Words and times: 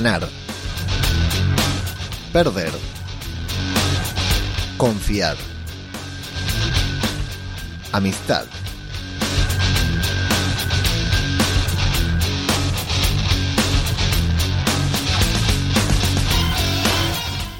ganar, 0.00 0.28
perder, 2.32 2.70
confiar, 4.76 5.36
amistad. 7.90 8.44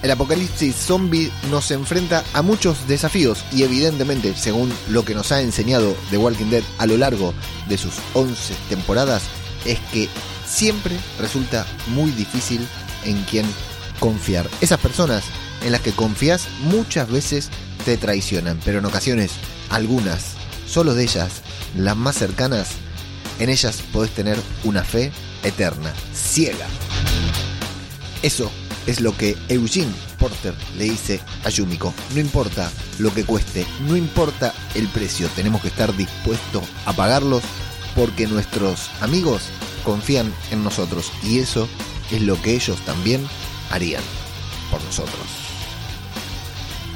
El 0.01 0.13
apocalipsis 0.13 0.77
zombie 0.77 1.33
nos 1.51 1.73
enfrenta 1.73 2.23
a 2.35 2.43
muchos 2.43 2.87
desafíos 2.87 3.45
y 3.51 3.65
evidentemente, 3.65 4.33
según 4.37 4.73
lo 4.91 5.05
que 5.05 5.17
nos 5.17 5.33
ha 5.33 5.41
enseñado 5.41 5.93
The 6.11 6.19
Walking 6.19 6.51
Dead 6.51 6.63
a 6.79 6.87
lo 6.87 6.99
largo 6.99 7.35
de 7.69 7.77
sus 7.77 7.95
11 8.15 8.55
temporadas, 8.69 9.25
es 9.65 9.81
que 9.93 10.09
siempre 10.49 10.97
resulta 11.19 11.67
muy 11.89 12.11
difícil 12.13 12.67
en 13.05 13.23
quien 13.25 13.47
confiar. 14.01 14.49
Esas 14.61 14.81
personas 14.81 15.25
en 15.63 15.73
las 15.73 15.81
que 15.81 15.93
confías 15.93 16.49
muchas 16.61 17.11
veces 17.11 17.51
te 17.85 17.97
traicionan, 17.97 18.61
pero 18.65 18.79
en 18.79 18.87
ocasiones 18.87 19.33
algunas, 19.71 20.35
solo 20.67 20.95
de 20.95 21.05
ellas, 21.05 21.43
las 21.77 21.97
más 21.97 22.17
cercanas, 22.17 22.71
en 23.39 23.51
ellas 23.51 23.83
podés 23.93 24.11
tener 24.13 24.39
una 24.65 24.83
fe 24.83 25.13
eterna, 25.43 25.93
ciega. 26.15 26.67
Eso 28.23 28.51
es 28.87 29.01
lo 29.01 29.17
que 29.17 29.37
Eugene 29.49 29.93
Porter 30.19 30.55
le 30.77 30.85
dice 30.85 31.21
a 31.45 31.51
Yumiko. 31.51 31.95
No 32.15 32.21
importa 32.21 32.71
lo 32.99 33.15
que 33.15 33.25
cueste, 33.25 33.65
no 33.87 33.97
importa 33.97 34.53
el 34.75 34.89
precio, 34.89 35.29
tenemos 35.37 35.63
que 35.63 35.69
estar 35.69 35.97
dispuestos 35.97 36.65
a 36.87 36.93
pagarlos 36.93 37.43
porque 37.95 38.27
nuestros 38.27 38.91
amigos 39.01 39.43
confían 39.89 40.31
en 40.51 40.63
nosotros 40.63 41.11
y 41.23 41.39
eso 41.39 41.67
es 42.11 42.21
lo 42.21 42.39
que 42.43 42.55
ellos 42.55 42.79
también 42.85 43.27
harían 43.71 44.03
por 44.71 44.85
nosotros. 44.85 45.25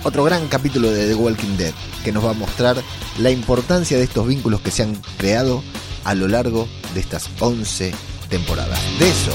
Otro 0.05 0.25
gran 0.25 0.47
capítulo 0.49 0.91
de 0.91 1.09
The 1.09 1.15
Walking 1.15 1.57
Dead 1.57 1.73
que 2.05 2.13
nos 2.13 2.23
va 2.23 2.33
a 2.33 2.35
mostrar 2.35 2.77
la 3.19 3.31
importancia 3.31 3.97
de 3.97 4.05
estos 4.05 4.27
vínculos 4.27 4.61
que 4.61 4.71
se 4.71 4.83
han 4.83 4.95
creado 5.17 5.63
a 6.05 6.15
lo 6.15 6.29
largo 6.29 6.69
de 6.93 7.01
estas 7.01 7.31
11 7.41 7.95
temporadas. 8.29 8.79
De 8.99 9.09
eso, 9.09 9.33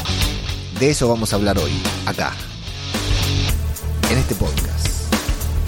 de 0.79 0.91
eso 0.91 1.09
vamos 1.09 1.33
a 1.33 1.37
hablar 1.37 1.57
hoy, 1.57 1.71
acá, 2.05 2.33
en 4.11 4.19
este 4.19 4.35
podcast 4.35 4.87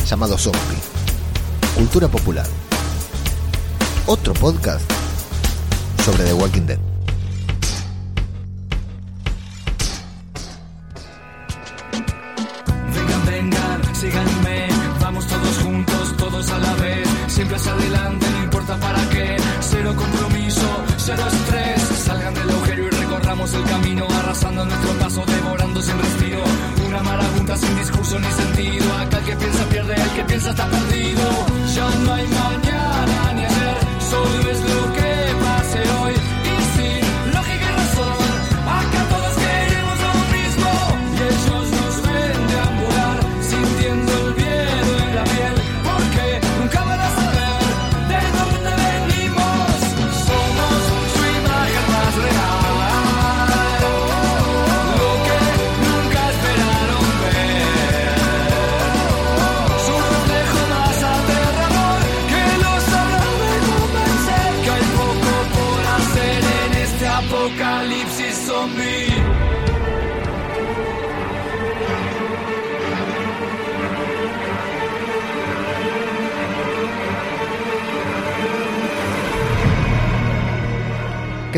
llamado 0.06 0.38
Zombie, 0.38 0.60
Cultura 1.76 2.08
Popular. 2.08 2.45
Otro 4.06 4.36
podcast 4.36 4.88
sobre 6.06 6.23
The 6.26 6.34
Walking 6.34 6.67
Dead. 6.67 6.89
Piensa 30.40 30.52
está 30.52 30.70
perdido, 30.70 31.30
ya 31.76 31.90
no 32.06 32.14
hay 32.14 32.28
mañana 32.28 32.69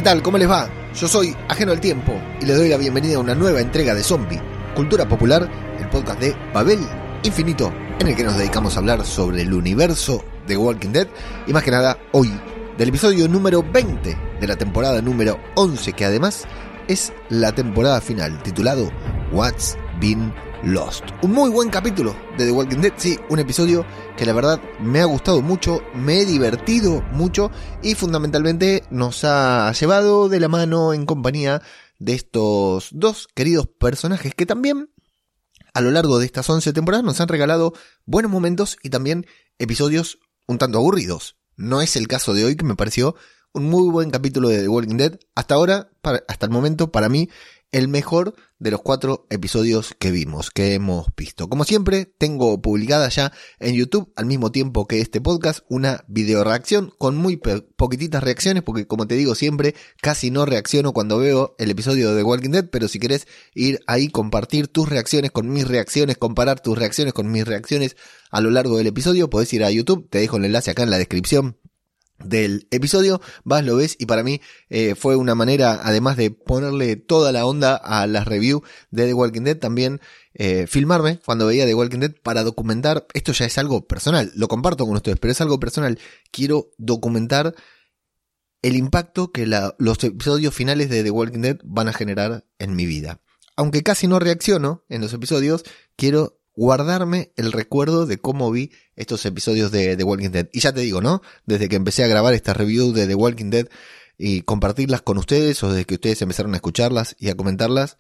¿Qué 0.02 0.06
tal? 0.06 0.24
¿Cómo 0.24 0.40
les 0.40 0.50
va? 0.50 0.68
Yo 0.96 1.08
soy 1.08 1.38
Ajeno 1.48 1.74
al 1.74 1.80
Tiempo 1.80 2.20
y 2.42 2.46
les 2.48 2.58
doy 2.58 2.70
la 2.70 2.78
bienvenida 2.78 3.18
a 3.18 3.20
una 3.20 3.36
nueva 3.36 3.62
entrega 3.62 3.94
de 3.94 4.02
Zombie, 4.02 4.42
Cultura 4.74 5.08
Popular, 5.08 5.48
el 5.80 5.88
podcast 5.90 6.20
de 6.20 6.36
Babel 6.52 6.80
Infinito, 7.22 7.72
en 8.00 8.08
el 8.08 8.16
que 8.16 8.24
nos 8.24 8.36
dedicamos 8.36 8.76
a 8.76 8.80
hablar 8.80 9.06
sobre 9.06 9.44
el 9.44 9.54
universo 9.54 10.26
de 10.48 10.58
Walking 10.58 10.90
Dead 10.90 11.08
y 11.46 11.54
más 11.54 11.62
que 11.62 11.70
nada 11.70 12.00
hoy, 12.14 12.34
del 12.80 12.90
episodio 12.90 13.28
número 13.28 13.62
20 13.62 14.18
de 14.40 14.48
la 14.48 14.56
temporada 14.56 15.04
número 15.04 15.40
11, 15.54 15.94
que 15.94 16.06
además 16.06 16.46
es 16.88 17.14
la 17.30 17.54
temporada 17.54 18.02
final, 18.02 18.42
titulado 18.42 18.90
What's 19.32 19.78
Been 20.02 20.34
Lost. 20.64 21.04
Un 21.22 21.32
muy 21.32 21.52
buen 21.52 21.70
capítulo 21.70 22.16
de 22.36 22.46
The 22.46 22.52
Walking 22.52 22.80
Dead, 22.80 22.94
sí, 22.98 23.20
un 23.30 23.38
episodio 23.38 23.86
que 24.18 24.26
la 24.26 24.34
verdad 24.34 24.60
me 24.80 25.00
ha 25.00 25.06
gustado 25.06 25.44
mucho, 25.44 25.84
me 25.94 26.20
he 26.20 26.26
divertido 26.26 27.04
mucho 27.12 27.52
y 27.84 27.94
fundamentalmente 27.94 28.84
nos 28.90 29.24
ha 29.24 29.72
llevado 29.74 30.28
de 30.28 30.40
la 30.40 30.48
mano 30.48 30.94
en 30.94 31.06
compañía 31.06 31.62
de 32.00 32.14
estos 32.16 32.90
dos 32.92 33.28
queridos 33.36 33.68
personajes 33.68 34.34
que 34.34 34.48
también 34.48 34.90
a 35.76 35.82
lo 35.82 35.92
largo 35.92 36.18
de 36.18 36.26
estas 36.26 36.50
11 36.50 36.74
temporadas 36.74 37.06
nos 37.06 37.22
han 37.22 37.28
regalado 37.28 37.74
buenos 38.06 38.32
momentos 38.32 38.78
y 38.82 38.90
también 38.90 39.28
episodios 39.60 40.18
un 40.48 40.58
tanto 40.58 40.80
aburridos. 40.80 41.38
No 41.58 41.80
es 41.80 41.96
el 41.96 42.08
caso 42.08 42.34
de 42.34 42.44
hoy 42.44 42.56
que 42.56 42.66
me 42.66 42.76
pareció 42.76 43.16
un 43.54 43.70
muy 43.70 43.90
buen 43.90 44.10
capítulo 44.10 44.50
de 44.50 44.62
The 44.62 44.68
Walking 44.68 44.98
Dead. 44.98 45.20
Hasta 45.36 45.56
ahora, 45.56 45.92
hasta 46.28 46.46
el 46.46 46.52
momento, 46.52 46.92
para 46.92 47.10
mí, 47.10 47.30
el 47.72 47.88
mejor 47.88 48.36
de 48.60 48.70
los 48.70 48.82
cuatro 48.82 49.26
episodios 49.30 49.96
que 49.98 50.12
vimos, 50.12 50.52
que 50.52 50.76
hemos 50.76 51.08
visto. 51.18 51.50
Como 51.50 51.64
siempre, 51.64 52.06
tengo 52.06 52.62
publicada 52.62 53.10
ya 53.10 53.32
en 53.60 53.76
YouTube, 53.76 54.12
al 54.16 54.26
mismo 54.26 54.52
tiempo 54.52 54.88
que 54.88 55.02
este 55.02 55.20
podcast, 55.20 55.62
una 55.68 56.04
video 56.08 56.44
reacción 56.44 56.94
con 56.98 57.16
muy 57.16 57.38
poquititas 57.38 58.24
reacciones, 58.24 58.62
porque 58.62 58.86
como 58.86 59.08
te 59.08 59.16
digo 59.16 59.34
siempre, 59.34 59.74
casi 60.02 60.30
no 60.30 60.46
reacciono 60.46 60.94
cuando 60.94 61.18
veo 61.18 61.56
el 61.58 61.72
episodio 61.72 62.14
de 62.14 62.24
Walking 62.24 62.52
Dead, 62.52 62.70
pero 62.70 62.88
si 62.88 63.00
querés 63.00 63.28
ir 63.56 63.80
ahí, 63.88 64.10
compartir 64.10 64.68
tus 64.68 64.88
reacciones 64.88 65.32
con 65.32 65.50
mis 65.50 65.68
reacciones, 65.68 66.18
comparar 66.18 66.60
tus 66.60 66.78
reacciones 66.78 67.14
con 67.14 67.32
mis 67.32 67.46
reacciones 67.46 67.96
a 68.30 68.42
lo 68.42 68.52
largo 68.52 68.78
del 68.78 68.88
episodio, 68.88 69.30
podés 69.30 69.52
ir 69.54 69.64
a 69.64 69.72
YouTube, 69.72 70.08
te 70.10 70.20
dejo 70.20 70.38
el 70.38 70.46
enlace 70.46 70.72
acá 70.72 70.84
en 70.84 70.92
la 70.92 70.98
descripción 70.98 71.58
del 72.24 72.68
episodio, 72.72 73.22
vas, 73.44 73.64
lo 73.66 73.76
ves 73.76 73.96
y 74.00 74.06
para 74.06 74.24
mí 74.24 74.42
eh, 74.70 74.96
fue 74.96 75.16
una 75.16 75.36
manera, 75.36 75.80
además 75.84 76.18
de 76.18 76.32
ponerle 76.32 76.96
toda 76.96 77.32
la 77.32 77.46
onda 77.46 77.76
a 77.76 78.08
las 78.08 78.28
reviews 78.28 78.64
de 78.90 79.08
The 79.08 79.14
Walking 79.14 79.42
Dead, 79.44 79.58
también 79.58 80.02
eh, 80.34 80.66
filmarme 80.68 81.20
cuando 81.26 81.48
veía 81.48 81.66
The 81.66 81.76
Walking 81.76 82.00
Dead 82.00 82.16
para 82.24 82.44
documentar, 82.44 83.06
esto 83.14 83.32
ya 83.32 83.46
es 83.46 83.58
algo 83.58 83.88
personal, 83.88 84.32
lo 84.36 84.48
comparto 84.48 84.86
con 84.86 84.96
ustedes, 84.96 85.20
pero 85.20 85.32
es 85.32 85.42
algo 85.42 85.60
personal, 85.60 86.00
quiero 86.32 86.72
documentar 86.78 87.56
el 88.62 88.76
impacto 88.76 89.32
que 89.32 89.48
los 89.48 90.04
episodios 90.04 90.54
finales 90.54 90.90
de 90.90 91.04
The 91.04 91.12
Walking 91.12 91.42
Dead 91.42 91.60
van 91.64 91.88
a 91.88 91.94
generar 91.94 92.46
en 92.60 92.76
mi 92.76 92.86
vida. 92.86 93.20
Aunque 93.56 93.84
casi 93.84 94.08
no 94.08 94.20
reacciono 94.20 94.84
en 94.88 95.02
los 95.02 95.14
episodios, 95.14 95.64
quiero 95.96 96.41
guardarme 96.56 97.32
el 97.36 97.52
recuerdo 97.52 98.06
de 98.06 98.18
cómo 98.18 98.52
vi 98.52 98.72
estos 98.96 99.26
episodios 99.26 99.72
de 99.72 99.96
The 99.96 100.04
Walking 100.04 100.30
Dead. 100.30 100.50
Y 100.52 100.60
ya 100.60 100.74
te 100.74 100.82
digo, 100.82 101.02
¿no? 101.02 101.22
Desde 101.46 101.70
que 101.70 101.76
empecé 101.76 102.04
a 102.04 102.08
grabar 102.08 102.34
esta 102.34 102.54
review 102.54 102.92
de 102.94 103.08
The 103.08 103.16
Walking 103.16 103.50
Dead 103.50 103.68
y 104.18 104.42
compartirlas 104.42 105.02
con 105.02 105.18
ustedes 105.18 105.64
o 105.64 105.70
desde 105.70 105.86
que 105.86 105.96
ustedes 105.96 106.22
empezaron 106.22 106.54
a 106.54 106.58
escucharlas 106.58 107.16
y 107.20 107.30
a 107.30 107.36
comentarlas, 107.36 107.98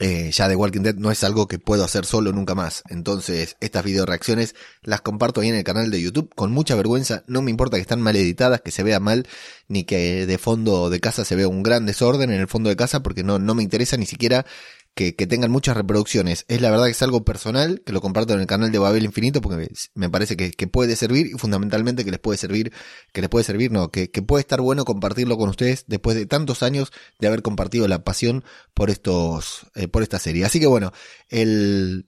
eh, 0.00 0.30
ya 0.32 0.48
The 0.48 0.56
Walking 0.56 0.80
Dead 0.80 0.94
no 0.94 1.10
es 1.10 1.22
algo 1.22 1.46
que 1.46 1.58
puedo 1.58 1.84
hacer 1.84 2.06
solo 2.06 2.32
nunca 2.32 2.54
más. 2.54 2.82
Entonces, 2.88 3.56
estas 3.60 3.84
video 3.84 4.06
reacciones 4.06 4.54
las 4.82 5.02
comparto 5.02 5.40
ahí 5.40 5.48
en 5.48 5.54
el 5.54 5.64
canal 5.64 5.90
de 5.90 6.00
YouTube 6.00 6.34
con 6.34 6.50
mucha 6.50 6.74
vergüenza. 6.74 7.24
No 7.26 7.42
me 7.42 7.50
importa 7.50 7.76
que 7.76 7.82
están 7.82 8.00
mal 8.00 8.16
editadas, 8.16 8.62
que 8.62 8.70
se 8.70 8.82
vea 8.82 9.00
mal, 9.00 9.26
ni 9.68 9.84
que 9.84 10.26
de 10.26 10.38
fondo 10.38 10.88
de 10.88 11.00
casa 11.00 11.24
se 11.24 11.36
vea 11.36 11.48
un 11.48 11.62
gran 11.62 11.84
desorden 11.84 12.30
en 12.30 12.40
el 12.40 12.48
fondo 12.48 12.70
de 12.70 12.76
casa, 12.76 13.02
porque 13.02 13.22
no, 13.22 13.38
no 13.38 13.54
me 13.54 13.62
interesa 13.62 13.96
ni 13.98 14.06
siquiera 14.06 14.46
que, 14.94 15.14
que, 15.14 15.26
tengan 15.26 15.50
muchas 15.50 15.76
reproducciones. 15.76 16.44
Es 16.48 16.60
la 16.60 16.70
verdad 16.70 16.86
que 16.86 16.92
es 16.92 17.02
algo 17.02 17.24
personal, 17.24 17.82
que 17.84 17.92
lo 17.92 18.00
comparto 18.00 18.34
en 18.34 18.40
el 18.40 18.46
canal 18.46 18.70
de 18.72 18.78
Babel 18.78 19.04
Infinito, 19.04 19.40
porque 19.40 19.70
me 19.94 20.10
parece 20.10 20.36
que, 20.36 20.50
que 20.50 20.66
puede 20.66 20.96
servir 20.96 21.26
y 21.26 21.32
fundamentalmente 21.32 22.04
que 22.04 22.10
les 22.10 22.20
puede 22.20 22.38
servir, 22.38 22.72
que 23.12 23.20
les 23.20 23.30
puede 23.30 23.44
servir, 23.44 23.72
no, 23.72 23.90
que, 23.90 24.10
que 24.10 24.22
puede 24.22 24.40
estar 24.42 24.60
bueno 24.60 24.84
compartirlo 24.84 25.36
con 25.38 25.48
ustedes 25.48 25.84
después 25.86 26.16
de 26.16 26.26
tantos 26.26 26.62
años 26.62 26.92
de 27.18 27.28
haber 27.28 27.42
compartido 27.42 27.88
la 27.88 28.04
pasión 28.04 28.44
por 28.74 28.90
estos, 28.90 29.66
eh, 29.74 29.88
por 29.88 30.02
esta 30.02 30.18
serie. 30.18 30.44
Así 30.44 30.60
que 30.60 30.66
bueno, 30.66 30.92
el, 31.28 32.06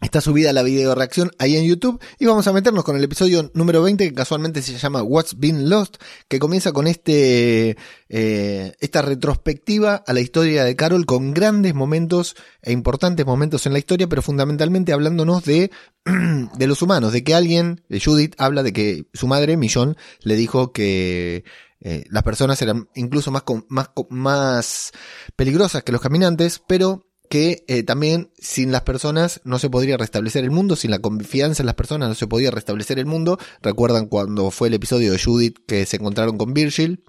Está 0.00 0.20
subida 0.20 0.52
la 0.52 0.62
video 0.62 0.94
reacción 0.94 1.32
ahí 1.40 1.56
en 1.56 1.64
YouTube 1.64 2.00
y 2.20 2.26
vamos 2.26 2.46
a 2.46 2.52
meternos 2.52 2.84
con 2.84 2.96
el 2.96 3.02
episodio 3.02 3.50
número 3.54 3.82
20 3.82 4.08
que 4.08 4.14
casualmente 4.14 4.62
se 4.62 4.78
llama 4.78 5.02
What's 5.02 5.36
Been 5.38 5.68
Lost, 5.68 5.96
que 6.28 6.38
comienza 6.38 6.70
con 6.70 6.86
este 6.86 7.76
eh, 8.08 8.72
esta 8.78 9.02
retrospectiva 9.02 9.96
a 10.06 10.12
la 10.12 10.20
historia 10.20 10.62
de 10.62 10.76
Carol 10.76 11.04
con 11.04 11.34
grandes 11.34 11.74
momentos 11.74 12.36
e 12.62 12.70
importantes 12.70 13.26
momentos 13.26 13.66
en 13.66 13.72
la 13.72 13.80
historia, 13.80 14.08
pero 14.08 14.22
fundamentalmente 14.22 14.92
hablándonos 14.92 15.44
de 15.44 15.72
de 16.04 16.66
los 16.68 16.80
humanos, 16.80 17.12
de 17.12 17.24
que 17.24 17.34
alguien, 17.34 17.82
de 17.88 18.00
Judith, 18.00 18.36
habla 18.38 18.62
de 18.62 18.72
que 18.72 19.06
su 19.14 19.26
madre 19.26 19.56
Millón 19.56 19.96
le 20.22 20.36
dijo 20.36 20.72
que 20.72 21.42
eh, 21.80 22.04
las 22.08 22.22
personas 22.22 22.62
eran 22.62 22.88
incluso 22.94 23.32
más, 23.32 23.42
más, 23.68 23.90
más 24.10 24.92
peligrosas 25.34 25.82
que 25.82 25.92
los 25.92 26.00
caminantes, 26.00 26.62
pero 26.68 27.07
que 27.28 27.64
eh, 27.68 27.82
también 27.82 28.30
sin 28.38 28.72
las 28.72 28.82
personas 28.82 29.40
no 29.44 29.58
se 29.58 29.70
podría 29.70 29.96
restablecer 29.96 30.44
el 30.44 30.50
mundo, 30.50 30.76
sin 30.76 30.90
la 30.90 30.98
confianza 30.98 31.62
en 31.62 31.66
las 31.66 31.74
personas 31.74 32.08
no 32.08 32.14
se 32.14 32.26
podía 32.26 32.50
restablecer 32.50 32.98
el 32.98 33.06
mundo. 33.06 33.38
Recuerdan 33.62 34.06
cuando 34.06 34.50
fue 34.50 34.68
el 34.68 34.74
episodio 34.74 35.12
de 35.12 35.22
Judith 35.22 35.58
que 35.66 35.86
se 35.86 35.96
encontraron 35.96 36.38
con 36.38 36.54
Virgil 36.54 37.04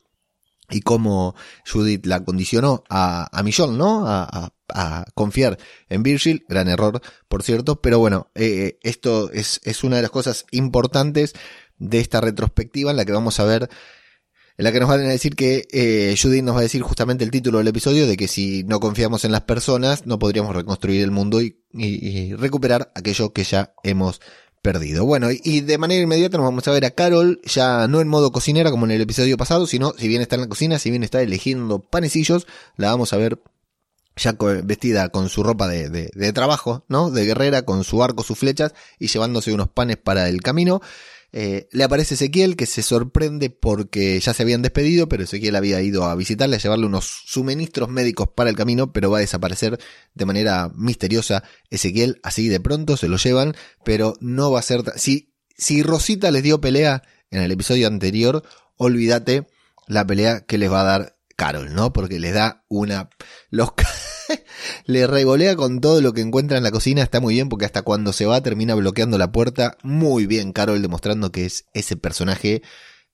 y 0.70 0.82
cómo 0.82 1.36
Judith 1.70 2.06
la 2.06 2.24
condicionó 2.24 2.84
a, 2.90 3.28
a 3.38 3.44
Millón, 3.44 3.78
¿no? 3.78 4.08
A, 4.08 4.54
a, 4.70 5.06
confiar 5.16 5.58
en 5.90 6.04
Virgil, 6.04 6.46
gran 6.48 6.68
error, 6.68 7.02
por 7.28 7.42
cierto, 7.42 7.82
pero 7.82 7.98
bueno, 7.98 8.30
eh, 8.36 8.78
esto 8.84 9.32
es, 9.32 9.60
es 9.64 9.84
una 9.84 9.96
de 9.96 10.04
las 10.04 10.12
cosas 10.12 10.46
importantes 10.52 11.34
de 11.80 12.00
esta 12.00 12.22
retrospectiva 12.22 12.92
en 12.92 12.98
la 12.98 13.06
que 13.06 13.14
vamos 13.14 13.40
a 13.40 13.46
ver 13.46 13.70
en 14.60 14.66
la 14.66 14.74
que 14.74 14.82
nos 14.82 14.90
van 14.90 15.00
a 15.00 15.08
decir 15.08 15.38
que 15.38 15.70
eh, 15.72 16.18
Judith 16.22 16.44
nos 16.44 16.54
va 16.54 16.60
a 16.60 16.64
decir 16.64 16.82
justamente 16.82 17.24
el 17.24 17.32
título 17.32 17.60
del 17.60 17.70
episodio 17.70 18.06
de 18.06 18.18
que 18.18 18.28
si 18.28 18.66
no 18.66 18.82
confiamos 18.82 19.24
en 19.24 19.32
las 19.32 19.44
personas 19.44 20.06
no 20.06 20.20
podríamos 20.20 20.54
reconstruir 20.54 21.02
el 21.02 21.12
mundo 21.12 21.40
y, 21.42 21.56
recuperar 22.36 22.92
aquello 22.94 23.32
que 23.32 23.46
ya 23.46 23.74
hemos 23.84 24.20
perdido. 24.62 25.06
Bueno, 25.06 25.30
y 25.32 25.62
de 25.62 25.78
manera 25.78 26.04
inmediata 26.04 26.36
nos 26.36 26.44
vamos 26.44 26.68
a 26.68 26.72
ver 26.72 26.84
a 26.84 26.92
Carol, 26.92 27.40
ya 27.46 27.88
no 27.88 28.02
en 28.02 28.10
modo 28.10 28.34
cocinera 28.34 28.70
como 28.70 28.84
en 28.84 28.92
el 28.92 29.00
episodio 29.00 29.38
pasado, 29.38 29.66
sino 29.66 29.94
si 29.98 30.10
bien 30.10 30.22
está 30.22 30.36
en 30.36 30.42
la 30.42 30.50
cocina, 30.50 30.78
si 30.78 30.90
bien 30.90 31.04
está 31.04 31.22
eligiendo 31.22 31.80
panecillos, 31.80 32.46
la 32.76 32.92
vamos 32.92 33.14
a 33.14 33.18
ver 33.18 33.42
ya 34.18 34.36
vestida 34.66 35.08
con 35.08 35.30
su 35.30 35.42
ropa 35.42 35.70
de, 35.70 35.90
de, 35.90 36.10
de 36.14 36.34
trabajo, 36.34 36.84
¿no? 36.90 37.12
De 37.12 37.24
guerrera, 37.24 37.62
con 37.62 37.86
su 37.86 38.04
arco, 38.04 38.24
sus 38.24 38.38
flechas 38.38 38.74
y 39.00 39.08
llevándose 39.08 39.54
unos 39.54 39.70
panes 39.70 39.96
para 39.96 40.28
el 40.28 40.42
camino. 40.42 40.82
Eh, 41.32 41.68
le 41.72 41.84
aparece 41.84 42.16
Ezequiel 42.16 42.56
que 42.56 42.66
se 42.66 42.82
sorprende 42.82 43.52
porque 43.52 44.20
ya 44.20 44.34
se 44.34 44.42
habían 44.44 44.62
despedido, 44.62 45.08
pero 45.08 45.24
Ezequiel 45.24 45.56
había 45.56 45.82
ido 45.82 46.06
a 46.06 46.16
visitarle, 46.16 46.56
a 46.56 46.60
llevarle 46.60 46.88
unos 46.88 47.24
suministros 47.26 47.90
médicos 47.90 48.30
para 48.30 48.50
el 48.50 48.56
camino, 48.56 48.92
pero 48.92 49.12
va 49.12 49.20
a 49.20 49.22
desaparecer 49.22 49.80
de 50.16 50.26
manera 50.26 50.72
misteriosa 50.76 51.44
Ezequiel, 51.70 52.20
así 52.24 52.48
de 52.48 52.60
pronto 52.60 52.98
se 52.98 53.08
lo 53.08 53.18
llevan, 53.18 53.56
pero 53.84 54.16
no 54.20 54.52
va 54.52 54.60
a 54.60 54.64
ser... 54.64 54.84
Si, 54.96 55.34
si 55.56 55.84
Rosita 55.84 56.32
les 56.32 56.42
dio 56.42 56.62
pelea 56.62 57.04
en 57.30 57.42
el 57.42 57.52
episodio 57.52 57.88
anterior, 57.88 58.44
olvídate 58.78 59.46
la 59.88 60.06
pelea 60.06 60.42
que 60.42 60.58
les 60.58 60.72
va 60.72 60.82
a 60.82 60.86
dar 60.86 61.19
Carol, 61.40 61.74
¿no? 61.74 61.94
Porque 61.94 62.20
les 62.20 62.34
da 62.34 62.66
una... 62.68 63.10
Los... 63.50 63.72
le 64.86 65.08
revolea 65.08 65.56
con 65.56 65.80
todo 65.80 66.02
lo 66.02 66.12
que 66.12 66.20
encuentra 66.20 66.58
en 66.58 66.64
la 66.64 66.72
cocina, 66.72 67.02
está 67.02 67.22
muy 67.22 67.34
bien 67.34 67.48
porque 67.48 67.64
hasta 67.64 67.82
cuando 67.82 68.12
se 68.12 68.26
va 68.26 68.44
termina 68.44 68.76
bloqueando 68.76 69.18
la 69.18 69.32
puerta. 69.32 69.78
Muy 69.82 70.28
bien, 70.28 70.52
Carol, 70.52 70.82
demostrando 70.82 71.32
que 71.32 71.46
es 71.46 71.66
ese 71.74 71.96
personaje 71.96 72.62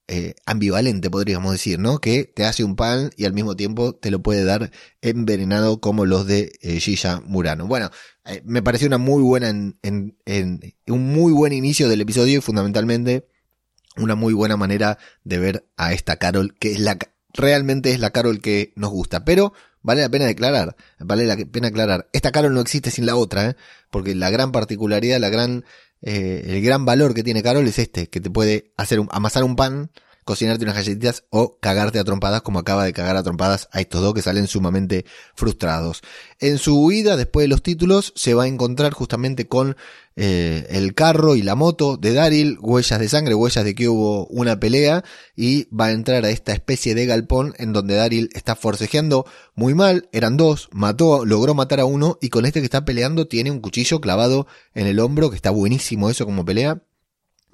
eh, 0.07 0.33
ambivalente, 0.48 1.12
podríamos 1.12 1.51
decir, 1.51 1.77
¿no? 1.77 2.00
Que 2.00 2.24
te 2.24 2.45
hace 2.45 2.63
un 2.63 2.75
pan 2.75 3.12
y 3.16 3.25
al 3.25 3.33
mismo 3.33 3.56
tiempo 3.56 3.94
te 3.94 4.10
lo 4.10 4.24
puede 4.24 4.44
dar 4.44 4.71
envenenado 5.01 5.80
como 5.80 6.06
los 6.06 6.25
de 6.25 6.51
eh, 6.62 6.80
Murano. 7.25 7.68
Bueno, 7.68 7.92
eh, 8.25 8.42
me 8.44 8.63
pareció 8.63 8.88
una 8.88 8.98
muy 8.98 9.21
buena, 9.21 9.50
en, 9.50 9.78
en, 9.83 10.18
en, 10.25 10.60
un 10.88 11.13
muy 11.13 11.31
buen 11.31 11.54
inicio 11.54 11.88
del 11.89 12.01
episodio 12.01 12.39
y 12.39 12.42
fundamentalmente 12.42 13.28
una 13.98 14.16
muy 14.16 14.33
buena 14.33 14.57
manera 14.57 14.98
de 15.24 15.38
ver 15.38 15.69
a 15.78 15.94
esta 15.94 16.18
Carol, 16.18 16.56
que 16.60 16.71
es 16.71 16.80
la, 16.80 16.98
realmente 17.35 17.91
es 17.91 17.99
la 17.99 18.11
Carol 18.11 18.41
que 18.41 18.73
nos 18.75 18.91
gusta. 18.91 19.25
Pero 19.25 19.53
vale 19.81 20.01
la 20.01 20.09
pena 20.09 20.25
declarar, 20.25 20.75
vale 20.99 21.25
la 21.25 21.37
pena 21.37 21.67
aclarar, 21.67 22.07
esta 22.11 22.31
Carol 22.31 22.53
no 22.53 22.61
existe 22.61 22.89
sin 22.89 23.05
la 23.05 23.15
otra, 23.15 23.51
¿eh? 23.51 23.55
porque 23.91 24.15
la 24.15 24.31
gran 24.31 24.51
particularidad, 24.51 25.19
la 25.19 25.29
gran, 25.29 25.63
eh, 26.01 26.43
el 26.47 26.61
gran 26.63 26.85
valor 26.85 27.13
que 27.13 27.23
tiene 27.23 27.43
Carol 27.43 27.67
es 27.67 27.77
este, 27.77 28.07
que 28.07 28.19
te 28.19 28.31
puede 28.31 28.73
hacer 28.77 28.99
un, 28.99 29.07
amasar 29.11 29.43
un 29.43 29.55
pan 29.55 29.91
cocinarte 30.25 30.63
unas 30.63 30.75
galletitas 30.75 31.24
o 31.30 31.57
cagarte 31.60 32.00
a 32.00 32.04
trompadas 32.04 32.42
como 32.42 32.60
acaba 32.60 32.83
de 32.83 32.94
cagar 32.94 33.16
a 33.16 33.24
trompadas 33.24 33.69
a 33.72 33.80
estos 33.80 34.01
dos 34.01 34.13
que 34.13 34.24
salen 34.24 34.48
sumamente 34.48 35.06
frustrados. 35.36 36.01
En 36.39 36.57
su 36.57 36.83
huida, 36.83 37.16
después 37.16 37.45
de 37.45 37.48
los 37.48 37.62
títulos, 37.62 38.12
se 38.16 38.33
va 38.33 38.44
a 38.44 38.48
encontrar 38.48 38.92
justamente 38.92 39.48
con 39.48 39.77
eh, 40.16 40.66
el 40.69 40.95
carro 40.95 41.36
y 41.36 41.44
la 41.44 41.56
moto 41.56 41.98
de 41.98 42.13
Daryl, 42.13 42.57
huellas 42.60 43.00
de 43.00 43.07
sangre, 43.07 43.36
huellas 43.36 43.63
de 43.63 43.75
que 43.75 43.88
hubo 43.88 44.25
una 44.27 44.60
pelea 44.60 45.04
y 45.36 45.66
va 45.75 45.86
a 45.86 45.92
entrar 45.92 46.25
a 46.25 46.31
esta 46.31 46.54
especie 46.54 46.95
de 46.95 47.06
galpón 47.06 47.54
en 47.60 47.71
donde 47.71 47.95
Daryl 47.95 48.30
está 48.33 48.56
forcejeando 48.56 49.25
muy 49.54 49.75
mal, 49.75 50.10
eran 50.12 50.38
dos, 50.38 50.69
mató, 50.71 51.24
logró 51.24 51.54
matar 51.54 51.80
a 51.80 51.86
uno 51.86 52.18
y 52.19 52.30
con 52.30 52.45
este 52.45 52.62
que 52.62 52.66
está 52.66 52.83
peleando 52.83 53.28
tiene 53.28 53.51
un 53.51 53.60
cuchillo 53.60 54.01
clavado 54.01 54.48
en 54.74 54.88
el 54.88 55.00
hombro, 55.00 55.30
que 55.30 55.36
está 55.36 55.51
buenísimo 55.51 56.10
eso 56.10 56.25
como 56.25 56.44
pelea 56.45 56.81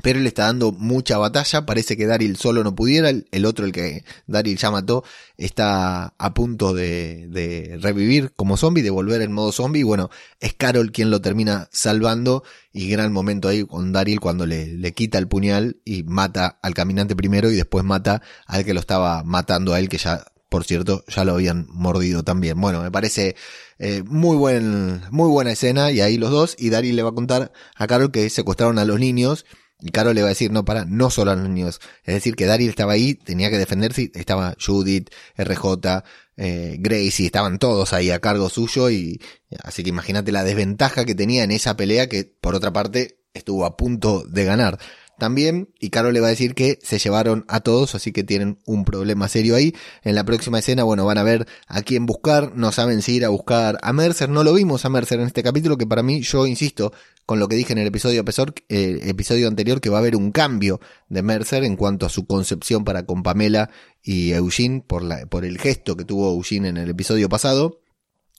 pero 0.02 0.20
él 0.20 0.28
está 0.28 0.46
dando 0.46 0.72
mucha 0.72 1.18
batalla, 1.18 1.66
parece 1.66 1.98
que 1.98 2.06
Daryl 2.06 2.38
solo 2.38 2.64
no 2.64 2.76
pudiera, 2.76 3.10
el, 3.10 3.46
otro, 3.46 3.66
el 3.66 3.72
que 3.72 4.04
Daryl 4.28 4.58
ya 4.58 4.72
mató, 4.72 5.04
está 5.38 6.14
a 6.18 6.34
punto 6.34 6.74
de, 6.74 7.78
revivir 7.82 8.34
como 8.36 8.58
zombie, 8.58 8.84
de 8.84 8.90
volver 8.90 9.22
en 9.22 9.32
modo 9.32 9.52
zombie, 9.52 9.84
bueno, 9.84 10.10
es 10.40 10.54
Carol 10.54 10.92
quien 10.92 11.10
lo 11.10 11.22
termina 11.22 11.70
salvando, 11.72 12.44
y 12.74 12.90
gran 12.90 13.12
momento 13.12 13.48
ahí 13.48 13.66
con 13.66 13.92
Daryl 13.92 14.20
cuando 14.20 14.46
le, 14.46 14.68
le 14.68 14.94
quita 14.94 15.18
el 15.18 15.28
puñal 15.28 15.78
y 15.86 16.04
mata 16.04 16.60
al 16.62 16.74
caminante 16.74 17.16
primero 17.16 17.52
y 17.52 17.56
después 17.56 17.84
mata 17.84 18.22
al 18.46 18.64
que 18.64 18.74
lo 18.74 18.80
estaba 18.80 19.24
matando 19.24 19.74
a 19.74 19.80
él, 19.80 19.90
que 19.90 19.98
ya, 19.98 20.24
por 20.50 20.64
cierto, 20.64 21.04
ya 21.08 21.24
lo 21.24 21.34
habían 21.34 21.66
mordido 21.70 22.24
también. 22.24 22.60
Bueno, 22.60 22.82
me 22.82 22.92
parece 22.92 23.36
eh, 23.80 24.04
muy 24.06 24.38
buen, 24.38 25.02
muy 25.10 25.30
buena 25.30 25.52
escena, 25.52 25.92
y 25.92 26.02
ahí 26.02 26.18
los 26.18 26.30
dos, 26.30 26.56
y 26.60 26.70
Daryl 26.70 26.96
le 26.96 27.04
va 27.04 27.10
a 27.10 27.14
contar 27.14 27.52
a 27.76 27.88
Carol 27.88 28.12
que 28.12 28.30
secuestraron 28.30 28.78
a 28.78 28.86
los 28.86 29.00
niños, 29.00 29.46
y 29.82 29.92
Carol 29.92 30.16
le 30.16 30.22
va 30.22 30.28
a 30.28 30.30
decir, 30.30 30.52
no, 30.52 30.64
para, 30.64 30.86
no 30.86 31.10
solo 31.10 31.32
a 31.32 31.36
los 31.36 31.50
niños. 31.50 31.82
Es 32.04 32.14
decir, 32.14 32.36
que 32.36 32.46
Daryl 32.46 32.70
estaba 32.70 32.94
ahí, 32.94 33.16
tenía 33.16 33.50
que 33.50 33.58
defenderse, 33.58 34.12
estaba 34.14 34.56
Judith, 34.64 35.10
RJ, 35.38 36.04
eh, 36.38 36.78
Gracie, 36.80 37.26
estaban 37.26 37.60
todos 37.60 37.94
ahí 37.94 38.12
a 38.12 38.20
cargo 38.20 38.50
suyo 38.50 38.90
y 38.90 39.20
así 39.64 39.84
que 39.84 39.90
imagínate 39.90 40.32
la 40.32 40.44
desventaja 40.44 41.06
que 41.06 41.16
tenía 41.16 41.44
en 41.44 41.52
esa 41.52 41.76
pelea 41.76 42.08
que 42.08 42.24
por 42.24 42.56
otra 42.56 42.72
parte 42.72 43.20
estuvo 43.34 43.66
a 43.66 43.78
punto 43.78 44.24
de 44.28 44.46
ganar 44.46 44.80
también. 45.22 45.70
Y 45.80 45.92
Carol 45.92 46.16
le 46.16 46.20
va 46.20 46.28
a 46.28 46.32
decir 46.32 46.56
que 46.56 46.80
se 46.82 46.98
llevaron 46.98 47.46
a 47.48 47.60
todos, 47.60 47.94
así 47.94 48.12
que 48.12 48.24
tienen 48.24 48.58
un 48.66 48.86
problema 48.86 49.28
serio 49.28 49.56
ahí. 49.56 49.76
En 50.02 50.16
la 50.16 50.24
próxima 50.24 50.58
escena, 50.58 50.84
bueno, 50.84 51.06
van 51.06 51.20
a 51.20 51.24
ver 51.24 51.48
a 51.68 51.84
quién 51.84 52.08
buscar. 52.08 52.54
No 52.56 52.72
saben 52.72 53.04
si 53.04 53.18
ir 53.18 53.26
a 53.26 53.30
buscar 53.30 53.78
a 53.84 53.94
Mercer. 53.94 54.30
No 54.30 54.44
lo 54.44 54.56
vimos 54.56 54.84
a 54.84 54.90
Mercer 54.90 55.20
en 55.20 55.28
este 55.28 55.44
capítulo, 55.44 55.78
que 55.78 55.86
para 55.86 56.02
mí, 56.02 56.22
yo 56.22 56.48
insisto, 56.48 56.92
con 57.28 57.38
lo 57.38 57.48
que 57.48 57.56
dije 57.56 57.72
en 57.72 57.78
el 57.78 57.86
episodio, 57.86 58.26
eh, 58.68 59.00
episodio 59.04 59.48
anterior, 59.48 59.80
que 59.80 59.92
va 59.92 59.98
a 59.98 60.02
haber 60.02 60.16
un 60.16 60.32
cambio 60.32 60.82
de 61.08 61.22
Mercer 61.22 61.64
en 61.66 61.76
cuanto 61.76 62.08
a 62.08 62.10
su 62.10 62.26
concepción 62.26 62.84
para 62.84 63.06
con 63.06 63.22
Pamela 63.22 63.70
y 64.02 64.32
Eugene, 64.32 64.82
por, 64.82 65.04
la, 65.04 65.28
por 65.28 65.46
el 65.46 65.60
gesto 65.60 65.96
que 65.96 66.04
tuvo 66.04 66.34
Eugene 66.34 66.70
en 66.70 66.78
el 66.78 66.90
episodio 66.90 67.30
pasado. 67.30 67.80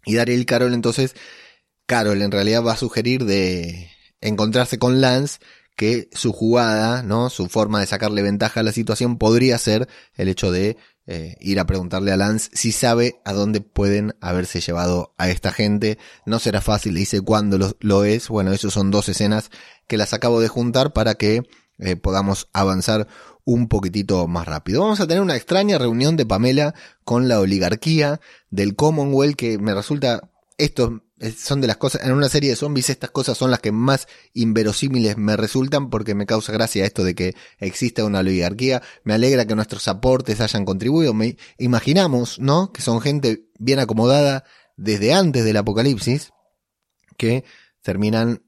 Y 0.04 0.16
Daryl 0.16 0.46
Carol, 0.46 0.74
entonces, 0.74 1.14
Carol 1.86 2.20
en 2.22 2.32
realidad 2.32 2.64
va 2.64 2.72
a 2.72 2.76
sugerir 2.76 3.24
de 3.24 3.88
encontrarse 4.20 4.80
con 4.80 5.00
Lance 5.00 5.38
que 5.76 6.08
su 6.12 6.32
jugada, 6.32 7.02
¿no? 7.02 7.30
Su 7.30 7.48
forma 7.48 7.80
de 7.80 7.86
sacarle 7.86 8.22
ventaja 8.22 8.60
a 8.60 8.62
la 8.62 8.72
situación 8.72 9.18
podría 9.18 9.58
ser 9.58 9.88
el 10.14 10.28
hecho 10.28 10.52
de 10.52 10.76
eh, 11.06 11.36
ir 11.40 11.58
a 11.58 11.66
preguntarle 11.66 12.12
a 12.12 12.16
Lance 12.16 12.48
si 12.52 12.70
sabe 12.70 13.20
a 13.24 13.32
dónde 13.32 13.60
pueden 13.60 14.14
haberse 14.20 14.60
llevado 14.60 15.14
a 15.18 15.30
esta 15.30 15.52
gente. 15.52 15.98
No 16.26 16.38
será 16.38 16.60
fácil, 16.60 16.94
dice 16.94 17.20
cuándo 17.20 17.74
lo, 17.80 18.04
es. 18.04 18.28
Bueno, 18.28 18.52
eso 18.52 18.70
son 18.70 18.90
dos 18.90 19.08
escenas 19.08 19.50
que 19.88 19.96
las 19.96 20.12
acabo 20.12 20.40
de 20.40 20.48
juntar 20.48 20.92
para 20.92 21.14
que 21.14 21.42
eh, 21.78 21.96
podamos 21.96 22.48
avanzar 22.52 23.08
un 23.44 23.68
poquitito 23.68 24.28
más 24.28 24.46
rápido. 24.46 24.82
Vamos 24.82 25.00
a 25.00 25.06
tener 25.06 25.22
una 25.22 25.36
extraña 25.36 25.78
reunión 25.78 26.16
de 26.16 26.26
Pamela 26.26 26.74
con 27.04 27.26
la 27.26 27.40
oligarquía 27.40 28.20
del 28.50 28.76
Commonwealth 28.76 29.36
que 29.36 29.58
me 29.58 29.74
resulta 29.74 30.30
esto 30.58 31.02
son 31.36 31.60
de 31.60 31.66
las 31.66 31.76
cosas, 31.76 32.04
en 32.04 32.12
una 32.12 32.28
serie 32.28 32.50
de 32.50 32.56
zombies 32.56 32.90
estas 32.90 33.10
cosas 33.10 33.38
son 33.38 33.50
las 33.50 33.60
que 33.60 33.72
más 33.72 34.08
inverosímiles 34.34 35.16
me 35.16 35.36
resultan 35.36 35.90
porque 35.90 36.14
me 36.14 36.26
causa 36.26 36.52
gracia 36.52 36.84
esto 36.84 37.04
de 37.04 37.14
que 37.14 37.34
exista 37.58 38.04
una 38.04 38.20
oligarquía, 38.20 38.82
me 39.04 39.14
alegra 39.14 39.46
que 39.46 39.54
nuestros 39.54 39.86
aportes 39.88 40.40
hayan 40.40 40.64
contribuido, 40.64 41.14
me 41.14 41.36
imaginamos, 41.58 42.38
¿no? 42.38 42.72
Que 42.72 42.82
son 42.82 43.00
gente 43.00 43.48
bien 43.58 43.78
acomodada, 43.78 44.44
desde 44.76 45.12
antes 45.12 45.44
del 45.44 45.56
apocalipsis 45.56 46.32
que 47.16 47.44
terminan 47.82 48.42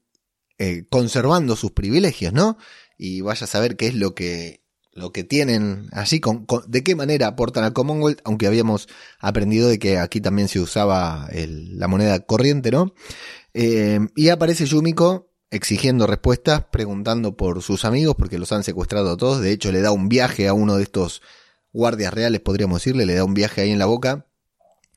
eh, 0.57 0.85
conservando 0.89 1.55
sus 1.55 1.71
privilegios, 1.71 2.33
¿no? 2.33 2.57
Y 2.97 3.21
vaya 3.21 3.45
a 3.45 3.47
saber 3.47 3.77
qué 3.77 3.87
es 3.87 3.95
lo 3.95 4.15
que 4.15 4.64
lo 4.95 5.11
que 5.11 5.25
tienen 5.25 5.89
allí, 5.91 6.21
con, 6.21 6.47
de 6.67 6.83
qué 6.83 6.95
manera 6.95 7.27
aportan 7.27 7.65
al 7.65 7.73
Commonwealth, 7.73 8.21
aunque 8.23 8.47
habíamos 8.47 8.87
aprendido 9.19 9.67
de 9.67 9.77
que 9.77 9.99
aquí 9.99 10.21
también 10.21 10.47
se 10.47 10.61
usaba 10.61 11.29
la 11.33 11.87
moneda 11.89 12.21
corriente, 12.21 12.71
¿no? 12.71 12.93
Eh, 13.53 13.99
y 14.15 14.29
aparece 14.29 14.65
Yumiko 14.65 15.29
exigiendo 15.51 16.07
respuestas, 16.07 16.65
preguntando 16.71 17.35
por 17.35 17.61
sus 17.61 17.83
amigos, 17.83 18.15
porque 18.17 18.39
los 18.39 18.53
han 18.53 18.63
secuestrado 18.63 19.11
a 19.11 19.17
todos. 19.17 19.41
De 19.41 19.51
hecho, 19.51 19.71
le 19.73 19.81
da 19.81 19.91
un 19.91 20.07
viaje 20.07 20.47
a 20.47 20.53
uno 20.53 20.77
de 20.77 20.83
estos 20.83 21.21
guardias 21.73 22.13
reales, 22.13 22.39
podríamos 22.39 22.77
decirle, 22.79 23.05
le 23.05 23.15
da 23.15 23.25
un 23.25 23.33
viaje 23.33 23.61
ahí 23.61 23.71
en 23.71 23.79
la 23.79 23.85
boca. 23.85 24.27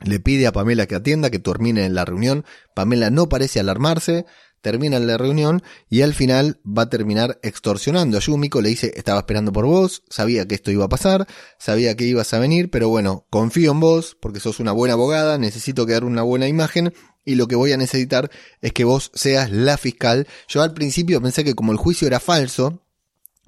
Le 0.01 0.21
pide 0.21 0.47
a 0.47 0.53
Pamela 0.53 0.87
que 0.87 0.95
atienda, 0.95 1.29
que 1.29 1.41
termine 1.41 1.89
la 1.89 2.05
reunión. 2.05 2.45
Pamela 2.73 3.11
no 3.11 3.29
parece 3.29 3.59
alarmarse, 3.59 4.27
termina 4.61 4.99
la 4.99 5.17
reunión 5.17 5.63
y 5.89 6.03
al 6.03 6.15
final 6.15 6.61
va 6.67 6.83
a 6.83 6.89
terminar 6.91 7.39
extorsionando 7.43 8.17
a 8.17 8.21
Yumiko, 8.21 8.61
le 8.61 8.71
dice, 8.71 8.93
estaba 8.97 9.21
esperando 9.21 9.53
por 9.53 9.67
vos, 9.67 10.03
sabía 10.09 10.47
que 10.47 10.55
esto 10.55 10.71
iba 10.71 10.85
a 10.85 10.89
pasar, 10.89 11.27
sabía 11.59 11.97
que 11.97 12.05
ibas 12.05 12.33
a 12.35 12.39
venir, 12.39 12.71
pero 12.71 12.89
bueno, 12.89 13.27
confío 13.31 13.73
en 13.73 13.81
vos 13.81 14.17
porque 14.21 14.41
sos 14.41 14.61
una 14.61 14.73
buena 14.73 14.95
abogada, 14.95 15.39
necesito 15.39 15.87
que 15.87 15.93
dar 15.93 16.05
una 16.05 16.23
buena 16.23 16.49
imagen 16.49 16.93
y 17.25 17.35
lo 17.35 17.47
que 17.47 17.57
voy 17.57 17.73
a 17.73 17.77
necesitar 17.77 18.31
es 18.63 18.73
que 18.73 18.85
vos 18.85 19.11
seas 19.15 19.51
la 19.51 19.77
fiscal. 19.77 20.27
Yo 20.49 20.63
al 20.63 20.73
principio 20.73 21.21
pensé 21.21 21.45
que 21.45 21.55
como 21.55 21.73
el 21.73 21.79
juicio 21.79 22.07
era 22.07 22.21
falso, 22.21 22.83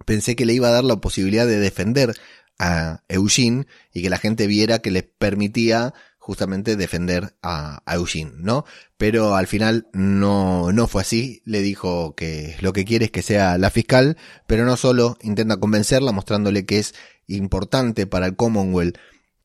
pensé 0.04 0.36
que 0.36 0.46
le 0.46 0.52
iba 0.52 0.68
a 0.68 0.72
dar 0.72 0.84
la 0.84 0.96
posibilidad 0.96 1.46
de 1.46 1.58
defender 1.58 2.14
a 2.58 3.02
Eugene 3.08 3.66
y 3.94 4.02
que 4.02 4.10
la 4.10 4.18
gente 4.18 4.46
viera 4.46 4.80
que 4.80 4.90
le 4.90 5.02
permitía 5.02 5.94
justamente 6.30 6.76
defender 6.76 7.34
a, 7.42 7.82
Eugene, 7.92 8.30
¿no? 8.36 8.64
Pero 8.96 9.34
al 9.34 9.48
final 9.48 9.88
no, 9.92 10.70
no 10.70 10.86
fue 10.86 11.02
así. 11.02 11.42
Le 11.44 11.60
dijo 11.60 12.14
que 12.14 12.54
lo 12.60 12.72
que 12.72 12.84
quiere 12.84 13.06
es 13.06 13.10
que 13.10 13.22
sea 13.22 13.58
la 13.58 13.68
fiscal, 13.70 14.16
pero 14.46 14.64
no 14.64 14.76
solo 14.76 15.18
intenta 15.22 15.56
convencerla 15.56 16.12
mostrándole 16.12 16.66
que 16.66 16.78
es 16.78 16.94
importante 17.26 18.06
para 18.06 18.26
el 18.26 18.36
Commonwealth 18.36 18.96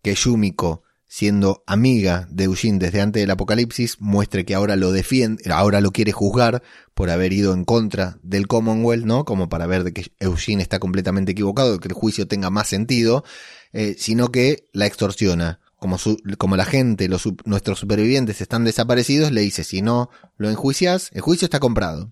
que 0.03 0.13
Yumiko, 0.13 0.83
siendo 1.07 1.63
amiga 1.65 2.27
de 2.29 2.43
Eugene 2.43 2.77
desde 2.77 3.01
antes 3.01 3.23
del 3.23 3.31
apocalipsis, 3.31 3.99
muestre 3.99 4.45
que 4.45 4.53
ahora 4.53 4.75
lo 4.75 4.91
defiende, 4.91 5.41
ahora 5.51 5.81
lo 5.81 5.89
quiere 5.89 6.11
juzgar 6.11 6.61
por 6.93 7.09
haber 7.09 7.33
ido 7.33 7.55
en 7.55 7.65
contra 7.65 8.19
del 8.21 8.45
Commonwealth, 8.45 9.05
¿no? 9.05 9.25
Como 9.25 9.49
para 9.49 9.65
ver 9.65 9.83
de 9.83 9.91
que 9.91 10.11
Eugene 10.19 10.61
está 10.61 10.77
completamente 10.77 11.31
equivocado, 11.31 11.79
que 11.79 11.87
el 11.87 11.95
juicio 11.95 12.27
tenga 12.27 12.51
más 12.51 12.67
sentido, 12.67 13.23
eh, 13.73 13.95
sino 13.97 14.31
que 14.31 14.67
la 14.71 14.85
extorsiona 14.85 15.61
como, 16.37 16.55
la 16.55 16.65
gente, 16.65 17.07
los, 17.07 17.27
nuestros 17.45 17.79
supervivientes 17.79 18.41
están 18.41 18.63
desaparecidos, 18.63 19.31
le 19.31 19.41
dice, 19.41 19.63
si 19.63 19.81
no 19.81 20.09
lo 20.37 20.49
enjuicias, 20.49 21.09
el 21.13 21.21
juicio 21.21 21.45
está 21.45 21.59
comprado. 21.59 22.11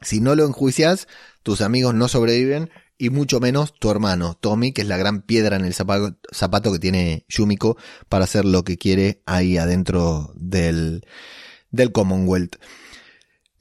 Si 0.00 0.20
no 0.20 0.34
lo 0.34 0.46
enjuicias, 0.46 1.08
tus 1.42 1.60
amigos 1.60 1.94
no 1.94 2.08
sobreviven 2.08 2.70
y 2.96 3.10
mucho 3.10 3.40
menos 3.40 3.74
tu 3.78 3.90
hermano, 3.90 4.36
Tommy, 4.38 4.72
que 4.72 4.82
es 4.82 4.88
la 4.88 4.96
gran 4.96 5.22
piedra 5.22 5.56
en 5.56 5.64
el 5.64 5.74
zapato, 5.74 6.16
zapato 6.32 6.72
que 6.72 6.78
tiene 6.78 7.24
Yumiko 7.28 7.76
para 8.08 8.24
hacer 8.24 8.44
lo 8.44 8.62
que 8.62 8.76
quiere 8.76 9.22
ahí 9.26 9.56
adentro 9.56 10.32
del, 10.36 11.06
del 11.70 11.92
Commonwealth. 11.92 12.56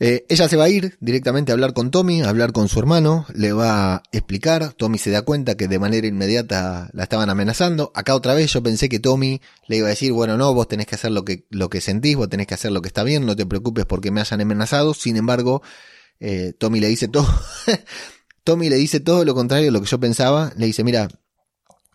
Eh, 0.01 0.25
ella 0.29 0.47
se 0.47 0.55
va 0.55 0.63
a 0.63 0.69
ir 0.69 0.97
directamente 1.01 1.51
a 1.51 1.53
hablar 1.53 1.73
con 1.73 1.91
Tommy, 1.91 2.21
a 2.21 2.29
hablar 2.29 2.53
con 2.53 2.69
su 2.69 2.79
hermano, 2.79 3.25
le 3.33 3.51
va 3.51 3.95
a 3.95 4.03
explicar, 4.13 4.71
Tommy 4.71 4.97
se 4.97 5.11
da 5.11 5.23
cuenta 5.23 5.57
que 5.57 5.67
de 5.67 5.77
manera 5.77 6.07
inmediata 6.07 6.89
la 6.93 7.03
estaban 7.03 7.29
amenazando, 7.29 7.91
acá 7.93 8.15
otra 8.15 8.33
vez 8.33 8.53
yo 8.53 8.63
pensé 8.63 8.87
que 8.87 8.99
Tommy 8.99 9.41
le 9.67 9.77
iba 9.77 9.87
a 9.87 9.89
decir, 9.89 10.13
bueno, 10.13 10.37
no, 10.37 10.53
vos 10.53 10.69
tenés 10.69 10.87
que 10.87 10.95
hacer 10.95 11.11
lo 11.11 11.25
que, 11.25 11.45
lo 11.49 11.69
que 11.69 11.81
sentís, 11.81 12.15
vos 12.15 12.29
tenés 12.29 12.47
que 12.47 12.53
hacer 12.53 12.71
lo 12.71 12.81
que 12.81 12.87
está 12.87 13.03
bien, 13.03 13.25
no 13.25 13.35
te 13.35 13.45
preocupes 13.45 13.85
porque 13.85 14.09
me 14.09 14.21
hayan 14.21 14.39
amenazado, 14.39 14.93
sin 14.93 15.17
embargo, 15.17 15.61
eh, 16.21 16.53
Tommy 16.57 16.79
le 16.79 16.87
dice 16.87 17.09
todo, 17.09 17.27
Tommy 18.45 18.69
le 18.69 18.77
dice 18.77 19.01
todo 19.01 19.25
lo 19.25 19.35
contrario 19.35 19.65
de 19.65 19.71
lo 19.71 19.81
que 19.81 19.87
yo 19.87 19.99
pensaba, 19.99 20.53
le 20.55 20.65
dice, 20.65 20.85
mira, 20.85 21.09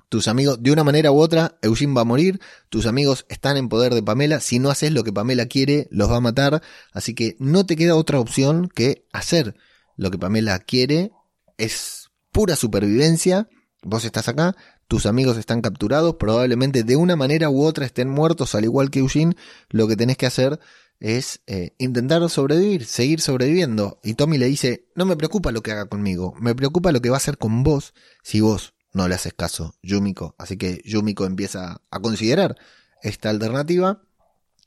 tus 0.08 0.28
amigos, 0.28 0.62
de 0.62 0.70
una 0.72 0.84
manera 0.84 1.10
u 1.12 1.18
otra, 1.18 1.58
Eugene 1.62 1.94
va 1.94 2.02
a 2.02 2.04
morir, 2.04 2.40
tus 2.68 2.86
amigos 2.86 3.26
están 3.28 3.56
en 3.56 3.68
poder 3.68 3.94
de 3.94 4.02
Pamela, 4.02 4.40
si 4.40 4.58
no 4.58 4.70
haces 4.70 4.92
lo 4.92 5.04
que 5.04 5.12
Pamela 5.12 5.46
quiere, 5.46 5.88
los 5.90 6.10
va 6.10 6.16
a 6.16 6.20
matar, 6.20 6.62
así 6.92 7.14
que 7.14 7.36
no 7.38 7.66
te 7.66 7.76
queda 7.76 7.96
otra 7.96 8.20
opción 8.20 8.68
que 8.68 9.06
hacer 9.12 9.56
lo 9.96 10.10
que 10.10 10.18
Pamela 10.18 10.58
quiere, 10.60 11.12
es 11.58 12.10
pura 12.32 12.56
supervivencia, 12.56 13.48
vos 13.82 14.04
estás 14.04 14.28
acá, 14.28 14.56
tus 14.88 15.06
amigos 15.06 15.36
están 15.36 15.60
capturados, 15.60 16.16
probablemente 16.16 16.82
de 16.82 16.96
una 16.96 17.16
manera 17.16 17.48
u 17.50 17.64
otra 17.64 17.86
estén 17.86 18.08
muertos, 18.08 18.54
al 18.54 18.64
igual 18.64 18.90
que 18.90 19.00
Eugene, 19.00 19.36
lo 19.70 19.88
que 19.88 19.96
tenés 19.96 20.16
que 20.16 20.26
hacer 20.26 20.60
es 21.00 21.40
eh, 21.46 21.74
intentar 21.78 22.28
sobrevivir, 22.30 22.84
seguir 22.86 23.20
sobreviviendo. 23.20 24.00
Y 24.02 24.14
Tommy 24.14 24.38
le 24.38 24.46
dice, 24.46 24.86
no 24.94 25.04
me 25.04 25.16
preocupa 25.16 25.52
lo 25.52 25.62
que 25.62 25.72
haga 25.72 25.86
conmigo, 25.86 26.34
me 26.40 26.54
preocupa 26.54 26.92
lo 26.92 27.00
que 27.00 27.10
va 27.10 27.16
a 27.16 27.18
hacer 27.18 27.38
con 27.38 27.62
vos 27.62 27.94
si 28.22 28.40
vos 28.40 28.73
no 28.94 29.08
le 29.08 29.16
haces 29.16 29.34
caso, 29.34 29.74
Yumiko. 29.82 30.34
Así 30.38 30.56
que 30.56 30.80
Yumiko 30.84 31.26
empieza 31.26 31.82
a 31.90 32.00
considerar 32.00 32.56
esta 33.02 33.28
alternativa. 33.28 34.00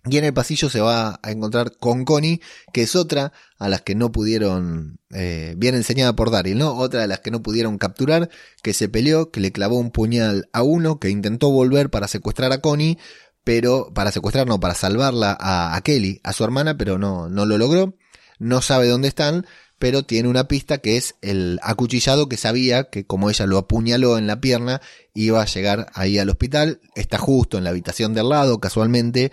Y 0.10 0.18
en 0.18 0.24
el 0.24 0.34
pasillo 0.34 0.70
se 0.70 0.80
va 0.80 1.20
a 1.22 1.32
encontrar 1.32 1.76
con 1.78 2.06
Connie, 2.06 2.42
que 2.72 2.84
es 2.84 2.96
otra 2.96 3.34
a 3.58 3.68
las 3.68 3.82
que 3.82 3.96
no 3.96 4.12
pudieron, 4.12 5.00
eh, 5.10 5.56
bien 5.58 5.76
enseñada 5.76 6.16
por 6.16 6.32
Daryl, 6.32 6.58
¿no? 6.58 6.78
Otra 6.78 7.02
de 7.02 7.08
las 7.08 7.20
que 7.20 7.32
no 7.32 7.42
pudieron 7.42 7.78
capturar, 7.78 8.30
que 8.62 8.74
se 8.74 8.88
peleó, 8.88 9.32
que 9.32 9.42
le 9.42 9.52
clavó 9.52 9.78
un 9.78 9.92
puñal 9.92 10.48
a 10.54 10.64
uno, 10.64 11.00
que 11.00 11.10
intentó 11.10 11.50
volver 11.50 11.90
para 11.90 12.08
secuestrar 12.08 12.54
a 12.54 12.62
Connie, 12.62 12.98
pero 13.44 13.92
para 13.94 14.12
secuestrar, 14.12 14.48
no, 14.48 14.60
para 14.60 14.76
salvarla 14.76 15.36
a, 15.38 15.76
a 15.76 15.82
Kelly, 15.82 16.22
a 16.24 16.32
su 16.32 16.44
hermana, 16.44 16.78
pero 16.78 16.98
no, 16.98 17.28
no 17.28 17.46
lo 17.46 17.58
logró. 17.58 17.98
No 18.40 18.62
sabe 18.62 18.88
dónde 18.88 19.08
están, 19.08 19.46
pero 19.80 20.04
tiene 20.04 20.30
una 20.30 20.48
pista 20.48 20.80
que 20.80 20.98
es 20.98 21.16
el 21.22 21.60
acuchillado 21.62 22.30
que 22.30 22.38
sabía 22.38 22.86
que 22.86 23.06
como 23.06 23.30
ella 23.30 23.46
lo 23.46 23.58
apuñaló 23.58 24.18
en 24.18 24.28
la 24.28 24.42
pierna, 24.42 24.82
iba 25.14 25.42
a 25.42 25.46
llegar 25.46 25.88
ahí 25.94 26.18
al 26.18 26.30
hospital, 26.30 26.82
está 26.96 27.18
justo 27.18 27.58
en 27.58 27.64
la 27.64 27.70
habitación 27.70 28.14
del 28.14 28.30
lado 28.30 28.60
casualmente, 28.60 29.32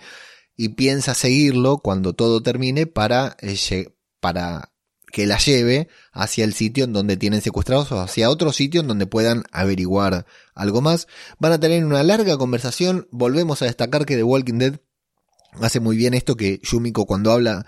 y 0.57 0.69
piensa 0.69 1.13
seguirlo 1.13 1.79
cuando 1.79 2.13
todo 2.13 2.41
termine 2.41 2.85
para, 2.87 3.35
eh, 3.41 3.89
para 4.19 4.71
que 5.11 5.25
la 5.25 5.37
lleve 5.37 5.87
hacia 6.11 6.43
el 6.43 6.53
sitio 6.53 6.83
en 6.83 6.93
donde 6.93 7.17
tienen 7.17 7.41
secuestrados 7.41 7.91
o 7.91 8.01
hacia 8.01 8.29
otro 8.29 8.51
sitio 8.51 8.81
en 8.81 8.87
donde 8.87 9.07
puedan 9.07 9.43
averiguar 9.51 10.25
algo 10.53 10.81
más. 10.81 11.07
Van 11.39 11.53
a 11.53 11.59
tener 11.59 11.85
una 11.85 12.03
larga 12.03 12.37
conversación. 12.37 13.07
Volvemos 13.11 13.61
a 13.61 13.65
destacar 13.65 14.05
que 14.05 14.17
The 14.17 14.23
Walking 14.23 14.57
Dead 14.57 14.79
hace 15.61 15.79
muy 15.79 15.95
bien 15.95 16.13
esto 16.13 16.35
que 16.35 16.59
Yumiko 16.63 17.05
cuando 17.05 17.31
habla 17.31 17.65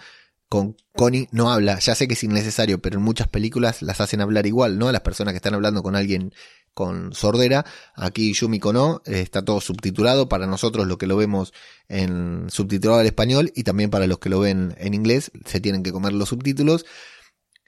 con 0.49 0.77
Connie 0.95 1.27
no 1.31 1.51
habla, 1.51 1.79
ya 1.79 1.93
sé 1.93 2.07
que 2.07 2.13
es 2.13 2.23
innecesario, 2.23 2.81
pero 2.81 2.97
en 2.97 3.03
muchas 3.03 3.27
películas 3.27 3.81
las 3.81 3.99
hacen 3.99 4.21
hablar 4.21 4.45
igual, 4.45 4.79
¿no? 4.79 4.91
Las 4.91 5.01
personas 5.01 5.33
que 5.33 5.37
están 5.37 5.53
hablando 5.53 5.83
con 5.83 5.95
alguien 5.95 6.33
con 6.73 7.13
sordera, 7.13 7.65
aquí 7.95 8.33
Yumiko 8.33 8.71
no, 8.71 9.01
está 9.05 9.43
todo 9.43 9.59
subtitulado 9.59 10.29
para 10.29 10.47
nosotros 10.47 10.87
lo 10.87 10.97
que 10.97 11.07
lo 11.07 11.17
vemos 11.17 11.53
en 11.89 12.45
subtitulado 12.49 13.01
al 13.01 13.07
español 13.07 13.51
y 13.55 13.63
también 13.63 13.89
para 13.89 14.07
los 14.07 14.19
que 14.19 14.29
lo 14.29 14.39
ven 14.39 14.75
en 14.77 14.93
inglés, 14.93 15.31
se 15.45 15.59
tienen 15.59 15.83
que 15.83 15.91
comer 15.91 16.13
los 16.13 16.29
subtítulos. 16.29 16.85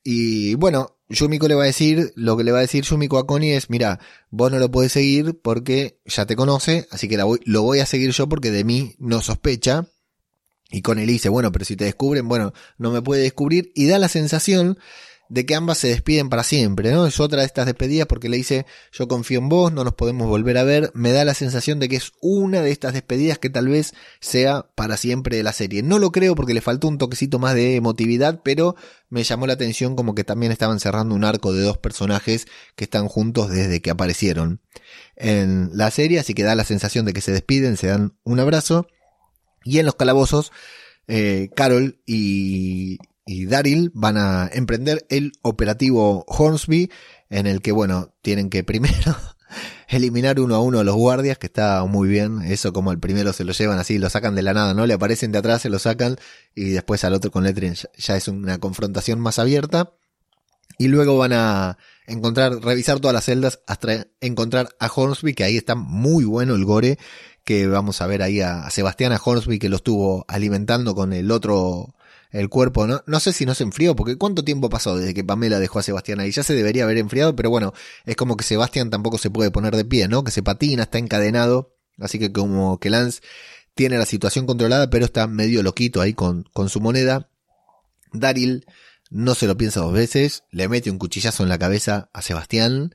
Y 0.03 0.55
bueno, 0.55 0.98
Yumiko 1.09 1.48
le 1.48 1.55
va 1.55 1.63
a 1.63 1.67
decir, 1.67 2.13
lo 2.15 2.38
que 2.38 2.43
le 2.43 2.51
va 2.51 2.59
a 2.59 2.62
decir 2.62 2.83
Yumiko 2.83 3.17
a 3.17 3.27
Connie 3.27 3.55
es, 3.55 3.69
mira, 3.69 4.00
vos 4.29 4.51
no 4.51 4.59
lo 4.59 4.71
podés 4.71 4.93
seguir 4.93 5.39
porque 5.41 6.00
ya 6.05 6.25
te 6.25 6.36
conoce, 6.36 6.88
así 6.91 7.09
que 7.09 7.17
lo 7.17 7.62
voy 7.63 7.79
a 7.79 7.86
seguir 7.86 8.12
yo 8.12 8.29
porque 8.29 8.51
de 8.51 8.63
mí 8.63 8.95
no 9.00 9.21
sospecha. 9.21 9.88
Y 10.71 10.81
con 10.81 10.99
él 10.99 11.07
dice, 11.07 11.29
bueno, 11.29 11.51
pero 11.51 11.65
si 11.65 11.75
te 11.75 11.85
descubren, 11.85 12.27
bueno, 12.27 12.53
no 12.77 12.91
me 12.91 13.01
puede 13.01 13.23
descubrir. 13.23 13.71
Y 13.75 13.88
da 13.88 13.97
la 13.97 14.07
sensación 14.07 14.77
de 15.29 15.45
que 15.45 15.55
ambas 15.55 15.77
se 15.77 15.88
despiden 15.88 16.29
para 16.29 16.43
siempre, 16.43 16.91
¿no? 16.91 17.05
Es 17.05 17.19
otra 17.19 17.41
de 17.41 17.45
estas 17.45 17.67
despedidas 17.67 18.07
porque 18.07 18.29
le 18.29 18.38
dice, 18.38 18.65
yo 18.91 19.07
confío 19.07 19.39
en 19.39 19.47
vos, 19.47 19.71
no 19.71 19.83
nos 19.83 19.93
podemos 19.93 20.27
volver 20.27 20.57
a 20.57 20.63
ver. 20.63 20.91
Me 20.95 21.11
da 21.11 21.23
la 21.23 21.35
sensación 21.35 21.79
de 21.79 21.88
que 21.88 21.95
es 21.95 22.11
una 22.19 22.61
de 22.61 22.71
estas 22.71 22.93
despedidas 22.93 23.38
que 23.38 23.49
tal 23.49 23.67
vez 23.67 23.93
sea 24.19 24.65
para 24.75 24.97
siempre 24.97 25.38
de 25.38 25.43
la 25.43 25.53
serie. 25.53 25.83
No 25.83 25.99
lo 25.99 26.11
creo 26.11 26.35
porque 26.35 26.55
le 26.55 26.61
faltó 26.61 26.88
un 26.88 26.97
toquecito 26.97 27.38
más 27.38 27.53
de 27.53 27.75
emotividad, 27.75 28.41
pero 28.43 28.75
me 29.09 29.23
llamó 29.23 29.45
la 29.45 29.53
atención 29.53 29.95
como 29.95 30.15
que 30.15 30.23
también 30.23 30.51
estaban 30.51 30.79
cerrando 30.79 31.13
un 31.13 31.23
arco 31.23 31.53
de 31.53 31.61
dos 31.61 31.77
personajes 31.77 32.47
que 32.75 32.85
están 32.85 33.07
juntos 33.07 33.49
desde 33.49 33.81
que 33.81 33.91
aparecieron 33.91 34.61
en 35.15 35.69
la 35.73 35.91
serie, 35.91 36.19
así 36.19 36.33
que 36.33 36.43
da 36.43 36.55
la 36.55 36.63
sensación 36.63 37.05
de 37.05 37.13
que 37.13 37.21
se 37.21 37.31
despiden, 37.31 37.77
se 37.77 37.88
dan 37.88 38.17
un 38.23 38.39
abrazo. 38.39 38.88
Y 39.63 39.80
en 39.80 39.86
los 39.86 39.96
calabozos, 39.96 40.51
eh, 41.08 41.50
Carol 41.56 42.00
y, 42.06 42.98
y 43.25 43.46
Daryl 43.46 43.92
van 43.94 44.18
a 44.18 44.50
emprender 44.51 45.06
el 45.10 45.34
operativo 45.42 46.25
Hornsby, 46.28 46.92
en 47.30 47.48
el 47.48 47.62
que, 47.62 47.72
bueno, 47.72 48.13
tienen 48.22 48.50
que 48.50 48.63
primero 48.63 49.16
eliminar 49.88 50.39
uno 50.39 50.56
a 50.56 50.62
uno 50.62 50.80
a 50.80 50.84
los 50.84 50.96
guardias, 50.96 51.38
que 51.38 51.48
está 51.48 51.84
muy 51.86 52.08
bien, 52.10 52.42
eso 52.44 52.74
como 52.74 52.92
el 52.92 53.00
primero 53.00 53.34
se 53.34 53.44
lo 53.44 53.54
llevan 53.54 53.80
así, 53.80 53.98
lo 53.98 54.10
sacan 54.10 54.36
de 54.36 54.44
la 54.44 54.54
nada, 54.54 54.74
¿no? 54.74 54.86
Le 54.86 54.94
aparecen 54.94 55.32
de 55.32 55.39
atrás, 55.39 55.62
se 55.62 55.70
lo 55.70 55.80
sacan, 55.80 56.18
y 56.56 56.70
después 56.70 57.04
al 57.04 57.13
otro 57.13 57.32
con 57.32 57.44
Letrin 57.44 57.75
ya 57.98 58.16
es 58.16 58.28
una 58.28 58.58
confrontación 58.60 59.20
más 59.20 59.39
abierta. 59.39 59.94
Y 60.78 60.88
luego 60.88 61.18
van 61.18 61.34
a 61.34 61.78
encontrar, 62.08 62.63
revisar 62.63 63.01
todas 63.01 63.13
las 63.13 63.25
celdas 63.25 63.60
hasta 63.68 64.08
encontrar 64.22 64.70
a 64.80 64.88
Hornsby, 64.88 65.34
que 65.34 65.44
ahí 65.44 65.58
está 65.58 65.75
muy 65.75 66.24
bueno 66.24 66.56
el 66.56 66.63
gore, 66.63 66.98
que 67.50 67.65
vamos 67.65 68.00
a 68.00 68.06
ver 68.06 68.22
ahí 68.22 68.41
a, 68.41 68.62
a 68.62 68.70
Sebastián, 68.70 69.12
a 69.12 69.20
Hornsby, 69.20 69.58
que 69.58 69.70
lo 69.70 69.77
estuvo 69.77 70.24
alimentando 70.27 70.94
con 70.94 71.13
el 71.13 71.32
otro, 71.32 71.96
el 72.29 72.48
cuerpo, 72.48 72.86
¿no? 72.86 73.01
No 73.08 73.20
sé 73.20 73.34
si 73.34 73.44
no 73.48 73.56
se 73.56 73.63
enfrió, 73.63 73.96
porque 73.96 74.18
¿cuánto 74.18 74.44
tiempo 74.44 74.70
pasó 74.70 74.96
desde 74.96 75.15
que 75.15 75.24
Pamela 75.24 75.58
dejó 75.58 75.79
a 75.79 75.82
Sebastián 75.82 76.20
ahí? 76.20 76.29
Ya 76.29 76.44
se 76.44 76.53
debería 76.53 76.84
haber 76.84 77.00
enfriado, 77.00 77.36
pero 77.36 77.50
bueno, 77.50 77.74
es 78.06 78.15
como 78.15 78.38
que 78.38 78.44
Sebastián 78.44 78.91
tampoco 78.91 79.18
se 79.18 79.32
puede 79.32 79.50
poner 79.50 79.75
de 79.75 79.84
pie, 79.84 80.08
¿no? 80.08 80.24
Que 80.24 80.29
se 80.29 80.44
patina, 80.44 80.84
está 80.84 81.00
encadenado, 81.00 81.75
así 81.98 82.20
que 82.20 82.32
como 82.32 82.79
que 82.79 82.91
Lance 82.91 83.22
tiene 83.74 83.98
la 83.98 84.06
situación 84.06 84.46
controlada, 84.46 84.91
pero 84.91 85.06
está 85.06 85.25
medio 85.25 85.63
loquito 85.63 86.01
ahí 86.01 86.13
con, 86.13 86.44
con 86.53 86.70
su 86.70 86.79
moneda. 86.82 87.32
Daryl 88.13 88.63
no 89.10 89.34
se 89.34 89.48
lo 89.48 89.58
piensa 89.58 89.79
dos 89.79 89.94
veces, 89.94 90.44
le 90.51 90.68
mete 90.68 90.91
un 90.91 91.00
cuchillazo 91.00 91.41
en 91.41 91.50
la 91.50 91.58
cabeza 91.58 92.12
a 92.13 92.22
Sebastián, 92.22 92.94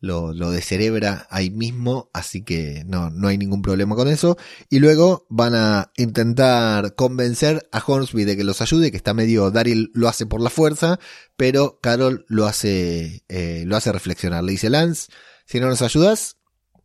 lo, 0.00 0.32
lo 0.32 0.50
descerebra 0.50 1.26
ahí 1.30 1.50
mismo, 1.50 2.10
así 2.12 2.42
que 2.42 2.84
no, 2.86 3.10
no 3.10 3.28
hay 3.28 3.38
ningún 3.38 3.62
problema 3.62 3.96
con 3.96 4.08
eso. 4.08 4.36
Y 4.68 4.78
luego 4.78 5.26
van 5.28 5.54
a 5.54 5.92
intentar 5.96 6.94
convencer 6.94 7.68
a 7.72 7.82
Hornsby 7.84 8.24
de 8.24 8.36
que 8.36 8.44
los 8.44 8.60
ayude, 8.60 8.90
que 8.90 8.96
está 8.96 9.14
medio, 9.14 9.50
Daryl 9.50 9.90
lo 9.94 10.08
hace 10.08 10.26
por 10.26 10.40
la 10.40 10.50
fuerza, 10.50 10.98
pero 11.36 11.78
Carol 11.80 12.24
lo 12.28 12.46
hace, 12.46 13.24
eh, 13.28 13.64
lo 13.66 13.76
hace 13.76 13.92
reflexionar. 13.92 14.44
Le 14.44 14.52
dice 14.52 14.70
Lance, 14.70 15.08
si 15.46 15.60
no 15.60 15.68
nos 15.68 15.82
ayudas, 15.82 16.36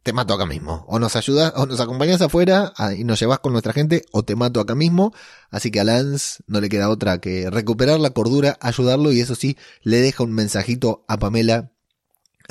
te 0.03 0.13
mato 0.13 0.33
acá 0.33 0.45
mismo. 0.45 0.85
O 0.87 0.97
nos 0.99 1.15
ayudas, 1.15 1.53
o 1.55 1.65
nos 1.65 1.79
acompañas 1.79 2.21
afuera 2.21 2.73
y 2.97 3.03
nos 3.03 3.19
llevas 3.19 3.39
con 3.39 3.51
nuestra 3.51 3.73
gente, 3.73 4.03
o 4.11 4.23
te 4.23 4.35
mato 4.35 4.59
acá 4.59 4.73
mismo. 4.73 5.13
Así 5.49 5.69
que 5.69 5.79
a 5.79 5.83
Lance 5.83 6.43
no 6.47 6.61
le 6.61 6.69
queda 6.69 6.89
otra 6.89 7.19
que 7.19 7.49
recuperar 7.49 7.99
la 7.99 8.11
cordura, 8.11 8.57
ayudarlo, 8.61 9.11
y 9.11 9.19
eso 9.19 9.35
sí, 9.35 9.57
le 9.83 9.97
deja 9.97 10.23
un 10.23 10.31
mensajito 10.31 11.05
a 11.07 11.17
Pamela 11.19 11.71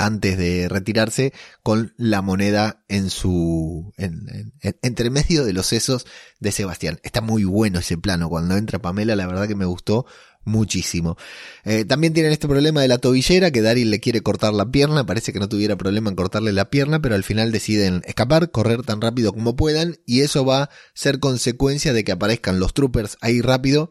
antes 0.00 0.38
de 0.38 0.68
retirarse 0.68 1.32
con 1.62 1.92
la 1.96 2.22
moneda 2.22 2.84
en 2.88 3.10
su 3.10 3.92
en, 3.98 4.14
de 4.62 5.52
los 5.52 5.66
sesos 5.66 6.06
de 6.38 6.52
Sebastián. 6.52 7.00
Está 7.02 7.20
muy 7.20 7.44
bueno 7.44 7.78
ese 7.78 7.98
plano 7.98 8.28
cuando 8.28 8.56
entra 8.56 8.80
Pamela, 8.80 9.14
la 9.14 9.26
verdad 9.26 9.46
que 9.46 9.54
me 9.54 9.66
gustó 9.66 10.06
muchísimo. 10.42 11.18
Eh, 11.64 11.84
también 11.84 12.14
tienen 12.14 12.32
este 12.32 12.48
problema 12.48 12.80
de 12.80 12.88
la 12.88 12.96
tobillera, 12.96 13.50
que 13.50 13.60
Daryl 13.60 13.90
le 13.90 14.00
quiere 14.00 14.22
cortar 14.22 14.54
la 14.54 14.70
pierna, 14.70 15.04
parece 15.04 15.34
que 15.34 15.38
no 15.38 15.50
tuviera 15.50 15.76
problema 15.76 16.08
en 16.08 16.16
cortarle 16.16 16.52
la 16.52 16.70
pierna, 16.70 17.02
pero 17.02 17.14
al 17.14 17.24
final 17.24 17.52
deciden 17.52 18.02
escapar, 18.06 18.50
correr 18.50 18.82
tan 18.82 19.02
rápido 19.02 19.34
como 19.34 19.54
puedan, 19.54 19.98
y 20.06 20.22
eso 20.22 20.46
va 20.46 20.62
a 20.62 20.70
ser 20.94 21.20
consecuencia 21.20 21.92
de 21.92 22.04
que 22.04 22.12
aparezcan 22.12 22.58
los 22.58 22.72
troopers 22.72 23.18
ahí 23.20 23.42
rápido, 23.42 23.90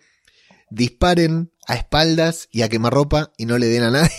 disparen 0.72 1.52
a 1.68 1.76
espaldas 1.76 2.48
y 2.52 2.64
a 2.64 2.70
quemarropa 2.70 3.32
y 3.38 3.46
no 3.46 3.60
le 3.60 3.68
den 3.68 3.84
a 3.84 3.92
nadie. 3.92 4.10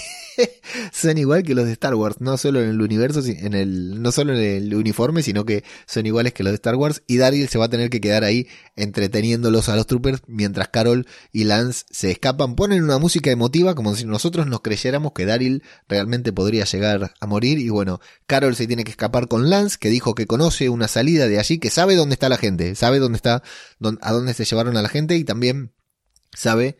son 0.92 1.18
igual 1.18 1.42
que 1.42 1.54
los 1.54 1.66
de 1.66 1.72
Star 1.72 1.94
Wars, 1.94 2.16
no 2.20 2.36
solo 2.36 2.62
en 2.62 2.70
el 2.70 2.80
universo, 2.80 3.22
en 3.24 3.54
el, 3.54 4.02
no 4.02 4.12
solo 4.12 4.34
en 4.34 4.40
el 4.40 4.74
uniforme, 4.74 5.22
sino 5.22 5.44
que 5.44 5.64
son 5.86 6.06
iguales 6.06 6.32
que 6.32 6.42
los 6.42 6.52
de 6.52 6.56
Star 6.56 6.76
Wars. 6.76 7.02
Y 7.06 7.16
Daryl 7.16 7.48
se 7.48 7.58
va 7.58 7.66
a 7.66 7.70
tener 7.70 7.90
que 7.90 8.00
quedar 8.00 8.24
ahí 8.24 8.48
entreteniéndolos 8.76 9.68
a 9.68 9.76
los 9.76 9.86
troopers 9.86 10.22
mientras 10.26 10.68
Carol 10.68 11.06
y 11.32 11.44
Lance 11.44 11.84
se 11.90 12.10
escapan. 12.10 12.54
Ponen 12.54 12.82
una 12.82 12.98
música 12.98 13.30
emotiva 13.30 13.74
como 13.74 13.94
si 13.94 14.04
nosotros 14.04 14.46
nos 14.46 14.60
creyéramos 14.60 15.12
que 15.12 15.26
Daryl 15.26 15.62
realmente 15.88 16.32
podría 16.32 16.64
llegar 16.64 17.14
a 17.18 17.26
morir. 17.26 17.58
Y 17.58 17.68
bueno, 17.68 18.00
Carol 18.26 18.56
se 18.56 18.66
tiene 18.66 18.84
que 18.84 18.90
escapar 18.90 19.28
con 19.28 19.50
Lance, 19.50 19.78
que 19.78 19.90
dijo 19.90 20.14
que 20.14 20.26
conoce 20.26 20.68
una 20.68 20.88
salida 20.88 21.28
de 21.28 21.38
allí, 21.38 21.58
que 21.58 21.70
sabe 21.70 21.94
dónde 21.94 22.14
está 22.14 22.28
la 22.28 22.38
gente, 22.38 22.74
sabe 22.74 22.98
dónde 22.98 23.16
está, 23.16 23.42
a 24.00 24.12
dónde 24.12 24.34
se 24.34 24.44
llevaron 24.44 24.76
a 24.76 24.82
la 24.82 24.88
gente 24.88 25.16
y 25.16 25.24
también 25.24 25.72
sabe 26.32 26.76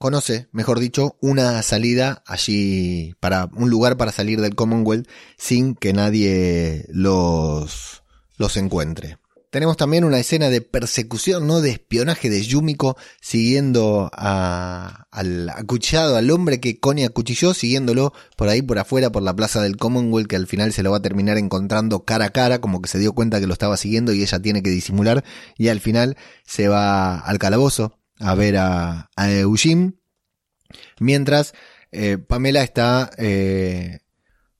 conoce, 0.00 0.48
mejor 0.50 0.80
dicho, 0.80 1.18
una 1.20 1.62
salida 1.62 2.22
allí 2.26 3.14
para 3.20 3.50
un 3.54 3.68
lugar 3.68 3.98
para 3.98 4.12
salir 4.12 4.40
del 4.40 4.54
Commonwealth 4.54 5.06
sin 5.36 5.74
que 5.74 5.92
nadie 5.92 6.86
los 6.88 8.02
los 8.38 8.56
encuentre. 8.56 9.18
Tenemos 9.50 9.76
también 9.76 10.04
una 10.04 10.18
escena 10.18 10.48
de 10.48 10.62
persecución, 10.62 11.46
¿no? 11.46 11.60
De 11.60 11.70
espionaje 11.70 12.30
de 12.30 12.40
Yumiko 12.40 12.96
siguiendo 13.20 14.08
a, 14.14 15.06
al 15.10 15.50
acuchillado, 15.50 16.16
al 16.16 16.30
hombre 16.30 16.60
que 16.60 16.78
Connie 16.78 17.04
acuchilló, 17.04 17.52
siguiéndolo 17.52 18.14
por 18.36 18.48
ahí 18.48 18.62
por 18.62 18.78
afuera, 18.78 19.10
por 19.10 19.22
la 19.22 19.36
plaza 19.36 19.60
del 19.60 19.76
Commonwealth, 19.76 20.28
que 20.28 20.36
al 20.36 20.46
final 20.46 20.72
se 20.72 20.82
lo 20.82 20.92
va 20.92 20.98
a 20.98 21.02
terminar 21.02 21.36
encontrando 21.36 22.04
cara 22.06 22.26
a 22.26 22.30
cara, 22.30 22.60
como 22.62 22.80
que 22.80 22.88
se 22.88 22.98
dio 22.98 23.12
cuenta 23.12 23.38
que 23.38 23.46
lo 23.48 23.52
estaba 23.52 23.76
siguiendo 23.76 24.14
y 24.14 24.22
ella 24.22 24.40
tiene 24.40 24.62
que 24.62 24.70
disimular, 24.70 25.24
y 25.58 25.68
al 25.68 25.80
final 25.80 26.16
se 26.46 26.68
va 26.68 27.18
al 27.18 27.38
calabozo 27.38 27.98
a 28.20 28.34
ver 28.34 28.56
a, 28.56 29.10
a 29.16 29.32
Eugene, 29.32 29.94
mientras 30.98 31.54
eh, 31.92 32.18
Pamela 32.18 32.62
está 32.62 33.10
eh, 33.18 34.00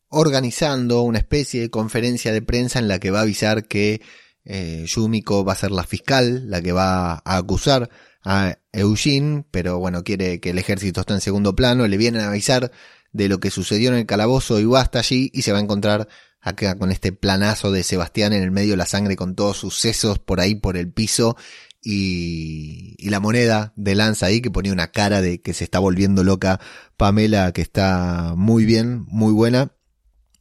organizando 0.09 1.03
una 1.03 1.19
especie 1.19 1.61
de 1.61 1.71
conferencia 1.71 2.33
de 2.33 2.43
prensa 2.43 2.79
en 2.79 2.89
la 2.89 2.99
que 2.99 3.11
va 3.11 3.21
a 3.21 3.23
avisar 3.23 3.67
que 3.67 4.01
eh, 4.45 4.85
Yumiko 4.87 5.45
va 5.45 5.53
a 5.53 5.57
ser 5.57 5.71
la 5.71 5.85
fiscal, 5.85 6.51
la 6.51 6.61
que 6.61 6.73
va 6.73 7.23
a 7.25 7.37
acusar 7.37 7.91
a 8.25 8.59
Eugene, 8.73 9.45
pero 9.51 9.79
bueno, 9.79 10.03
quiere 10.03 10.41
que 10.41 10.51
el 10.51 10.59
ejército 10.59 11.01
esté 11.01 11.15
en 11.15 11.21
segundo 11.21 11.55
plano, 11.55 11.87
le 11.87 11.97
vienen 11.97 12.23
a 12.23 12.29
avisar 12.29 12.71
de 13.13 13.29
lo 13.29 13.41
que 13.41 13.51
sucedió 13.51 13.91
en 13.91 13.97
el 13.97 14.07
calabozo 14.07 14.61
y 14.61 14.65
va 14.65 14.81
hasta 14.81 14.99
allí 14.99 15.31
y 15.33 15.43
se 15.43 15.53
va 15.53 15.59
a 15.59 15.63
encontrar 15.63 16.09
acá 16.41 16.77
con 16.77 16.91
este 16.91 17.13
planazo 17.13 17.71
de 17.71 17.83
Sebastián 17.83 18.33
en 18.33 18.43
el 18.43 18.51
medio 18.51 18.73
de 18.73 18.77
la 18.79 18.87
sangre 18.87 19.17
con 19.17 19.35
todos 19.35 19.59
sus 19.59 19.79
sesos 19.79 20.19
por 20.19 20.41
ahí 20.41 20.55
por 20.55 20.77
el 20.77 20.91
piso 20.91 21.37
y, 21.83 22.95
y, 22.99 23.11
la 23.11 23.21
moneda 23.21 23.73
de 23.77 23.95
Lance 23.95 24.25
ahí 24.25 24.41
que 24.41 24.51
ponía 24.51 24.73
una 24.73 24.93
cara 24.93 25.23
de 25.23 25.41
que 25.41 25.55
se 25.55 25.65
está 25.65 25.79
volviendo 25.79 26.25
loca 26.25 26.61
Pamela 26.97 27.53
que 27.53 27.63
está 27.63 28.35
muy 28.37 28.65
bien, 28.65 29.07
muy 29.09 29.33
buena. 29.33 29.73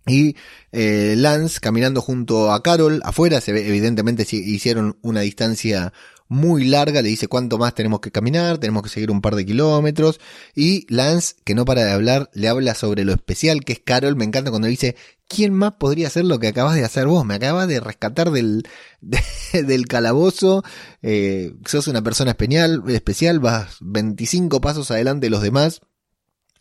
Y 0.06 0.36
eh, 0.71 1.13
Lance 1.17 1.60
caminando 1.60 2.02
junto 2.02 2.52
a 2.52 2.63
Carol 2.63 3.02
afuera, 3.04 3.41
se 3.41 3.54
ve, 3.54 3.67
evidentemente 3.67 4.25
hicieron 4.30 4.97
una 5.02 5.21
distancia 5.21 5.93
muy 6.28 6.65
larga, 6.65 7.02
le 7.02 7.10
dice 7.10 7.28
cuánto 7.28 7.58
más 7.58 7.73
tenemos 7.73 7.99
que 8.02 8.12
caminar, 8.12 8.60
tenemos 8.60 8.84
que 8.84 8.89
seguir 8.89 9.12
un 9.12 9.21
par 9.21 9.36
de 9.36 9.45
kilómetros, 9.45 10.19
y 10.56 10.86
Lance, 10.93 11.36
que 11.43 11.56
no 11.56 11.65
para 11.65 11.84
de 11.84 11.91
hablar, 11.91 12.30
le 12.34 12.47
habla 12.47 12.75
sobre 12.75 13.04
lo 13.04 13.13
especial 13.13 13.63
que 13.63 13.73
es 13.73 13.80
Carol, 13.80 14.15
me 14.15 14.25
encanta 14.25 14.52
cuando 14.52 14.67
dice, 14.67 14.95
¿quién 15.30 15.54
más 15.54 15.74
podría 15.74 16.08
hacer 16.08 16.26
lo 16.26 16.39
que 16.39 16.50
acabas 16.50 16.76
de 16.76 16.84
hacer 16.84 17.08
vos? 17.08 17.24
Me 17.26 17.36
acabas 17.36 17.70
de 17.70 17.80
rescatar 17.80 18.32
del, 18.32 18.68
de, 19.02 19.22
del 19.63 19.88
calabozo, 19.88 20.63
eh, 21.02 21.54
sos 21.65 21.88
una 21.88 22.02
persona 22.02 22.32
especial, 22.32 22.84
especial, 22.89 23.39
vas 23.39 23.78
25 23.80 24.60
pasos 24.60 24.92
adelante 24.92 25.28
de 25.28 25.32
los 25.32 25.42
demás, 25.42 25.82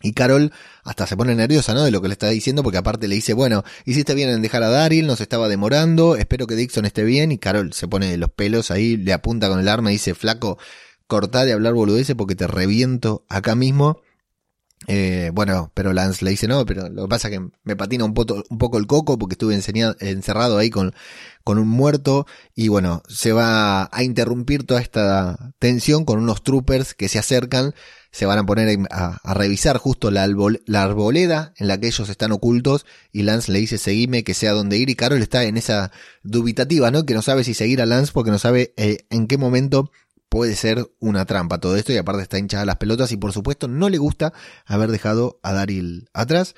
y 0.00 0.12
Carol 0.12 0.52
hasta 0.84 1.08
se 1.08 1.16
pone 1.16 1.34
nerviosa, 1.34 1.74
¿no? 1.74 1.82
De 1.82 1.90
lo 1.90 2.00
que 2.00 2.06
le 2.06 2.12
está 2.12 2.28
diciendo, 2.28 2.62
porque 2.62 2.78
aparte 2.78 3.08
le 3.08 3.16
dice, 3.16 3.32
bueno, 3.32 3.64
hiciste 3.84 4.14
bien 4.14 4.28
en 4.28 4.42
dejar 4.42 4.62
a 4.62 4.68
Daryl, 4.68 5.08
nos 5.08 5.20
estaba 5.20 5.48
demorando, 5.48 6.14
espero 6.14 6.46
que 6.46 6.54
Dixon 6.54 6.84
esté 6.84 7.02
bien, 7.02 7.32
y 7.32 7.38
Carol 7.38 7.72
se 7.72 7.88
pone 7.88 8.16
los 8.16 8.30
pelos 8.30 8.70
ahí, 8.70 8.96
le 8.96 9.12
apunta 9.12 9.48
con 9.48 9.58
el 9.58 9.66
arma 9.66 9.90
y 9.90 9.94
dice, 9.94 10.14
flaco, 10.14 10.58
cortá 11.08 11.44
de 11.44 11.52
hablar 11.52 11.74
boludeces 11.74 12.14
porque 12.14 12.36
te 12.36 12.46
reviento 12.46 13.24
acá 13.28 13.56
mismo. 13.56 14.00
Eh, 14.90 15.30
bueno, 15.34 15.70
pero 15.74 15.92
Lance 15.92 16.24
le 16.24 16.30
dice 16.30 16.48
no, 16.48 16.64
pero 16.64 16.88
lo 16.88 17.02
que 17.02 17.08
pasa 17.08 17.28
es 17.28 17.38
que 17.38 17.46
me 17.62 17.76
patina 17.76 18.06
un, 18.06 18.14
un 18.48 18.58
poco 18.58 18.78
el 18.78 18.86
coco 18.86 19.18
porque 19.18 19.34
estuve 19.34 19.54
encerrado 19.54 20.56
ahí 20.56 20.70
con, 20.70 20.94
un 21.44 21.68
muerto 21.68 22.26
y 22.54 22.68
bueno, 22.68 23.02
se 23.08 23.32
va 23.32 23.88
a 23.92 24.02
interrumpir 24.02 24.64
toda 24.64 24.80
esta 24.80 25.54
tensión 25.58 26.04
con 26.04 26.18
unos 26.18 26.42
troopers 26.42 26.94
que 26.94 27.08
se 27.08 27.18
acercan 27.18 27.74
se 28.10 28.26
van 28.26 28.38
a 28.38 28.46
poner 28.46 28.78
a, 28.90 29.18
a 29.22 29.34
revisar 29.34 29.76
justo 29.76 30.10
la, 30.10 30.26
la, 30.66 30.82
arboleda 30.82 31.52
en 31.56 31.68
la 31.68 31.78
que 31.78 31.88
ellos 31.88 32.08
están 32.08 32.32
ocultos 32.32 32.86
y 33.12 33.22
Lance 33.22 33.52
le 33.52 33.60
dice 33.60 33.78
seguime 33.78 34.24
que 34.24 34.34
sea 34.34 34.52
donde 34.52 34.78
ir 34.78 34.88
y 34.88 34.94
Carol 34.94 35.20
está 35.20 35.44
en 35.44 35.58
esa 35.58 35.92
dubitativa, 36.22 36.90
¿no? 36.90 37.04
Que 37.04 37.14
no 37.14 37.22
sabe 37.22 37.44
si 37.44 37.52
seguir 37.54 37.82
a 37.82 37.86
Lance 37.86 38.12
porque 38.12 38.30
no 38.30 38.38
sabe 38.38 38.72
eh, 38.76 39.06
en 39.10 39.26
qué 39.26 39.36
momento 39.36 39.90
puede 40.28 40.54
ser 40.56 40.90
una 41.00 41.24
trampa 41.24 41.58
todo 41.58 41.76
esto 41.76 41.92
y 41.92 41.96
aparte 41.96 42.22
está 42.22 42.38
hinchada 42.38 42.64
las 42.64 42.76
pelotas 42.76 43.12
y 43.12 43.16
por 43.16 43.32
supuesto 43.32 43.68
no 43.68 43.88
le 43.88 43.98
gusta 43.98 44.32
haber 44.66 44.90
dejado 44.90 45.40
a 45.42 45.52
Daryl 45.52 46.08
atrás. 46.12 46.54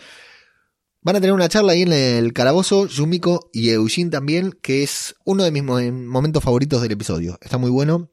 Van 1.02 1.16
a 1.16 1.20
tener 1.20 1.32
una 1.32 1.48
charla 1.48 1.72
ahí 1.72 1.82
en 1.82 1.92
el 1.92 2.32
calabozo, 2.32 2.86
Yumiko 2.86 3.48
y 3.52 3.70
Eugene 3.70 4.10
también, 4.10 4.52
que 4.60 4.82
es 4.82 5.14
uno 5.24 5.44
de 5.44 5.50
mis 5.50 5.62
momentos 5.62 6.44
favoritos 6.44 6.82
del 6.82 6.92
episodio. 6.92 7.38
Está 7.40 7.56
muy 7.56 7.70
bueno. 7.70 8.10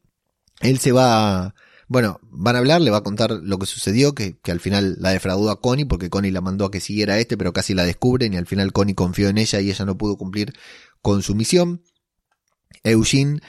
Él 0.61 0.79
se 0.79 0.93
va 0.93 1.53
bueno, 1.89 2.19
van 2.23 2.57
a 2.57 2.59
hablar, 2.59 2.81
le 2.81 2.91
va 2.91 2.97
a 2.97 3.03
contar 3.03 3.31
lo 3.31 3.59
que 3.59 3.65
sucedió, 3.65 4.13
que, 4.13 4.37
que 4.39 4.51
al 4.51 4.59
final 4.59 4.97
la 4.99 5.11
defraudó 5.11 5.49
a 5.49 5.61
Connie, 5.61 5.85
porque 5.85 6.09
Connie 6.09 6.31
la 6.31 6.41
mandó 6.41 6.65
a 6.65 6.71
que 6.71 6.81
siguiera 6.81 7.17
este, 7.17 7.37
pero 7.37 7.53
casi 7.53 7.73
la 7.73 7.85
descubren 7.85 8.33
y 8.33 8.37
al 8.37 8.45
final 8.45 8.73
Connie 8.73 8.93
confió 8.93 9.29
en 9.29 9.37
ella 9.37 9.61
y 9.61 9.69
ella 9.69 9.85
no 9.85 9.97
pudo 9.97 10.17
cumplir 10.17 10.53
con 11.01 11.23
su 11.23 11.33
misión. 11.33 11.81
Eugene, 12.83 13.39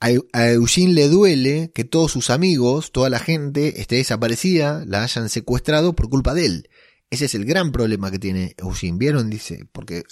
a, 0.00 0.46
Eugene 0.50 0.92
le 0.92 1.08
duele 1.08 1.72
que 1.74 1.84
todos 1.84 2.12
sus 2.12 2.30
amigos, 2.30 2.92
toda 2.92 3.10
la 3.10 3.18
gente 3.18 3.80
esté 3.80 3.96
desaparecida, 3.96 4.84
la 4.86 5.02
hayan 5.02 5.28
secuestrado 5.28 5.94
por 5.94 6.08
culpa 6.08 6.34
de 6.34 6.46
él. 6.46 6.70
Ese 7.10 7.24
es 7.24 7.34
el 7.34 7.44
gran 7.44 7.72
problema 7.72 8.10
que 8.10 8.18
tiene 8.18 8.54
Eugene. 8.58 8.98
¿Vieron? 8.98 9.30
Dice, 9.30 9.66
porque 9.72 10.04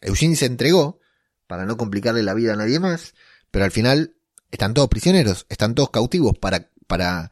Eugene 0.00 0.36
se 0.36 0.46
entregó 0.46 1.00
para 1.46 1.66
no 1.66 1.76
complicarle 1.76 2.22
la 2.22 2.34
vida 2.34 2.54
a 2.54 2.56
nadie 2.56 2.80
más, 2.80 3.14
pero 3.50 3.64
al 3.64 3.70
final 3.70 4.16
están 4.50 4.74
todos 4.74 4.88
prisioneros, 4.88 5.46
están 5.48 5.74
todos 5.74 5.90
cautivos 5.90 6.36
para, 6.38 6.70
para 6.86 7.30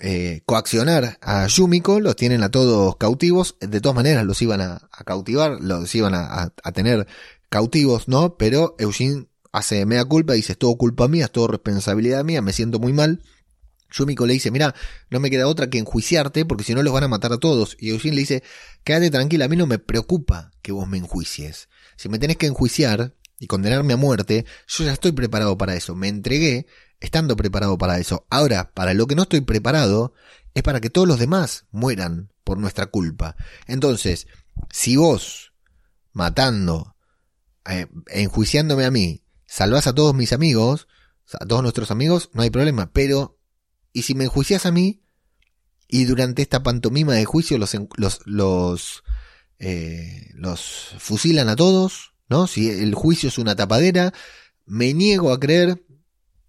eh, 0.00 0.42
coaccionar 0.46 1.18
a 1.20 1.46
Yumiko, 1.46 2.00
los 2.00 2.16
tienen 2.16 2.42
a 2.42 2.50
todos 2.50 2.96
cautivos, 2.96 3.56
de 3.60 3.80
todas 3.80 3.96
maneras 3.96 4.24
los 4.24 4.40
iban 4.40 4.60
a, 4.60 4.88
cautivar, 5.04 5.58
los 5.60 5.94
iban 5.94 6.14
a, 6.14 6.52
a, 6.62 6.72
tener 6.72 7.06
cautivos, 7.48 8.08
¿no? 8.08 8.36
Pero 8.36 8.76
Eugene 8.78 9.26
hace 9.52 9.86
media 9.86 10.04
culpa, 10.04 10.32
dice, 10.32 10.52
es 10.52 10.58
todo 10.58 10.76
culpa 10.76 11.08
mía, 11.08 11.26
es 11.26 11.30
todo 11.30 11.46
responsabilidad 11.46 12.24
mía, 12.24 12.42
me 12.42 12.52
siento 12.52 12.78
muy 12.78 12.92
mal. 12.92 13.22
Yumiko 13.92 14.26
le 14.26 14.32
dice, 14.32 14.50
mira, 14.50 14.74
no 15.10 15.20
me 15.20 15.30
queda 15.30 15.46
otra 15.46 15.68
que 15.68 15.78
enjuiciarte 15.78 16.46
porque 16.46 16.64
si 16.64 16.74
no 16.74 16.82
los 16.82 16.94
van 16.94 17.04
a 17.04 17.08
matar 17.08 17.32
a 17.34 17.38
todos. 17.38 17.76
Y 17.78 17.90
Eugene 17.90 18.14
le 18.14 18.22
dice, 18.22 18.42
quédate 18.84 19.10
tranquila, 19.10 19.44
a 19.44 19.48
mí 19.48 19.56
no 19.56 19.66
me 19.66 19.78
preocupa 19.78 20.50
que 20.62 20.72
vos 20.72 20.88
me 20.88 20.96
enjuicies. 20.96 21.68
Si 21.96 22.08
me 22.08 22.18
tenés 22.18 22.38
que 22.38 22.46
enjuiciar 22.46 23.14
y 23.38 23.46
condenarme 23.46 23.92
a 23.92 23.98
muerte, 23.98 24.46
yo 24.66 24.84
ya 24.84 24.92
estoy 24.92 25.12
preparado 25.12 25.58
para 25.58 25.76
eso. 25.76 25.94
Me 25.94 26.08
entregué 26.08 26.66
estando 27.00 27.36
preparado 27.36 27.76
para 27.76 27.98
eso. 27.98 28.26
Ahora, 28.30 28.72
para 28.72 28.94
lo 28.94 29.06
que 29.06 29.14
no 29.14 29.24
estoy 29.24 29.42
preparado, 29.42 30.14
es 30.54 30.62
para 30.62 30.80
que 30.80 30.88
todos 30.88 31.06
los 31.06 31.18
demás 31.18 31.66
mueran 31.70 32.30
por 32.44 32.58
nuestra 32.58 32.86
culpa. 32.86 33.36
Entonces, 33.66 34.26
si 34.70 34.96
vos, 34.96 35.52
matando, 36.12 36.96
eh, 37.68 37.86
enjuiciándome 38.08 38.84
a 38.84 38.90
mí, 38.90 39.22
salvás 39.52 39.86
a 39.86 39.94
todos 39.94 40.14
mis 40.14 40.32
amigos, 40.32 40.88
a 41.38 41.44
todos 41.44 41.62
nuestros 41.62 41.90
amigos, 41.90 42.30
no 42.32 42.40
hay 42.40 42.48
problema. 42.48 42.90
Pero, 42.90 43.38
¿y 43.92 44.02
si 44.02 44.14
me 44.14 44.24
enjuicias 44.24 44.64
a 44.64 44.72
mí? 44.72 45.02
Y 45.88 46.06
durante 46.06 46.40
esta 46.40 46.62
pantomima 46.62 47.12
de 47.12 47.26
juicio 47.26 47.58
los, 47.58 47.76
los, 47.96 48.20
los, 48.24 49.04
eh, 49.58 50.30
los 50.32 50.94
fusilan 50.98 51.50
a 51.50 51.56
todos, 51.56 52.14
¿no? 52.30 52.46
Si 52.46 52.70
el 52.70 52.94
juicio 52.94 53.28
es 53.28 53.36
una 53.36 53.54
tapadera, 53.54 54.14
me 54.64 54.94
niego 54.94 55.32
a 55.32 55.38
creer 55.38 55.84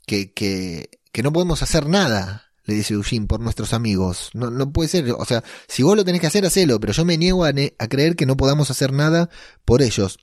que, 0.07 0.31
que, 0.31 1.01
que 1.11 1.23
no 1.23 1.33
podemos 1.33 1.61
hacer 1.61 1.87
nada 1.87 2.53
le 2.65 2.75
dice 2.75 2.93
Eugene, 2.93 3.27
por 3.27 3.41
nuestros 3.41 3.73
amigos. 3.73 4.29
No, 4.33 4.49
no 4.49 4.71
puede 4.71 4.87
ser. 4.87 5.11
O 5.11 5.25
sea, 5.25 5.43
si 5.67 5.83
vos 5.83 5.97
lo 5.97 6.05
tenés 6.05 6.21
que 6.21 6.27
hacer, 6.27 6.45
hacelo, 6.45 6.79
pero 6.79 6.93
yo 6.93 7.03
me 7.03 7.17
niego 7.17 7.43
a, 7.43 7.49
a 7.49 7.87
creer 7.89 8.15
que 8.15 8.25
no 8.25 8.37
podamos 8.37 8.71
hacer 8.71 8.93
nada 8.93 9.29
por 9.65 9.81
ellos. 9.81 10.17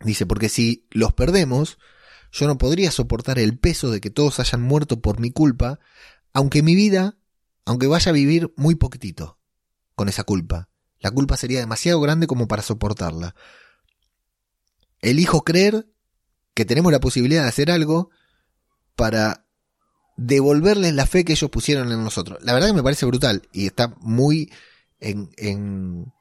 Dice, 0.00 0.24
porque 0.24 0.48
si 0.48 0.86
los 0.90 1.12
perdemos, 1.12 1.76
yo 2.36 2.46
no 2.46 2.58
podría 2.58 2.90
soportar 2.90 3.38
el 3.38 3.58
peso 3.58 3.90
de 3.90 4.00
que 4.00 4.10
todos 4.10 4.40
hayan 4.40 4.60
muerto 4.60 5.00
por 5.00 5.20
mi 5.20 5.30
culpa, 5.30 5.80
aunque 6.34 6.62
mi 6.62 6.74
vida, 6.74 7.16
aunque 7.64 7.86
vaya 7.86 8.10
a 8.10 8.12
vivir 8.12 8.52
muy 8.56 8.74
poquitito 8.74 9.38
con 9.94 10.10
esa 10.10 10.22
culpa. 10.22 10.68
La 11.00 11.10
culpa 11.10 11.38
sería 11.38 11.60
demasiado 11.60 11.98
grande 11.98 12.26
como 12.26 12.46
para 12.46 12.62
soportarla. 12.62 13.34
Elijo 15.00 15.44
creer 15.44 15.88
que 16.52 16.66
tenemos 16.66 16.92
la 16.92 17.00
posibilidad 17.00 17.42
de 17.42 17.48
hacer 17.48 17.70
algo 17.70 18.10
para 18.96 19.46
devolverles 20.18 20.92
la 20.94 21.06
fe 21.06 21.24
que 21.24 21.32
ellos 21.32 21.50
pusieron 21.50 21.90
en 21.90 22.04
nosotros. 22.04 22.38
La 22.42 22.52
verdad 22.52 22.68
que 22.68 22.74
me 22.74 22.82
parece 22.82 23.06
brutal 23.06 23.48
y 23.50 23.66
está 23.66 23.94
muy 24.00 24.52
en, 25.00 25.30
en, 25.38 26.12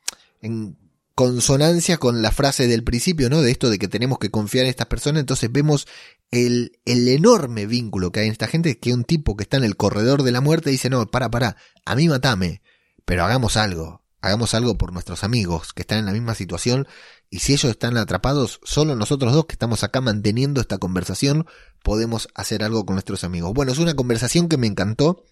en 0.42 0.78
consonancia 1.16 1.98
con 1.98 2.22
la 2.22 2.32
frase 2.32 2.68
del 2.68 2.84
principio, 2.84 3.30
¿no? 3.30 3.42
De 3.42 3.50
esto 3.50 3.70
de 3.70 3.80
que 3.80 3.88
tenemos 3.88 4.20
que 4.20 4.30
confiar 4.30 4.66
en 4.66 4.70
estas 4.70 4.88
personas. 4.88 5.22
Entonces 5.22 5.52
vemos 5.52 5.88
el, 6.30 6.80
el 6.86 7.08
enorme 7.08 7.66
vínculo 7.66 8.12
que 8.12 8.20
hay 8.20 8.26
en 8.28 8.34
esta 8.34 8.48
gente, 8.48 8.78
que 8.80 8.94
un 8.94 9.06
tipo 9.06 9.38
que 9.38 9.44
está 9.44 9.58
en 9.58 9.64
el 9.64 9.78
corredor 9.78 10.24
de 10.24 10.34
la 10.34 10.42
muerte 10.42 10.70
dice, 10.70 10.90
no, 10.90 11.08
para, 11.08 11.32
para, 11.32 11.56
a 11.86 11.96
mí 11.96 12.10
matame, 12.10 12.62
pero 13.06 13.24
hagamos 13.24 13.56
algo, 13.56 14.04
hagamos 14.20 14.54
algo 14.54 14.78
por 14.78 14.92
nuestros 14.92 15.24
amigos 15.24 15.72
que 15.72 15.84
están 15.84 16.00
en 16.00 16.06
la 16.06 16.12
misma 16.12 16.36
situación 16.36 16.86
y 17.30 17.40
si 17.40 17.54
ellos 17.54 17.72
están 17.72 17.98
atrapados, 17.98 18.60
solo 18.64 18.96
nosotros 18.96 19.34
dos 19.34 19.46
que 19.46 19.54
estamos 19.54 19.84
acá 19.84 20.02
manteniendo 20.02 20.62
esta 20.62 20.78
conversación 20.78 21.46
podemos 21.82 22.28
hacer 22.36 22.64
algo 22.64 22.86
con 22.86 22.96
nuestros 22.96 23.24
amigos. 23.24 23.54
Bueno, 23.54 23.72
es 23.72 23.80
una 23.80 23.96
conversación 23.96 24.50
que 24.50 24.58
me 24.58 24.68
encantó. 24.68 25.24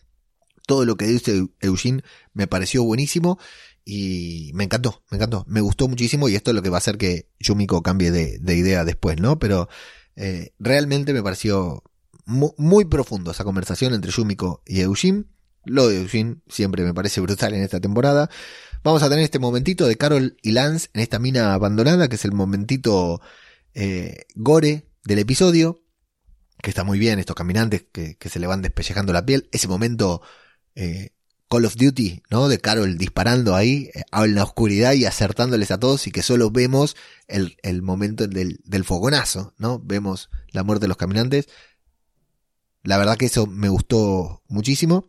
Todo 0.65 0.86
lo 0.86 0.96
que 0.96 1.06
dice 1.06 1.46
Eugene 1.60 2.04
me 2.34 2.48
pareció 2.48 2.84
buenísimo 2.86 3.38
y 3.86 4.52
me 4.54 4.63
encantó, 4.63 5.04
me 5.10 5.17
encantó, 5.17 5.43
me 5.48 5.62
gustó 5.62 5.88
muchísimo 5.88 6.30
y 6.30 6.36
esto 6.36 6.52
es 6.52 6.56
lo 6.56 6.62
que 6.62 6.69
va 6.69 6.78
a 6.78 6.80
hacer 6.80 6.98
que 6.98 7.30
Yumiko 7.39 7.82
cambie 7.84 8.12
de, 8.12 8.56
idea 8.56 8.86
después, 8.86 9.19
¿no? 9.19 9.39
Pero 9.39 9.67
eh, 10.15 10.54
realmente 10.60 11.13
me 11.13 11.24
pareció 11.24 11.84
muy, 12.26 12.86
profundo 12.86 13.32
esa 13.32 13.43
conversación 13.43 13.93
entre 13.93 14.12
Yumiko 14.12 14.62
y 14.65 14.82
Eugene. 14.82 15.26
Lo 15.65 15.88
de 15.88 16.02
Eugene 16.02 16.38
siempre 16.48 16.84
me 16.84 16.93
parece 16.93 17.22
brutal 17.22 17.54
en 17.54 17.63
esta 17.63 17.80
temporada. 17.80 18.30
Vamos 18.84 19.04
a 19.04 19.10
tener 19.10 19.24
este 19.24 19.39
momentito 19.39 19.88
de 19.88 19.96
Carol 19.98 20.38
y 20.41 20.52
Lance 20.52 20.89
en 20.93 21.02
esta 21.02 21.19
mina 21.19 21.54
abandonada, 21.54 22.08
que 22.08 22.15
es 22.15 22.26
el 22.26 22.34
momentito 22.34 23.22
eh, 23.74 24.26
gore 24.36 24.89
del 25.04 25.19
episodio, 25.19 25.84
que 26.62 26.69
está 26.69 26.84
muy 26.84 27.00
bien, 27.00 27.19
estos 27.19 27.36
caminantes 27.36 27.86
que, 27.91 28.17
se 28.19 28.39
le 28.39 28.48
van 28.48 28.62
despellejando 28.62 29.13
la 29.13 29.26
piel, 29.26 29.50
ese 29.52 29.67
momento 29.67 30.22
eh, 30.76 31.12
Call 31.53 31.65
of 31.65 31.75
Duty, 31.75 32.23
¿no? 32.31 32.49
De 32.49 32.57
Carol 32.57 32.97
disparando 32.97 33.55
ahí 33.55 33.91
eh, 33.93 34.01
en 34.11 34.33
la 34.33 34.43
oscuridad 34.43 34.93
y 34.93 35.05
acertándoles 35.05 35.69
a 35.69 35.79
todos 35.79 36.07
y 36.07 36.11
que 36.11 36.23
solo 36.23 36.49
vemos 36.49 36.95
el, 37.27 37.57
el 37.61 37.83
momento 37.83 38.27
del, 38.27 38.59
del 38.65 38.83
fogonazo, 38.83 39.53
¿no? 39.59 39.77
Vemos 39.77 40.31
la 40.49 40.63
muerte 40.63 40.85
de 40.85 40.87
los 40.87 40.97
caminantes. 40.97 41.47
La 42.81 42.97
verdad 42.97 43.17
que 43.17 43.27
eso 43.27 43.45
me 43.45 43.69
gustó 43.69 44.41
muchísimo. 44.47 45.07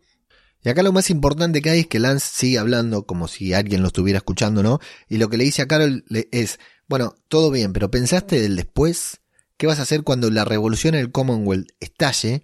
Y 0.63 0.69
acá 0.69 0.83
lo 0.83 0.93
más 0.93 1.09
importante 1.09 1.63
que 1.63 1.71
hay 1.71 1.79
es 1.79 1.87
que 1.87 1.97
Lance 1.97 2.27
sigue 2.31 2.59
hablando 2.59 3.07
como 3.07 3.27
si 3.27 3.55
alguien 3.55 3.81
lo 3.81 3.87
estuviera 3.87 4.17
escuchando, 4.17 4.61
¿no? 4.61 4.79
Y 5.09 5.17
lo 5.17 5.29
que 5.29 5.37
le 5.37 5.45
dice 5.45 5.63
a 5.63 5.67
Carol 5.67 6.05
es, 6.31 6.59
bueno, 6.87 7.15
todo 7.27 7.49
bien, 7.49 7.73
pero 7.73 7.89
¿pensaste 7.89 8.39
del 8.39 8.55
después? 8.55 9.19
¿Qué 9.57 9.65
vas 9.65 9.79
a 9.79 9.83
hacer 9.83 10.03
cuando 10.03 10.29
la 10.29 10.45
revolución 10.45 10.93
en 10.93 11.01
el 11.01 11.11
Commonwealth 11.11 11.71
estalle 11.79 12.43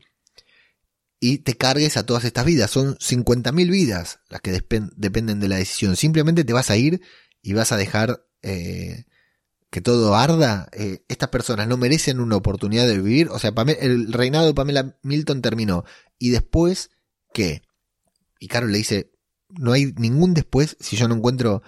y 1.24 1.38
te 1.38 1.56
cargues 1.56 1.98
a 1.98 2.06
todas 2.06 2.26
estas 2.26 2.46
vidas? 2.46 2.72
Son 2.72 2.96
50.000 2.96 3.72
vidas 3.72 4.20
las 4.28 4.42
que 4.42 4.52
dependen 4.52 5.40
de 5.40 5.48
la 5.48 5.58
decisión. 5.58 5.96
Simplemente 5.96 6.44
te 6.44 6.52
vas 6.52 6.72
a 6.72 6.78
ir 6.78 7.00
y 7.44 7.54
vas 7.54 7.72
a 7.72 7.78
dejar 7.78 8.26
eh, 8.42 9.06
que 9.70 9.82
todo 9.82 10.16
arda. 10.16 10.68
Eh, 10.74 11.06
estas 11.08 11.30
personas 11.30 11.68
no 11.68 11.78
merecen 11.78 12.20
una 12.20 12.38
oportunidad 12.38 12.88
de 12.88 12.98
vivir. 12.98 13.30
O 13.30 13.38
sea, 13.38 13.54
el 13.80 14.12
reinado 14.12 14.48
de 14.48 14.56
Pamela 14.56 14.98
Milton 15.04 15.44
terminó. 15.44 15.86
¿Y 16.18 16.32
después 16.32 16.90
qué? 17.34 17.62
Y 18.40 18.48
Carol 18.48 18.72
le 18.72 18.80
dice, 18.80 19.12
no 19.50 19.74
hay 19.74 19.94
ningún 19.98 20.34
después 20.34 20.76
si 20.80 20.96
yo 20.96 21.08
no 21.08 21.14
encuentro 21.14 21.62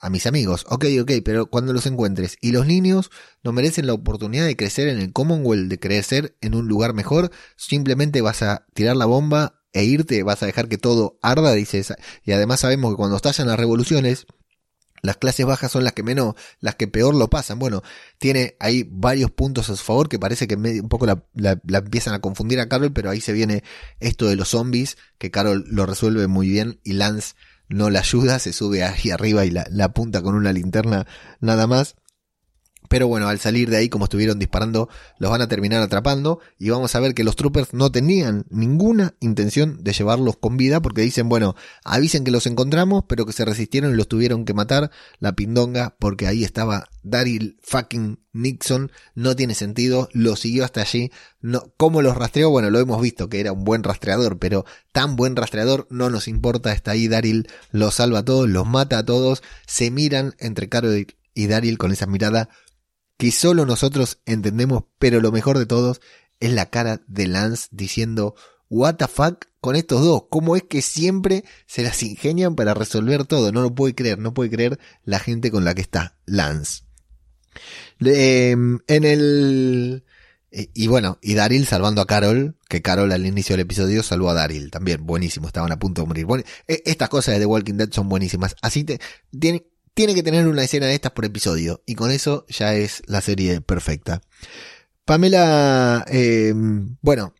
a, 0.00 0.10
mis 0.10 0.26
amigos. 0.26 0.64
Ok, 0.68 0.86
ok, 1.00 1.12
pero 1.24 1.46
cuando 1.46 1.72
los 1.72 1.86
encuentres. 1.86 2.36
Y 2.40 2.52
los 2.52 2.66
niños 2.66 3.10
no 3.42 3.52
merecen 3.52 3.86
la 3.86 3.94
oportunidad 3.94 4.46
de 4.46 4.56
crecer 4.56 4.88
en 4.88 4.98
el 4.98 5.12
Commonwealth, 5.12 5.68
de 5.68 5.78
crecer 5.78 6.36
en 6.40 6.54
un 6.54 6.68
lugar 6.68 6.94
mejor. 6.94 7.30
Simplemente 7.56 8.20
vas 8.20 8.42
a 8.42 8.66
tirar 8.74 8.96
la 8.96 9.06
bomba 9.06 9.60
e 9.72 9.84
irte, 9.84 10.22
vas 10.22 10.42
a 10.42 10.46
dejar 10.46 10.68
que 10.68 10.78
todo 10.78 11.18
arda, 11.22 11.52
dice 11.52 11.78
esa. 11.78 11.96
Y 12.24 12.32
además 12.32 12.60
sabemos 12.60 12.92
que 12.92 12.96
cuando 12.96 13.16
estallan 13.16 13.48
las 13.48 13.58
revoluciones, 13.58 14.26
las 15.02 15.16
clases 15.16 15.46
bajas 15.46 15.70
son 15.70 15.84
las 15.84 15.92
que 15.92 16.02
menos, 16.02 16.34
las 16.60 16.74
que 16.74 16.88
peor 16.88 17.14
lo 17.14 17.30
pasan. 17.30 17.58
Bueno, 17.58 17.82
tiene 18.18 18.56
ahí 18.60 18.88
varios 18.90 19.30
puntos 19.30 19.70
a 19.70 19.76
su 19.76 19.84
favor 19.84 20.08
que 20.08 20.18
parece 20.18 20.48
que 20.48 20.56
un 20.56 20.88
poco 20.88 21.06
la, 21.06 21.60
empiezan 21.64 22.14
a 22.14 22.20
confundir 22.20 22.60
a 22.60 22.68
Carol, 22.68 22.92
pero 22.92 23.10
ahí 23.10 23.20
se 23.20 23.32
viene 23.32 23.62
esto 24.00 24.26
de 24.26 24.36
los 24.36 24.48
zombies, 24.48 24.96
que 25.18 25.30
Carol 25.30 25.64
lo 25.68 25.86
resuelve 25.86 26.26
muy 26.26 26.48
bien 26.48 26.80
y 26.82 26.94
Lance 26.94 27.34
no 27.68 27.90
la 27.90 28.00
ayuda, 28.00 28.38
se 28.38 28.52
sube 28.52 28.84
ahí 28.84 29.10
arriba 29.10 29.44
y 29.44 29.50
la, 29.50 29.66
la 29.70 29.86
apunta 29.86 30.22
con 30.22 30.34
una 30.34 30.52
linterna 30.52 31.06
nada 31.40 31.66
más. 31.66 31.96
Pero 32.88 33.08
bueno, 33.08 33.28
al 33.28 33.38
salir 33.38 33.70
de 33.70 33.76
ahí, 33.76 33.88
como 33.88 34.04
estuvieron 34.04 34.38
disparando, 34.38 34.88
los 35.18 35.30
van 35.30 35.42
a 35.42 35.48
terminar 35.48 35.82
atrapando 35.82 36.40
y 36.58 36.70
vamos 36.70 36.94
a 36.94 37.00
ver 37.00 37.14
que 37.14 37.24
los 37.24 37.36
troopers 37.36 37.74
no 37.74 37.92
tenían 37.92 38.46
ninguna 38.50 39.14
intención 39.20 39.82
de 39.82 39.92
llevarlos 39.92 40.36
con 40.36 40.56
vida 40.56 40.80
porque 40.80 41.02
dicen, 41.02 41.28
bueno, 41.28 41.54
avisen 41.84 42.24
que 42.24 42.30
los 42.30 42.46
encontramos, 42.46 43.04
pero 43.08 43.26
que 43.26 43.32
se 43.32 43.44
resistieron 43.44 43.92
y 43.92 43.96
los 43.96 44.08
tuvieron 44.08 44.44
que 44.44 44.54
matar 44.54 44.90
la 45.18 45.32
pindonga 45.32 45.96
porque 45.98 46.26
ahí 46.26 46.44
estaba 46.44 46.88
Daryl 47.02 47.58
fucking 47.62 48.18
Nixon, 48.32 48.92
no 49.14 49.34
tiene 49.34 49.54
sentido, 49.54 50.08
lo 50.12 50.36
siguió 50.36 50.64
hasta 50.64 50.80
allí, 50.80 51.10
no, 51.40 51.72
¿cómo 51.76 52.02
los 52.02 52.16
rastreó? 52.16 52.50
Bueno, 52.50 52.70
lo 52.70 52.78
hemos 52.78 53.00
visto 53.00 53.28
que 53.28 53.40
era 53.40 53.52
un 53.52 53.64
buen 53.64 53.82
rastreador, 53.82 54.38
pero 54.38 54.64
tan 54.92 55.16
buen 55.16 55.36
rastreador 55.36 55.86
no 55.90 56.10
nos 56.10 56.28
importa, 56.28 56.72
está 56.72 56.92
ahí 56.92 57.08
Daryl, 57.08 57.48
los 57.70 57.96
salva 57.96 58.20
a 58.20 58.24
todos, 58.24 58.48
los 58.48 58.66
mata 58.66 58.98
a 58.98 59.04
todos, 59.04 59.42
se 59.66 59.90
miran 59.90 60.34
entre 60.38 60.68
Carol 60.68 61.06
y 61.34 61.46
Daryl 61.46 61.78
con 61.78 61.92
esa 61.92 62.06
mirada 62.06 62.48
que 63.18 63.32
solo 63.32 63.66
nosotros 63.66 64.20
entendemos, 64.24 64.84
pero 64.98 65.20
lo 65.20 65.32
mejor 65.32 65.58
de 65.58 65.66
todos 65.66 66.00
es 66.40 66.52
la 66.52 66.70
cara 66.70 67.02
de 67.08 67.26
Lance 67.26 67.68
diciendo, 67.72 68.34
what 68.70 68.94
the 68.94 69.08
fuck 69.08 69.44
con 69.60 69.74
estos 69.74 70.02
dos, 70.02 70.22
cómo 70.30 70.54
es 70.54 70.62
que 70.62 70.82
siempre 70.82 71.44
se 71.66 71.82
las 71.82 72.00
ingenian 72.04 72.54
para 72.54 72.74
resolver 72.74 73.26
todo, 73.26 73.50
no 73.50 73.60
lo 73.60 73.74
puede 73.74 73.94
creer, 73.94 74.18
no 74.20 74.32
puede 74.32 74.50
creer 74.50 74.78
la 75.04 75.18
gente 75.18 75.50
con 75.50 75.64
la 75.64 75.74
que 75.74 75.82
está 75.82 76.16
Lance. 76.24 76.84
Em, 78.00 78.78
en 78.86 79.04
el... 79.04 80.04
Eh, 80.50 80.70
y 80.72 80.86
bueno, 80.86 81.18
y 81.20 81.34
Daryl 81.34 81.66
salvando 81.66 82.00
a 82.00 82.06
Carol, 82.06 82.56
que 82.68 82.80
Carol 82.82 83.12
al 83.12 83.26
inicio 83.26 83.54
del 83.54 83.62
episodio 83.62 84.02
salvó 84.04 84.30
a 84.30 84.34
Daryl, 84.34 84.70
también 84.70 85.04
buenísimo, 85.04 85.48
estaban 85.48 85.72
a 85.72 85.78
punto 85.78 86.02
de 86.02 86.24
morir. 86.24 86.46
E, 86.68 86.82
estas 86.86 87.08
cosas 87.08 87.34
de 87.34 87.40
The 87.40 87.46
Walking 87.46 87.74
Dead 87.74 87.90
son 87.90 88.08
buenísimas. 88.08 88.54
Así 88.62 88.84
te, 88.84 89.00
tiene, 89.38 89.66
tiene 89.98 90.14
que 90.14 90.22
tener 90.22 90.46
una 90.46 90.62
escena 90.62 90.86
de 90.86 90.94
estas 90.94 91.10
por 91.10 91.24
episodio. 91.24 91.82
Y 91.84 91.96
con 91.96 92.12
eso 92.12 92.46
ya 92.48 92.72
es 92.72 93.02
la 93.06 93.20
serie 93.20 93.60
perfecta. 93.60 94.20
Pamela, 95.04 96.04
eh, 96.06 96.54
bueno, 97.02 97.34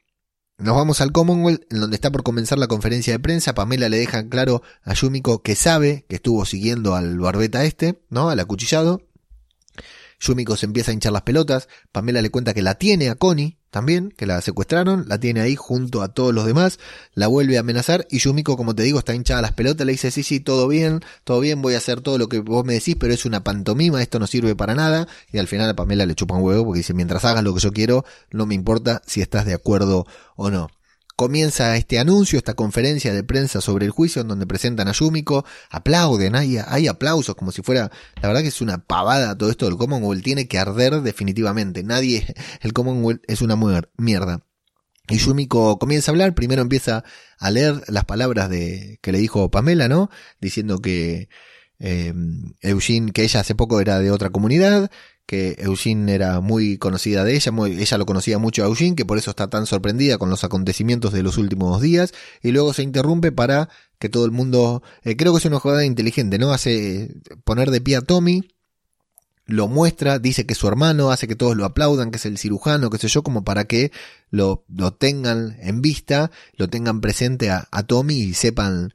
nos 0.57 0.75
vamos 0.75 1.01
al 1.01 1.13
Commonwealth, 1.13 1.73
en 1.73 1.79
donde 1.79 1.95
está 1.95 2.11
por 2.11 2.25
comenzar 2.25 2.59
la 2.59 2.67
conferencia 2.67 3.13
de 3.13 3.21
prensa. 3.21 3.55
Pamela 3.55 3.89
le 3.89 3.99
deja 3.99 4.29
claro 4.29 4.63
a 4.83 4.93
Yumiko 4.93 5.41
que 5.41 5.55
sabe 5.55 6.05
que 6.09 6.17
estuvo 6.17 6.45
siguiendo 6.47 6.97
al 6.97 7.21
barbeta 7.21 7.65
este, 7.65 8.03
¿no? 8.11 8.29
Al 8.29 8.41
acuchillado. 8.41 9.03
Yumiko 10.21 10.57
se 10.57 10.67
empieza 10.67 10.91
a 10.91 10.95
hinchar 10.95 11.13
las 11.13 11.23
pelotas, 11.23 11.69
Pamela 11.93 12.23
le 12.23 12.31
cuenta 12.31 12.55
que 12.55 12.63
la 12.63 12.75
tiene 12.75 13.09
a 13.09 13.15
Connie 13.15 13.59
también, 13.71 14.11
que 14.17 14.27
la 14.27 14.41
secuestraron, 14.41 15.05
la 15.09 15.21
tiene 15.21 15.41
ahí 15.41 15.55
junto 15.55 16.03
a 16.03 16.09
todos 16.09 16.35
los 16.35 16.47
demás, 16.47 16.79
la 17.15 17.27
vuelve 17.27 17.57
a 17.57 17.61
amenazar 17.61 18.07
y 18.11 18.19
Yumiko, 18.19 18.57
como 18.57 18.75
te 18.75 18.83
digo, 18.83 18.99
está 18.99 19.15
hinchada 19.15 19.43
las 19.43 19.53
pelotas, 19.53 19.87
le 19.87 19.93
dice, 19.93 20.11
sí, 20.11 20.23
sí, 20.23 20.41
todo 20.41 20.69
bien, 20.69 21.01
todo 21.25 21.41
bien, 21.41 21.61
voy 21.63 21.75
a 21.75 21.79
hacer 21.79 22.01
todo 22.01 22.19
lo 22.19 22.29
que 22.29 22.41
vos 22.41 22.65
me 22.65 22.75
decís, 22.75 22.97
pero 22.99 23.13
es 23.13 23.25
una 23.25 23.45
pantomima, 23.45 24.03
esto 24.03 24.19
no 24.19 24.27
sirve 24.27 24.57
para 24.57 24.75
nada, 24.75 25.07
y 25.31 25.39
al 25.39 25.49
final 25.49 25.69
a 25.71 25.75
Pamela 25.75 26.07
le 26.07 26.15
chupa 26.15 26.35
un 26.35 26.43
huevo 26.43 26.65
porque 26.65 26.79
dice, 26.79 26.95
mientras 26.95 27.25
hagas 27.25 27.45
lo 27.45 27.55
que 27.55 27.61
yo 27.61 27.73
quiero, 27.73 28.05
no 28.31 28.47
me 28.47 28.55
importa 28.55 29.03
si 29.07 29.21
estás 29.21 29.45
de 29.45 29.55
acuerdo 29.55 30.07
o 30.37 30.51
no 30.51 30.71
comienza 31.19 31.77
este 31.77 31.99
anuncio, 31.99 32.39
esta 32.39 32.55
conferencia 32.55 33.13
de 33.13 33.25
prensa 33.25 33.61
sobre 33.61 33.85
el 33.85 33.91
juicio 33.91 34.23
en 34.23 34.29
donde 34.29 34.47
presentan 34.47 34.87
a 34.87 34.93
Yumiko, 34.93 35.45
aplauden, 35.69 36.37
hay, 36.37 36.59
hay 36.59 36.87
aplausos 36.87 37.35
como 37.35 37.51
si 37.51 37.61
fuera, 37.61 37.91
la 38.23 38.29
verdad 38.29 38.43
que 38.43 38.49
es 38.49 38.61
una 38.61 38.79
pavada 38.79 39.37
todo 39.37 39.51
esto 39.51 39.67
del 39.67 39.77
Commonwealth, 39.77 40.23
tiene 40.23 40.47
que 40.47 40.61
arder 40.61 41.03
definitivamente, 41.03 41.83
nadie, 41.83 42.25
el 42.61 42.73
Commonwealth 42.73 43.21
es 43.27 43.43
una 43.43 43.57
mierda. 43.97 44.45
Y 45.09 45.19
Yumiko 45.19 45.81
comienza 45.81 46.13
a 46.13 46.13
hablar, 46.13 46.37
primero 46.37 46.63
empieza 46.63 47.03
a 47.41 47.51
leer 47.51 47.83
las 47.89 48.05
palabras 48.05 48.49
de 48.49 49.01
que 49.03 49.11
le 49.11 49.19
dijo 49.19 49.51
Pamela, 49.51 49.89
¿no? 49.89 50.11
Diciendo 50.41 50.79
que 50.79 51.29
eh, 51.81 52.15
Eugene, 52.61 53.11
que 53.11 53.25
ella 53.25 53.41
hace 53.41 53.57
poco 53.57 53.81
era 53.81 53.99
de 53.99 54.13
otra 54.13 54.31
comunidad, 54.31 54.89
que 55.29 55.57
Eugene 55.59 56.15
era 56.15 56.41
muy 56.41 56.79
conocida 56.79 57.23
de 57.23 57.37
ella, 57.37 57.53
ella 57.67 57.99
lo 57.99 58.07
conocía 58.07 58.39
mucho 58.39 58.65
a 58.65 58.67
Eugene, 58.67 58.97
que 58.97 59.05
por 59.05 59.19
eso 59.19 59.29
está 59.29 59.51
tan 59.51 59.67
sorprendida 59.67 60.17
con 60.17 60.31
los 60.31 60.43
acontecimientos 60.43 61.13
de 61.13 61.23
los 61.23 61.37
últimos 61.37 61.83
días, 61.83 62.15
y 62.43 62.51
luego 62.51 62.73
se 62.73 62.83
interrumpe 62.83 63.31
para 63.31 63.69
que 63.99 64.09
todo 64.09 64.25
el 64.25 64.31
mundo, 64.31 64.83
eh, 65.03 65.19
creo 65.19 65.35
que 65.35 65.41
es 65.41 65.45
una 65.45 65.61
jugada 65.61 65.85
inteligente, 65.85 66.39
¿no? 66.39 66.51
Hace 66.51 67.15
poner 67.45 67.71
de 67.71 67.83
pie 67.83 67.97
a 67.97 68.01
Tommy, 68.01 68.49
lo 69.45 69.69
muestra, 69.69 70.19
dice 70.19 70.47
que 70.47 70.55
es 70.55 70.59
su 70.59 70.67
hermano, 70.67 71.11
hace 71.11 71.29
que 71.29 71.37
todos 71.37 71.59
lo 71.59 71.67
aplaudan, 71.67 72.11
que 72.11 72.17
es 72.17 72.25
el 72.25 72.39
cirujano, 72.39 72.89
qué 72.89 72.97
sé 72.97 73.09
yo, 73.09 73.23
como 73.23 73.45
para 73.45 73.67
que 73.67 73.93
lo, 74.31 74.65
lo 74.75 74.95
tengan 74.95 75.59
en 75.61 75.83
vista, 75.83 76.31
lo 76.57 76.71
tengan 76.71 77.03
presente 77.03 77.51
a, 77.51 77.69
Tommy 77.87 78.15
y 78.15 78.33
sepan, 78.33 78.95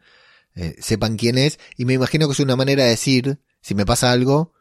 eh, 0.56 0.76
sepan 0.80 1.16
quién 1.16 1.38
es, 1.38 1.60
y 1.78 1.86
me 1.86 1.94
imagino 1.94 2.26
que 2.26 2.34
es 2.34 2.40
una 2.40 2.56
manera 2.56 2.86
de 2.86 2.90
decir, 2.90 3.38
si 3.62 3.76
me 3.76 3.86
pasa 3.86 4.12
algo, 4.12 4.52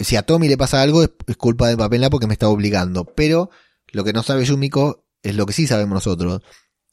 si 0.00 0.16
a 0.16 0.22
Tommy 0.22 0.48
le 0.48 0.56
pasa 0.56 0.82
algo 0.82 1.02
es, 1.02 1.10
culpa 1.36 1.68
de 1.68 1.76
Pamela 1.76 2.10
porque 2.10 2.26
me 2.26 2.32
está 2.32 2.48
obligando. 2.48 3.04
Pero 3.04 3.50
lo 3.92 4.04
que 4.04 4.12
no 4.12 4.22
sabe 4.22 4.44
Yumiko 4.44 5.04
es 5.22 5.34
lo 5.34 5.46
que 5.46 5.52
sí 5.52 5.66
sabemos 5.66 5.94
nosotros. 5.94 6.42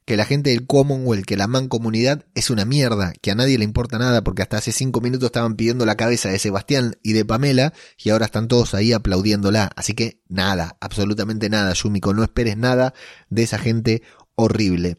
Que 0.06 0.18
la 0.18 0.26
gente 0.26 0.52
del 0.52 0.68
Commonwealth, 0.68 1.26
que 1.26 1.36
la 1.36 1.48
mancomunidad 1.48 2.26
es 2.36 2.52
una 2.52 2.63
mierda, 2.63 3.13
que 3.22 3.32
a 3.32 3.36
nadie 3.36 3.58
le 3.58 3.63
importa 3.63 3.98
nada 3.98 4.24
porque 4.24 4.44
hasta 4.44 4.58
hace 4.58 4.72
cinco 4.72 5.02
minutos 5.02 5.28
estaban 5.28 5.56
pidiendo 5.56 5.84
la 5.86 5.96
cabeza 5.96 6.30
de 6.30 6.38
Sebastián 6.38 6.96
y 7.02 7.13
de 7.13 7.26
Pamela 7.26 7.74
y 7.98 8.12
ahora 8.12 8.26
están 8.26 8.48
todos 8.48 8.76
ahí 8.76 8.94
aplaudiéndola. 8.94 9.72
Así 9.76 9.94
que 9.94 10.22
nada, 10.28 10.78
absolutamente 10.80 11.50
nada, 11.50 11.74
Yumiko, 11.74 12.13
no 12.13 12.24
esperes 12.24 12.56
nada 12.56 12.94
de 13.30 13.44
esa 13.44 13.58
gente 13.58 14.04
horrible. 14.36 14.98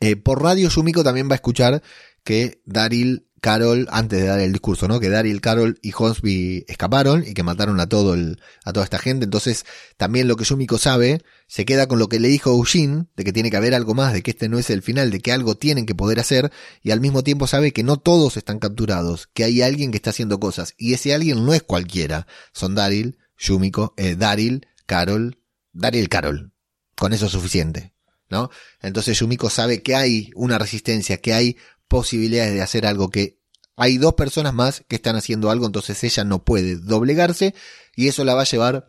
Eh, 0.00 0.16
por 0.16 0.42
radio 0.42 0.68
Yumiko 0.70 1.04
también 1.04 1.28
va 1.28 1.32
a 1.32 1.36
escuchar 1.36 1.82
que 2.26 2.60
Daryl 2.66 3.26
Carol, 3.40 3.86
antes 3.92 4.20
de 4.20 4.26
dar 4.26 4.40
el 4.40 4.52
discurso, 4.52 4.88
¿no? 4.88 4.98
Que 4.98 5.08
Daryl, 5.08 5.40
Carol 5.40 5.78
y 5.80 5.92
Hornsby 5.96 6.64
escaparon 6.66 7.22
y 7.24 7.32
que 7.32 7.44
mataron 7.44 7.78
a 7.78 7.88
todo 7.88 8.14
el, 8.14 8.40
a 8.64 8.72
toda 8.72 8.82
esta 8.82 8.98
gente. 8.98 9.24
Entonces, 9.24 9.64
también 9.96 10.26
lo 10.26 10.34
que 10.34 10.42
Yumiko 10.42 10.78
sabe, 10.78 11.22
se 11.46 11.64
queda 11.64 11.86
con 11.86 12.00
lo 12.00 12.08
que 12.08 12.18
le 12.18 12.26
dijo 12.26 12.50
Eugene, 12.50 13.06
de 13.14 13.22
que 13.22 13.32
tiene 13.32 13.52
que 13.52 13.56
haber 13.56 13.72
algo 13.72 13.94
más, 13.94 14.12
de 14.12 14.24
que 14.24 14.32
este 14.32 14.48
no 14.48 14.58
es 14.58 14.68
el 14.70 14.82
final, 14.82 15.12
de 15.12 15.20
que 15.20 15.30
algo 15.30 15.56
tienen 15.56 15.86
que 15.86 15.94
poder 15.94 16.18
hacer, 16.18 16.50
y 16.82 16.90
al 16.90 17.00
mismo 17.00 17.22
tiempo 17.22 17.46
sabe 17.46 17.72
que 17.72 17.84
no 17.84 17.98
todos 17.98 18.36
están 18.36 18.58
capturados, 18.58 19.28
que 19.32 19.44
hay 19.44 19.62
alguien 19.62 19.92
que 19.92 19.98
está 19.98 20.10
haciendo 20.10 20.40
cosas, 20.40 20.74
y 20.76 20.94
ese 20.94 21.14
alguien 21.14 21.46
no 21.46 21.54
es 21.54 21.62
cualquiera. 21.62 22.26
Son 22.52 22.74
Daryl, 22.74 23.16
Yumiko, 23.38 23.94
eh, 23.96 24.16
Daryl, 24.16 24.66
Carol, 24.86 25.38
Daryl, 25.72 26.08
Carol. 26.08 26.52
Con 26.96 27.12
eso 27.12 27.26
es 27.26 27.32
suficiente. 27.32 27.92
¿No? 28.28 28.50
Entonces 28.82 29.16
Yumiko 29.20 29.50
sabe 29.50 29.82
que 29.82 29.94
hay 29.94 30.30
una 30.34 30.58
resistencia, 30.58 31.18
que 31.18 31.32
hay 31.32 31.56
posibilidades 31.88 32.54
de 32.54 32.62
hacer 32.62 32.86
algo 32.86 33.10
que 33.10 33.38
hay 33.76 33.98
dos 33.98 34.14
personas 34.14 34.54
más 34.54 34.84
que 34.88 34.96
están 34.96 35.16
haciendo 35.16 35.50
algo, 35.50 35.66
entonces 35.66 36.02
ella 36.02 36.24
no 36.24 36.44
puede 36.44 36.76
doblegarse 36.76 37.54
y 37.94 38.08
eso 38.08 38.24
la 38.24 38.34
va 38.34 38.42
a 38.42 38.46
llevar 38.46 38.86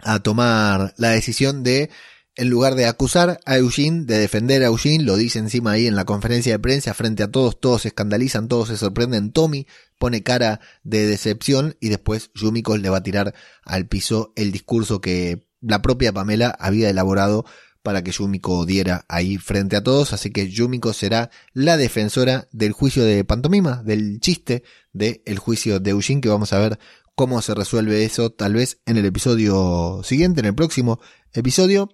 a 0.00 0.20
tomar 0.20 0.94
la 0.96 1.10
decisión 1.10 1.62
de, 1.62 1.90
en 2.36 2.48
lugar 2.48 2.74
de 2.74 2.86
acusar 2.86 3.40
a 3.44 3.56
Eugene, 3.56 4.04
de 4.04 4.18
defender 4.18 4.62
a 4.62 4.68
Eugene, 4.68 5.04
lo 5.04 5.16
dice 5.16 5.38
encima 5.38 5.72
ahí 5.72 5.86
en 5.86 5.96
la 5.96 6.06
conferencia 6.06 6.52
de 6.52 6.58
prensa, 6.58 6.94
frente 6.94 7.22
a 7.22 7.30
todos, 7.30 7.60
todos 7.60 7.82
se 7.82 7.88
escandalizan, 7.88 8.48
todos 8.48 8.68
se 8.68 8.76
sorprenden, 8.76 9.32
Tommy 9.32 9.66
pone 9.98 10.22
cara 10.22 10.60
de 10.84 11.06
decepción 11.06 11.76
y 11.80 11.88
después 11.88 12.30
Yumiko 12.34 12.76
le 12.76 12.88
va 12.88 12.98
a 12.98 13.02
tirar 13.02 13.34
al 13.64 13.88
piso 13.88 14.32
el 14.36 14.52
discurso 14.52 15.00
que 15.00 15.46
la 15.60 15.82
propia 15.82 16.12
Pamela 16.12 16.56
había 16.58 16.88
elaborado 16.88 17.44
para 17.82 18.02
que 18.02 18.10
Yumiko 18.10 18.66
diera 18.66 19.04
ahí 19.08 19.38
frente 19.38 19.76
a 19.76 19.82
todos, 19.82 20.12
así 20.12 20.30
que 20.30 20.48
Yumiko 20.48 20.92
será 20.92 21.30
la 21.52 21.76
defensora 21.76 22.48
del 22.52 22.72
juicio 22.72 23.04
de 23.04 23.24
pantomima, 23.24 23.82
del 23.82 24.20
chiste 24.20 24.62
del 24.92 25.38
juicio 25.38 25.80
de 25.80 25.90
Eugene, 25.90 26.20
que 26.20 26.28
vamos 26.28 26.52
a 26.52 26.58
ver 26.58 26.78
cómo 27.14 27.42
se 27.42 27.54
resuelve 27.54 28.04
eso 28.04 28.30
tal 28.30 28.54
vez 28.54 28.80
en 28.86 28.96
el 28.96 29.04
episodio 29.04 30.02
siguiente, 30.04 30.40
en 30.40 30.46
el 30.46 30.54
próximo 30.54 31.00
episodio. 31.32 31.88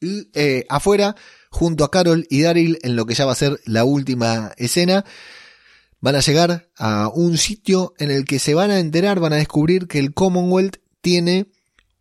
Y 0.00 0.30
eh, 0.34 0.64
afuera, 0.68 1.16
junto 1.50 1.84
a 1.84 1.90
Carol 1.90 2.26
y 2.28 2.42
Daryl, 2.42 2.78
en 2.82 2.96
lo 2.96 3.06
que 3.06 3.14
ya 3.14 3.26
va 3.26 3.32
a 3.32 3.36
ser 3.36 3.58
la 3.64 3.84
última 3.84 4.52
escena, 4.58 5.04
van 6.00 6.14
a 6.14 6.20
llegar 6.20 6.70
a 6.76 7.08
un 7.08 7.38
sitio 7.38 7.94
en 7.98 8.10
el 8.10 8.24
que 8.24 8.38
se 8.38 8.54
van 8.54 8.70
a 8.70 8.78
enterar, 8.78 9.20
van 9.20 9.32
a 9.32 9.36
descubrir 9.36 9.88
que 9.88 9.98
el 9.98 10.14
Commonwealth 10.14 10.76
tiene 11.00 11.48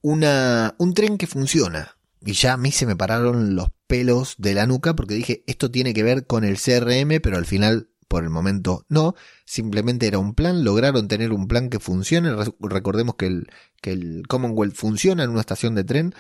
una, 0.02 0.76
un 0.78 0.94
tren 0.94 1.18
que 1.18 1.26
funciona. 1.26 1.98
Y 2.22 2.34
ya 2.34 2.54
a 2.54 2.58
mí 2.58 2.72
se 2.72 2.86
me 2.86 2.96
pararon 2.96 3.56
los 3.56 3.70
pelos 3.88 4.36
de 4.38 4.54
la 4.54 4.66
nuca 4.66 4.96
porque 4.96 5.14
dije, 5.14 5.44
esto 5.48 5.72
tiene 5.72 5.94
que 5.94 6.04
ver 6.04 6.26
con 6.26 6.44
el 6.44 6.58
CRM, 6.58 7.20
pero 7.22 7.38
al 7.38 7.46
final, 7.46 7.90
por 8.08 8.24
el 8.24 8.30
momento, 8.30 8.86
no. 8.90 9.16
Simplemente 9.46 10.08
era 10.08 10.20
un 10.20 10.34
plan, 10.34 10.64
lograron 10.64 11.08
tener 11.08 11.32
un 11.32 11.48
plan 11.48 11.70
que 11.70 11.80
funcione. 11.80 12.32
Recordemos 12.60 13.16
que 13.16 13.28
el, 13.28 13.48
que 13.82 13.92
el 13.92 14.24
Commonwealth 14.28 14.76
funciona 14.76 15.24
en 15.24 15.30
una 15.30 15.42
estación 15.42 15.76
de 15.76 15.84
tren. 15.84 16.16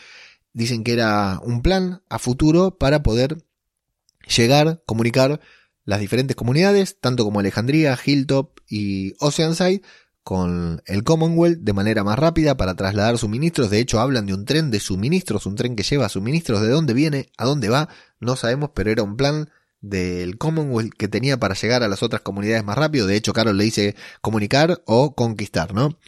Dicen 0.53 0.84
que 0.84 0.93
era 0.93 1.39
un 1.43 1.62
plan 1.62 2.01
a 2.10 2.19
futuro 2.19 2.77
para 2.77 3.03
poder 3.03 3.38
llegar, 4.27 4.84
comunicar 4.86 5.41
las 5.86 5.99
diferentes 5.99 6.36
comunidades, 6.36 6.99
tanto 6.99 7.23
como 7.23 7.39
Alejandría, 7.39 7.97
Hilltop 8.03 8.60
y 8.67 9.13
Oceanside, 9.19 9.81
con 10.25 10.81
el 10.88 11.03
Commonwealth 11.03 11.59
de 11.59 11.73
manera 11.73 12.03
más 12.03 12.17
rápida 12.17 12.57
para 12.57 12.73
trasladar 12.73 13.19
suministros. 13.19 13.69
De 13.69 13.77
hecho, 13.77 13.99
hablan 13.99 14.25
de 14.25 14.33
un 14.33 14.43
tren 14.43 14.71
de 14.71 14.79
suministros, 14.79 15.45
un 15.45 15.53
tren 15.53 15.75
que 15.75 15.83
lleva 15.83 16.09
suministros. 16.09 16.61
¿De 16.61 16.69
dónde 16.69 16.95
viene? 16.95 17.29
¿A 17.38 17.45
dónde 17.45 17.69
va? 17.69 17.89
No 18.19 18.35
sabemos, 18.35 18.71
pero 18.73 18.89
era 18.89 19.03
un 19.03 19.17
plan 19.17 19.51
del 19.81 20.39
Commonwealth 20.39 20.95
que 20.97 21.07
tenía 21.07 21.38
para 21.38 21.53
llegar 21.53 21.83
a 21.83 21.88
las 21.88 22.01
otras 22.01 22.23
comunidades 22.23 22.63
más 22.63 22.75
rápido. 22.75 23.05
De 23.05 23.15
hecho, 23.15 23.33
Carol 23.33 23.55
le 23.55 23.65
dice 23.65 23.95
comunicar 24.21 24.81
o 24.88 25.13
conquistar, 25.13 25.75
¿no? 25.75 25.99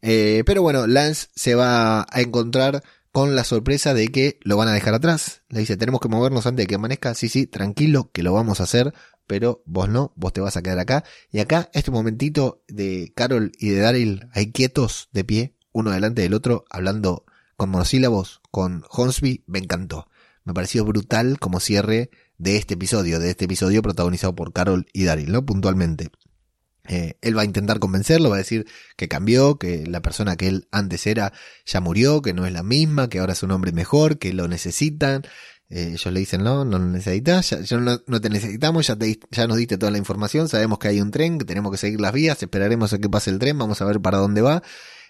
Eh, 0.00 0.44
pero 0.46 0.62
bueno, 0.62 0.86
Lance 0.86 1.26
se 1.34 1.56
va 1.56 2.02
a 2.02 2.20
encontrar 2.20 2.84
con 3.10 3.34
la 3.34 3.42
sorpresa 3.42 3.94
de 3.94 4.06
que 4.08 4.38
lo 4.42 4.56
van 4.56 4.68
a 4.68 4.74
dejar 4.74 4.94
atrás. 4.94 5.42
Le 5.48 5.58
dice, 5.58 5.76
tenemos 5.76 6.00
que 6.00 6.08
movernos 6.08 6.46
antes 6.46 6.62
de 6.62 6.68
que 6.68 6.76
amanezca. 6.76 7.16
Sí, 7.16 7.28
sí, 7.28 7.48
tranquilo, 7.48 8.12
que 8.12 8.22
lo 8.22 8.32
vamos 8.32 8.60
a 8.60 8.62
hacer 8.62 8.94
pero 9.26 9.62
vos 9.66 9.88
no, 9.88 10.12
vos 10.16 10.32
te 10.32 10.40
vas 10.40 10.56
a 10.56 10.62
quedar 10.62 10.78
acá. 10.78 11.04
Y 11.30 11.40
acá, 11.40 11.70
este 11.72 11.90
momentito 11.90 12.62
de 12.68 13.12
Carol 13.14 13.52
y 13.58 13.70
de 13.70 13.80
Daryl, 13.80 14.28
ahí 14.32 14.52
quietos, 14.52 15.08
de 15.12 15.24
pie, 15.24 15.54
uno 15.72 15.90
delante 15.90 16.22
del 16.22 16.34
otro, 16.34 16.64
hablando 16.70 17.24
con 17.56 17.70
monosílabos, 17.70 18.40
con 18.50 18.84
Hornsby, 18.88 19.44
me 19.46 19.58
encantó. 19.58 20.08
Me 20.44 20.54
pareció 20.54 20.84
brutal 20.84 21.38
como 21.38 21.60
cierre 21.60 22.10
de 22.38 22.56
este 22.56 22.74
episodio, 22.74 23.18
de 23.18 23.30
este 23.30 23.46
episodio 23.46 23.82
protagonizado 23.82 24.34
por 24.34 24.52
Carol 24.52 24.86
y 24.92 25.04
Daryl, 25.04 25.32
¿no? 25.32 25.44
Puntualmente. 25.44 26.10
Eh, 26.88 27.18
él 27.20 27.36
va 27.36 27.42
a 27.42 27.46
intentar 27.46 27.78
convencerlo, 27.78 28.30
va 28.30 28.36
a 28.36 28.38
decir 28.38 28.66
que 28.96 29.08
cambió, 29.08 29.58
que 29.58 29.86
la 29.86 30.02
persona 30.02 30.36
que 30.36 30.48
él 30.48 30.68
antes 30.70 31.06
era 31.06 31.32
ya 31.64 31.80
murió, 31.80 32.22
que 32.22 32.32
no 32.32 32.46
es 32.46 32.52
la 32.52 32.62
misma, 32.62 33.08
que 33.08 33.18
ahora 33.18 33.32
es 33.32 33.42
un 33.42 33.50
hombre 33.50 33.72
mejor, 33.72 34.18
que 34.18 34.32
lo 34.32 34.46
necesitan, 34.46 35.22
eh, 35.68 35.90
ellos 35.94 36.12
le 36.12 36.20
dicen, 36.20 36.44
no, 36.44 36.64
no 36.64 36.78
lo 36.78 36.86
necesitas, 36.86 37.50
ya, 37.50 37.76
no, 37.78 38.20
te 38.20 38.30
necesitamos, 38.30 38.86
ya, 38.86 38.96
te, 38.96 39.18
ya 39.30 39.46
nos 39.46 39.56
diste 39.56 39.78
toda 39.78 39.90
la 39.90 39.98
información, 39.98 40.48
sabemos 40.48 40.78
que 40.78 40.88
hay 40.88 41.00
un 41.00 41.10
tren, 41.10 41.38
que 41.38 41.44
tenemos 41.44 41.72
que 41.72 41.78
seguir 41.78 42.00
las 42.00 42.12
vías, 42.12 42.40
esperaremos 42.40 42.92
a 42.92 42.98
que 42.98 43.08
pase 43.08 43.30
el 43.30 43.38
tren, 43.38 43.58
vamos 43.58 43.80
a 43.82 43.84
ver 43.84 44.00
para 44.00 44.18
dónde 44.18 44.42
va, 44.42 44.62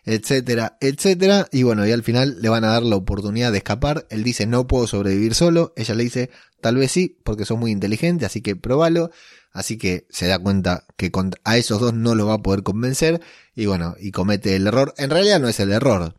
etcétera, 0.06 0.78
etcétera. 0.80 1.48
Y 1.52 1.64
bueno, 1.64 1.86
y 1.86 1.92
al 1.92 2.02
final 2.02 2.40
le 2.40 2.48
van 2.48 2.64
a 2.64 2.68
dar 2.68 2.84
la 2.84 2.96
oportunidad 2.96 3.52
de 3.52 3.58
escapar. 3.58 4.06
Él 4.08 4.22
dice, 4.22 4.46
no 4.46 4.66
puedo 4.66 4.86
sobrevivir 4.86 5.34
solo. 5.34 5.72
Ella 5.76 5.94
le 5.96 6.04
dice, 6.04 6.30
tal 6.60 6.76
vez 6.76 6.92
sí, 6.92 7.18
porque 7.24 7.44
sos 7.44 7.58
muy 7.58 7.72
inteligente, 7.72 8.24
así 8.24 8.40
que 8.40 8.54
probalo. 8.54 9.10
Así 9.52 9.78
que 9.78 10.06
se 10.10 10.28
da 10.28 10.38
cuenta 10.38 10.84
que 10.96 11.10
a 11.44 11.56
esos 11.56 11.80
dos 11.80 11.92
no 11.92 12.14
lo 12.14 12.26
va 12.26 12.34
a 12.34 12.42
poder 12.42 12.62
convencer. 12.62 13.20
Y 13.54 13.66
bueno, 13.66 13.96
y 13.98 14.12
comete 14.12 14.54
el 14.54 14.68
error. 14.68 14.94
En 14.96 15.10
realidad 15.10 15.40
no 15.40 15.48
es 15.48 15.58
el 15.58 15.72
error 15.72 16.14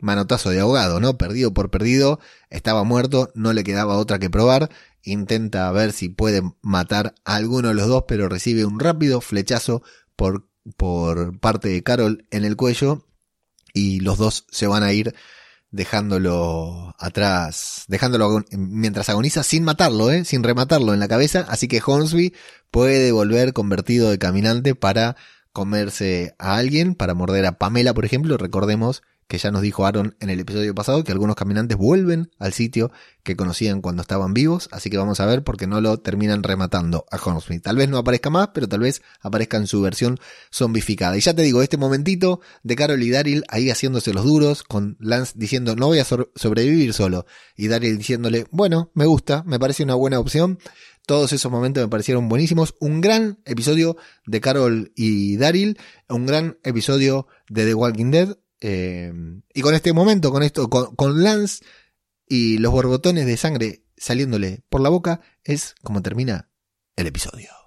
manotazo 0.00 0.50
de 0.50 0.60
ahogado, 0.60 1.00
¿no? 1.00 1.18
Perdido 1.18 1.52
por 1.52 1.70
perdido, 1.70 2.20
estaba 2.50 2.84
muerto, 2.84 3.30
no 3.34 3.52
le 3.52 3.64
quedaba 3.64 3.96
otra 3.96 4.18
que 4.18 4.30
probar, 4.30 4.70
intenta 5.02 5.70
ver 5.72 5.92
si 5.92 6.08
puede 6.08 6.42
matar 6.62 7.14
a 7.24 7.36
alguno 7.36 7.68
de 7.68 7.74
los 7.74 7.88
dos, 7.88 8.04
pero 8.06 8.28
recibe 8.28 8.64
un 8.64 8.80
rápido 8.80 9.20
flechazo 9.20 9.82
por, 10.16 10.48
por 10.76 11.38
parte 11.40 11.68
de 11.68 11.82
Carol 11.82 12.26
en 12.30 12.44
el 12.44 12.56
cuello 12.56 13.04
y 13.72 14.00
los 14.00 14.18
dos 14.18 14.46
se 14.50 14.66
van 14.66 14.82
a 14.82 14.92
ir 14.92 15.14
dejándolo 15.70 16.94
atrás, 16.98 17.84
dejándolo 17.88 18.42
mientras 18.52 19.08
agoniza 19.08 19.42
sin 19.42 19.64
matarlo, 19.64 20.10
¿eh? 20.10 20.24
sin 20.24 20.42
rematarlo 20.42 20.94
en 20.94 21.00
la 21.00 21.08
cabeza, 21.08 21.44
así 21.48 21.68
que 21.68 21.82
Hornsby 21.84 22.34
puede 22.70 23.12
volver 23.12 23.52
convertido 23.52 24.10
de 24.10 24.18
caminante 24.18 24.74
para 24.74 25.16
comerse 25.52 26.34
a 26.38 26.56
alguien, 26.56 26.94
para 26.94 27.14
morder 27.14 27.44
a 27.46 27.58
Pamela, 27.58 27.92
por 27.92 28.04
ejemplo, 28.04 28.36
recordemos 28.38 29.02
que 29.28 29.38
ya 29.38 29.50
nos 29.50 29.62
dijo 29.62 29.86
Aaron 29.86 30.16
en 30.20 30.30
el 30.30 30.40
episodio 30.40 30.74
pasado 30.74 31.04
que 31.04 31.12
algunos 31.12 31.36
caminantes 31.36 31.76
vuelven 31.76 32.30
al 32.38 32.54
sitio 32.54 32.90
que 33.22 33.36
conocían 33.36 33.82
cuando 33.82 34.00
estaban 34.00 34.32
vivos, 34.32 34.70
así 34.72 34.88
que 34.88 34.96
vamos 34.96 35.20
a 35.20 35.26
ver 35.26 35.44
porque 35.44 35.66
no 35.66 35.82
lo 35.82 35.98
terminan 35.98 36.42
rematando 36.42 37.04
a 37.10 37.18
Hornsby. 37.22 37.60
Tal 37.60 37.76
vez 37.76 37.90
no 37.90 37.98
aparezca 37.98 38.30
más, 38.30 38.48
pero 38.54 38.68
tal 38.68 38.80
vez 38.80 39.02
aparezca 39.20 39.58
en 39.58 39.66
su 39.66 39.82
versión 39.82 40.18
zombificada. 40.50 41.16
Y 41.16 41.20
ya 41.20 41.34
te 41.34 41.42
digo, 41.42 41.62
este 41.62 41.76
momentito 41.76 42.40
de 42.62 42.74
Carol 42.74 43.02
y 43.02 43.10
Daryl 43.10 43.44
ahí 43.48 43.70
haciéndose 43.70 44.14
los 44.14 44.24
duros, 44.24 44.62
con 44.62 44.96
Lance 44.98 45.34
diciendo 45.36 45.76
no 45.76 45.88
voy 45.88 45.98
a 45.98 46.04
sobrevivir 46.04 46.94
solo, 46.94 47.26
y 47.54 47.68
Daryl 47.68 47.98
diciéndole, 47.98 48.46
bueno, 48.50 48.90
me 48.94 49.04
gusta, 49.04 49.42
me 49.44 49.58
parece 49.58 49.84
una 49.84 49.94
buena 49.94 50.18
opción. 50.18 50.58
Todos 51.06 51.32
esos 51.32 51.50
momentos 51.50 51.82
me 51.82 51.88
parecieron 51.88 52.28
buenísimos. 52.28 52.74
Un 52.80 53.00
gran 53.00 53.38
episodio 53.46 53.96
de 54.26 54.42
Carol 54.42 54.92
y 54.94 55.38
Daryl. 55.38 55.78
Un 56.06 56.26
gran 56.26 56.58
episodio 56.64 57.26
de 57.48 57.64
The 57.64 57.72
Walking 57.72 58.10
Dead. 58.10 58.36
Eh, 58.60 59.12
y 59.54 59.60
con 59.62 59.74
este 59.74 59.92
momento, 59.92 60.30
con 60.32 60.42
esto, 60.42 60.68
con, 60.68 61.22
Lance 61.22 61.64
y 62.26 62.58
los 62.58 62.72
borbotones 62.72 63.26
de 63.26 63.36
sangre 63.36 63.84
saliéndole 63.96 64.62
por 64.68 64.80
la 64.80 64.88
boca, 64.88 65.20
es 65.44 65.74
como 65.82 66.02
termina 66.02 66.50
el 66.96 67.06
episodio. 67.06 67.57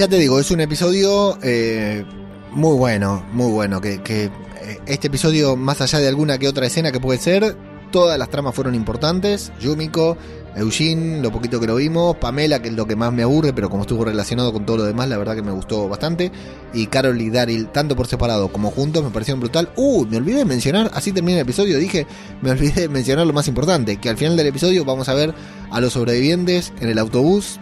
Ya 0.00 0.08
te 0.08 0.16
digo, 0.16 0.40
es 0.40 0.50
un 0.50 0.62
episodio 0.62 1.36
eh, 1.42 2.06
muy 2.52 2.74
bueno, 2.74 3.22
muy 3.34 3.52
bueno. 3.52 3.82
Que, 3.82 4.02
que, 4.02 4.24
eh, 4.24 4.80
este 4.86 5.08
episodio, 5.08 5.56
más 5.56 5.82
allá 5.82 5.98
de 5.98 6.08
alguna 6.08 6.38
que 6.38 6.48
otra 6.48 6.64
escena 6.64 6.90
que 6.90 6.98
puede 6.98 7.18
ser, 7.18 7.54
todas 7.92 8.18
las 8.18 8.30
tramas 8.30 8.54
fueron 8.54 8.74
importantes. 8.74 9.52
Yumiko, 9.60 10.16
Eugene, 10.56 11.20
lo 11.20 11.30
poquito 11.30 11.60
que 11.60 11.66
lo 11.66 11.76
vimos, 11.76 12.16
Pamela, 12.16 12.62
que 12.62 12.68
es 12.68 12.74
lo 12.74 12.86
que 12.86 12.96
más 12.96 13.12
me 13.12 13.24
aburre, 13.24 13.52
pero 13.52 13.68
como 13.68 13.82
estuvo 13.82 14.06
relacionado 14.06 14.54
con 14.54 14.64
todo 14.64 14.78
lo 14.78 14.84
demás, 14.84 15.06
la 15.10 15.18
verdad 15.18 15.34
que 15.34 15.42
me 15.42 15.52
gustó 15.52 15.86
bastante. 15.86 16.32
Y 16.72 16.86
Carol 16.86 17.20
y 17.20 17.28
Daryl, 17.28 17.68
tanto 17.68 17.94
por 17.94 18.06
separado 18.06 18.50
como 18.50 18.70
juntos, 18.70 19.04
me 19.04 19.10
parecieron 19.10 19.40
brutal. 19.40 19.70
Uh, 19.76 20.06
me 20.06 20.16
olvidé 20.16 20.38
de 20.38 20.44
mencionar, 20.46 20.90
así 20.94 21.12
termina 21.12 21.36
el 21.36 21.42
episodio, 21.42 21.76
dije, 21.76 22.06
me 22.40 22.50
olvidé 22.50 22.80
de 22.80 22.88
mencionar 22.88 23.26
lo 23.26 23.34
más 23.34 23.48
importante, 23.48 23.98
que 23.98 24.08
al 24.08 24.16
final 24.16 24.38
del 24.38 24.46
episodio 24.46 24.82
vamos 24.86 25.10
a 25.10 25.14
ver 25.14 25.34
a 25.70 25.78
los 25.78 25.92
sobrevivientes 25.92 26.72
en 26.80 26.88
el 26.88 26.98
autobús 26.98 27.60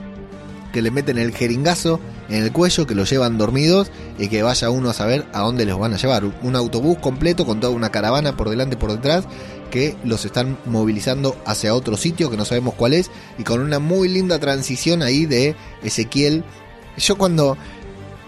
que 0.73 0.83
le 0.83 0.93
meten 0.93 1.19
el 1.19 1.35
jeringazo 1.35 1.99
en 2.29 2.43
el 2.43 2.53
cuello, 2.53 2.87
que 2.87 2.95
lo 2.95 3.05
llevan 3.05 3.39
dormidos 3.39 3.91
y 4.19 4.29
que 4.29 4.43
vaya 4.43 4.71
uno 4.71 4.91
a 4.91 4.95
saber 4.95 5.27
a 5.33 5.41
dónde 5.41 5.65
los 5.65 5.79
van 5.79 5.95
a 5.95 5.97
llevar. 5.97 6.25
Un 6.43 6.57
autobús 6.57 6.99
completo 6.99 7.47
con 7.47 7.61
toda 7.61 7.73
una 7.73 7.91
caravana 7.91 8.37
por 8.37 8.51
delante 8.51 8.75
y 8.75 8.79
por 8.79 8.93
detrás 8.93 9.25
que 9.71 9.97
los 10.05 10.25
están 10.25 10.59
movilizando 10.65 11.37
hacia 11.45 11.75
otro 11.75 11.97
sitio 11.97 12.31
que 12.31 12.37
no 12.37 12.45
sabemos 12.45 12.75
cuál 12.75 12.95
es 12.95 13.11
y 13.39 13.45
con 13.45 13.61
una 13.61 13.79
muy 13.79 14.09
linda 14.09 14.39
transición 14.39 15.03
ahí 15.03 15.27
de 15.27 15.57
Ezequiel. 15.83 16.45
Yo 16.97 17.17
cuando 17.17 17.57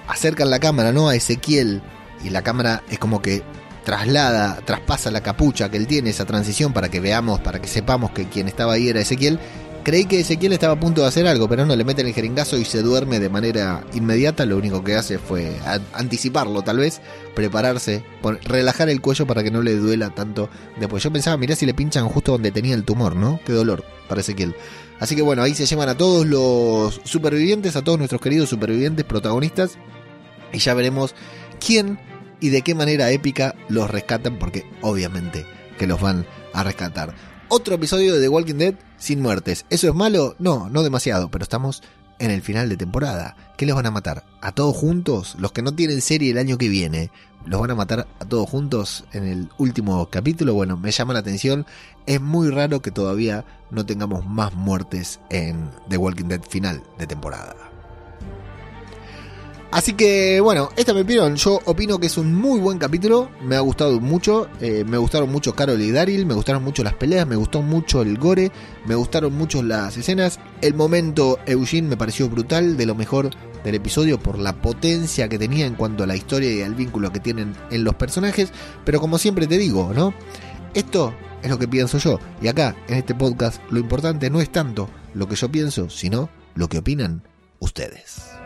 acercan 0.08 0.50
la 0.50 0.60
cámara, 0.60 0.92
¿no? 0.92 1.08
A 1.08 1.14
Ezequiel 1.14 1.82
y 2.24 2.30
la 2.30 2.42
cámara 2.42 2.82
es 2.90 2.98
como 2.98 3.22
que 3.22 3.42
traslada, 3.84 4.60
traspasa 4.64 5.10
la 5.10 5.22
capucha 5.22 5.70
que 5.70 5.76
él 5.76 5.86
tiene, 5.86 6.10
esa 6.10 6.26
transición 6.26 6.72
para 6.72 6.90
que 6.90 7.00
veamos, 7.00 7.40
para 7.40 7.60
que 7.60 7.68
sepamos 7.68 8.10
que 8.10 8.28
quien 8.28 8.46
estaba 8.46 8.74
ahí 8.74 8.88
era 8.88 9.00
Ezequiel 9.00 9.40
Creí 9.83 10.05
que 10.05 10.21
Ezequiel 10.21 10.53
estaba 10.53 10.75
a 10.75 10.81
punto 10.81 11.01
de 11.01 11.09
hacer 11.09 11.27
algo, 11.27 11.49
pero 11.49 11.64
no, 11.64 11.75
le 11.75 11.85
meten 11.85 12.07
el 12.07 12.12
jeringazo 12.12 12.59
y 12.59 12.66
se 12.66 12.83
duerme 12.83 13.19
de 13.19 13.31
manera 13.31 13.83
inmediata. 13.95 14.45
Lo 14.45 14.59
único 14.59 14.85
que 14.85 14.95
hace 14.95 15.19
fue 15.19 15.57
anticiparlo, 15.95 16.61
tal 16.61 16.79
vez, 16.79 17.01
prepararse, 17.35 18.05
relajar 18.45 18.90
el 18.90 19.01
cuello 19.01 19.27
para 19.27 19.43
que 19.43 19.51
no 19.51 19.62
le 19.62 19.75
duela 19.77 20.11
tanto 20.11 20.51
después. 20.79 21.03
Yo 21.03 21.11
pensaba, 21.11 21.38
mirá 21.38 21.57
si 21.57 21.64
le 21.64 21.73
pinchan 21.73 22.07
justo 22.09 22.33
donde 22.33 22.53
tenía 22.53 22.75
el 22.75 22.85
tumor, 22.85 23.16
¿no? 23.16 23.40
Qué 23.47 23.53
dolor 23.53 23.83
para 24.07 24.21
Ezequiel. 24.21 24.55
Así 24.99 25.16
que 25.16 25.23
bueno, 25.23 25.43
ahí 25.43 25.55
se 25.55 25.64
llevan 25.64 25.88
a 25.88 25.97
todos 25.97 26.27
los 26.27 27.01
supervivientes, 27.05 27.75
a 27.75 27.83
todos 27.83 27.97
nuestros 27.97 28.21
queridos 28.21 28.51
supervivientes, 28.51 29.07
protagonistas, 29.07 29.79
y 30.53 30.59
ya 30.59 30.75
veremos 30.75 31.14
quién 31.59 31.99
y 32.38 32.51
de 32.51 32.61
qué 32.61 32.75
manera 32.75 33.11
épica 33.11 33.55
los 33.71 33.90
rescatan, 33.90 34.38
porque 34.38 34.66
obviamente 34.83 35.47
que 35.79 35.87
los 35.87 36.03
van 36.03 36.27
a 36.53 36.64
rescatar. 36.64 37.14
Otro 37.52 37.74
episodio 37.74 38.14
de 38.14 38.20
The 38.20 38.28
Walking 38.28 38.54
Dead 38.54 38.74
sin 38.96 39.20
muertes. 39.20 39.66
¿Eso 39.70 39.88
es 39.88 39.94
malo? 39.96 40.36
No, 40.38 40.70
no 40.70 40.84
demasiado, 40.84 41.32
pero 41.32 41.42
estamos 41.42 41.82
en 42.20 42.30
el 42.30 42.42
final 42.42 42.68
de 42.68 42.76
temporada. 42.76 43.34
¿Qué 43.56 43.66
los 43.66 43.74
van 43.74 43.86
a 43.86 43.90
matar? 43.90 44.24
¿A 44.40 44.52
todos 44.52 44.76
juntos? 44.76 45.34
Los 45.36 45.50
que 45.50 45.60
no 45.60 45.74
tienen 45.74 46.00
serie 46.00 46.30
el 46.30 46.38
año 46.38 46.58
que 46.58 46.68
viene, 46.68 47.10
¿los 47.44 47.60
van 47.60 47.72
a 47.72 47.74
matar 47.74 48.06
a 48.20 48.24
todos 48.24 48.48
juntos 48.48 49.04
en 49.12 49.26
el 49.26 49.48
último 49.58 50.08
capítulo? 50.10 50.54
Bueno, 50.54 50.76
me 50.76 50.92
llama 50.92 51.12
la 51.12 51.18
atención. 51.18 51.66
Es 52.06 52.20
muy 52.20 52.50
raro 52.50 52.82
que 52.82 52.92
todavía 52.92 53.44
no 53.72 53.84
tengamos 53.84 54.24
más 54.24 54.54
muertes 54.54 55.18
en 55.28 55.72
The 55.88 55.96
Walking 55.96 56.26
Dead 56.26 56.42
final 56.48 56.84
de 56.98 57.08
temporada. 57.08 57.69
Así 59.70 59.92
que 59.92 60.40
bueno, 60.40 60.68
esta 60.76 60.92
me 60.94 61.04
pidieron. 61.04 61.37
Yo 61.37 61.61
opino 61.64 61.98
que 61.98 62.09
es 62.09 62.18
un 62.18 62.35
muy 62.35 62.59
buen 62.59 62.78
capítulo. 62.78 63.30
Me 63.42 63.54
ha 63.54 63.61
gustado 63.61 64.00
mucho. 64.00 64.48
Eh, 64.61 64.85
me 64.85 64.98
gustaron 64.98 65.30
mucho 65.30 65.54
Carol 65.54 65.80
y 65.80 65.92
Daryl. 65.92 66.26
Me 66.26 66.35
gustaron 66.35 66.64
mucho 66.64 66.83
las 66.83 66.94
peleas. 66.94 67.26
Me 67.26 67.37
gustó 67.37 67.62
mucho 67.62 68.02
el 68.02 68.18
gore. 68.18 68.50
Me 68.87 68.96
gustaron 68.96 69.33
mucho 69.33 69.62
las 69.62 69.96
escenas. 69.96 70.40
El 70.61 70.74
momento 70.74 71.38
Eugene 71.46 71.88
me 71.88 71.96
pareció 71.96 72.28
brutal. 72.28 72.76
De 72.76 72.85
lo 72.85 72.96
mejor 72.96 73.30
del 73.62 73.74
episodio 73.76 74.18
por 74.18 74.38
la 74.40 74.61
potencia 74.61 75.28
que 75.28 75.38
tenía 75.38 75.66
en 75.66 75.76
cuanto 75.76 76.02
a 76.02 76.06
la 76.06 76.16
historia 76.16 76.52
y 76.52 76.62
al 76.62 76.74
vínculo 76.74 77.12
que 77.12 77.20
tienen 77.20 77.54
en 77.70 77.85
los 77.85 77.94
personajes. 77.94 78.52
Pero 78.85 79.00
como 79.00 79.18
siempre 79.18 79.46
te 79.46 79.56
digo, 79.56 79.92
¿no? 79.94 80.12
Esto 80.74 81.14
es 81.42 81.48
lo 81.48 81.61
que 81.61 81.68
pienso 81.68 81.98
yo. 81.98 82.18
Y 82.42 82.48
acá, 82.48 82.74
en 82.88 82.96
este 82.96 83.14
podcast, 83.14 83.62
lo 83.70 83.78
importante 83.78 84.30
no 84.30 84.40
es 84.40 84.50
tanto 84.50 84.90
lo 85.14 85.28
que 85.28 85.37
yo 85.37 85.48
pienso, 85.50 85.90
sino 85.90 86.28
lo 86.56 86.68
que 86.68 86.78
opinan 86.78 87.22
ustedes. 87.61 88.39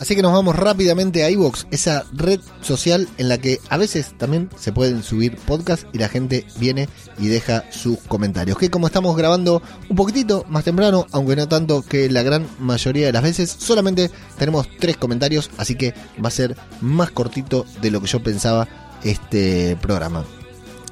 Así 0.00 0.14
que 0.14 0.22
nos 0.22 0.32
vamos 0.32 0.54
rápidamente 0.54 1.24
a 1.24 1.30
iVoox, 1.30 1.66
esa 1.72 2.04
red 2.12 2.40
social 2.60 3.08
en 3.18 3.28
la 3.28 3.38
que 3.38 3.58
a 3.68 3.76
veces 3.76 4.14
también 4.16 4.48
se 4.56 4.72
pueden 4.72 5.02
subir 5.02 5.36
podcasts 5.36 5.86
y 5.92 5.98
la 5.98 6.08
gente 6.08 6.46
viene 6.58 6.88
y 7.18 7.26
deja 7.26 7.64
sus 7.72 7.98
comentarios. 7.98 8.58
Que 8.58 8.70
como 8.70 8.86
estamos 8.86 9.16
grabando 9.16 9.60
un 9.88 9.96
poquitito 9.96 10.44
más 10.48 10.62
temprano, 10.62 11.06
aunque 11.10 11.34
no 11.34 11.48
tanto 11.48 11.82
que 11.82 12.08
la 12.08 12.22
gran 12.22 12.46
mayoría 12.60 13.06
de 13.06 13.12
las 13.12 13.24
veces, 13.24 13.50
solamente 13.58 14.10
tenemos 14.38 14.68
tres 14.78 14.96
comentarios, 14.96 15.50
así 15.58 15.74
que 15.74 15.94
va 16.24 16.28
a 16.28 16.32
ser 16.32 16.56
más 16.80 17.10
cortito 17.10 17.66
de 17.82 17.90
lo 17.90 18.00
que 18.00 18.06
yo 18.06 18.22
pensaba 18.22 18.68
este 19.02 19.76
programa. 19.80 20.24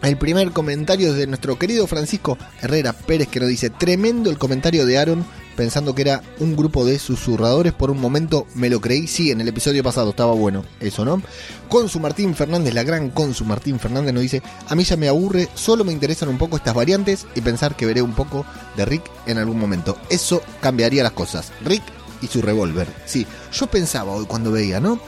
El 0.03 0.19
primer 0.19 0.51
comentario 0.51 1.11
es 1.11 1.17
de 1.17 1.27
nuestro 1.27 1.59
querido 1.59 1.87
Francisco 1.87 2.37
Herrera 2.61 2.93
Pérez 2.93 3.29
que 3.29 3.41
nos 3.41 3.49
dice, 3.49 3.71
tremendo 3.71 4.31
el 4.31 4.39
comentario 4.39 4.85
de 4.85 4.99
Aaron 4.99 5.25
pensando 5.57 5.95
que 5.95 6.03
era 6.03 6.23
un 6.39 6.55
grupo 6.55 6.85
de 6.85 6.99
susurradores. 6.99 7.73
Por 7.73 7.91
un 7.91 8.01
momento 8.01 8.47
me 8.55 8.71
lo 8.71 8.81
creí. 8.81 9.07
Sí, 9.07 9.31
en 9.31 9.41
el 9.41 9.49
episodio 9.49 9.83
pasado 9.83 10.11
estaba 10.11 10.33
bueno 10.33 10.65
eso, 10.81 11.05
¿no? 11.05 11.23
Consu 11.69 11.99
Martín 11.99 12.35
Fernández, 12.35 12.75
la 12.75 12.85
gran 12.85 13.11
Consu 13.11 13.45
Martín 13.45 13.81
Fernández 13.81 14.15
nos 14.15 14.23
dice, 14.23 14.43
a 14.69 14.75
mí 14.75 14.85
ya 14.85 14.97
me 14.97 15.09
aburre, 15.09 15.49
solo 15.55 15.85
me 15.85 15.93
interesan 15.93 16.29
un 16.29 16.39
poco 16.39 16.57
estas 16.57 16.75
variantes 16.75 17.27
y 17.35 17.41
pensar 17.41 17.75
que 17.75 17.87
veré 17.87 18.03
un 18.03 18.13
poco 18.13 18.47
de 18.77 18.85
Rick 18.85 19.03
en 19.27 19.39
algún 19.39 19.59
momento. 19.59 19.99
Eso 20.11 20.43
cambiaría 20.61 21.03
las 21.03 21.13
cosas. 21.13 21.53
Rick 21.65 21.83
y 22.23 22.29
su 22.29 22.43
revólver. 22.43 22.87
Sí, 23.05 23.27
yo 23.53 23.67
pensaba 23.67 24.13
hoy 24.13 24.27
cuando 24.27 24.53
veía, 24.53 24.81
¿no? 24.81 25.01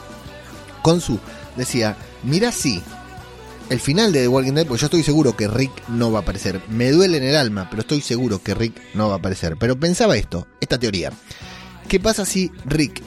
Consu 0.83 1.18
decía, 1.57 1.97
mira 2.23 2.53
sí, 2.53 2.83
el 3.71 3.81
final 3.81 4.12
de 4.12 4.23
The 4.23 4.29
Walking 4.29 4.53
Dead, 4.53 4.66
pues 4.66 4.81
yo 4.81 4.87
estoy 4.87 5.03
seguro 5.03 5.37
que 5.37 5.49
Rick 5.49 5.89
no 5.89 6.11
va 6.11 6.21
a 6.21 6.23
aparecer. 6.23 6.61
Me 6.69 6.91
duele 6.91 7.19
en 7.19 7.25
el 7.25 7.37
alma, 7.37 7.69
pero 7.71 7.83
estoy 7.83 8.01
seguro 8.01 8.43
que 8.43 8.55
Rick 8.55 8.75
no 8.95 9.09
va 9.09 9.14
a 9.14 9.19
aparecer. 9.19 9.57
Pero 9.59 9.79
pensaba 9.79 10.16
esto, 10.16 10.47
esta 10.61 10.79
teoría. 10.79 11.12
¿Qué 11.89 12.01
pasa 12.01 12.25
si 12.25 12.51
Rick 12.66 13.03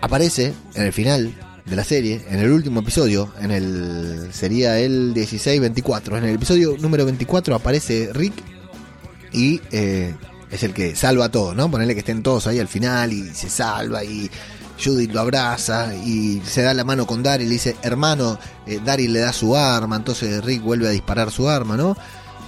aparece 0.00 0.52
en 0.74 0.82
el 0.82 0.92
final 0.92 1.34
de 1.64 1.76
la 1.76 1.84
serie, 1.84 2.24
en 2.28 2.38
el 2.38 2.52
último 2.52 2.80
episodio, 2.80 3.32
en 3.40 3.50
el 3.50 4.28
sería 4.32 4.78
el 4.78 5.12
16-24, 5.14 6.18
en 6.18 6.24
el 6.24 6.36
episodio 6.36 6.76
número 6.78 7.04
24 7.04 7.56
aparece 7.56 8.10
Rick 8.12 8.34
y 9.32 9.60
eh, 9.72 10.14
es 10.50 10.62
el 10.62 10.72
que 10.72 10.94
salva 10.94 11.26
a 11.26 11.28
todos, 11.30 11.56
¿no? 11.56 11.68
Ponerle 11.68 11.94
que 11.94 12.00
estén 12.00 12.22
todos 12.22 12.46
ahí 12.46 12.60
al 12.60 12.68
final 12.68 13.12
y 13.12 13.34
se 13.34 13.50
salva 13.50 14.04
y 14.04 14.30
Judith 14.82 15.12
lo 15.12 15.20
abraza 15.20 15.94
y 15.94 16.40
se 16.44 16.62
da 16.62 16.74
la 16.74 16.84
mano 16.84 17.06
con 17.06 17.22
Daryl 17.22 17.46
y 17.46 17.50
dice, 17.50 17.76
hermano, 17.82 18.38
eh, 18.66 18.80
Daryl 18.84 19.12
le 19.12 19.20
da 19.20 19.32
su 19.32 19.56
arma, 19.56 19.96
entonces 19.96 20.44
Rick 20.44 20.62
vuelve 20.62 20.88
a 20.88 20.90
disparar 20.90 21.30
su 21.30 21.48
arma, 21.48 21.76
¿no? 21.76 21.96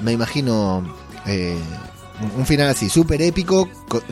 Me 0.01 0.13
imagino 0.13 0.85
eh, 1.27 1.59
un 2.37 2.47
final 2.47 2.69
así, 2.69 2.89
súper 2.89 3.23
épico, 3.23 3.69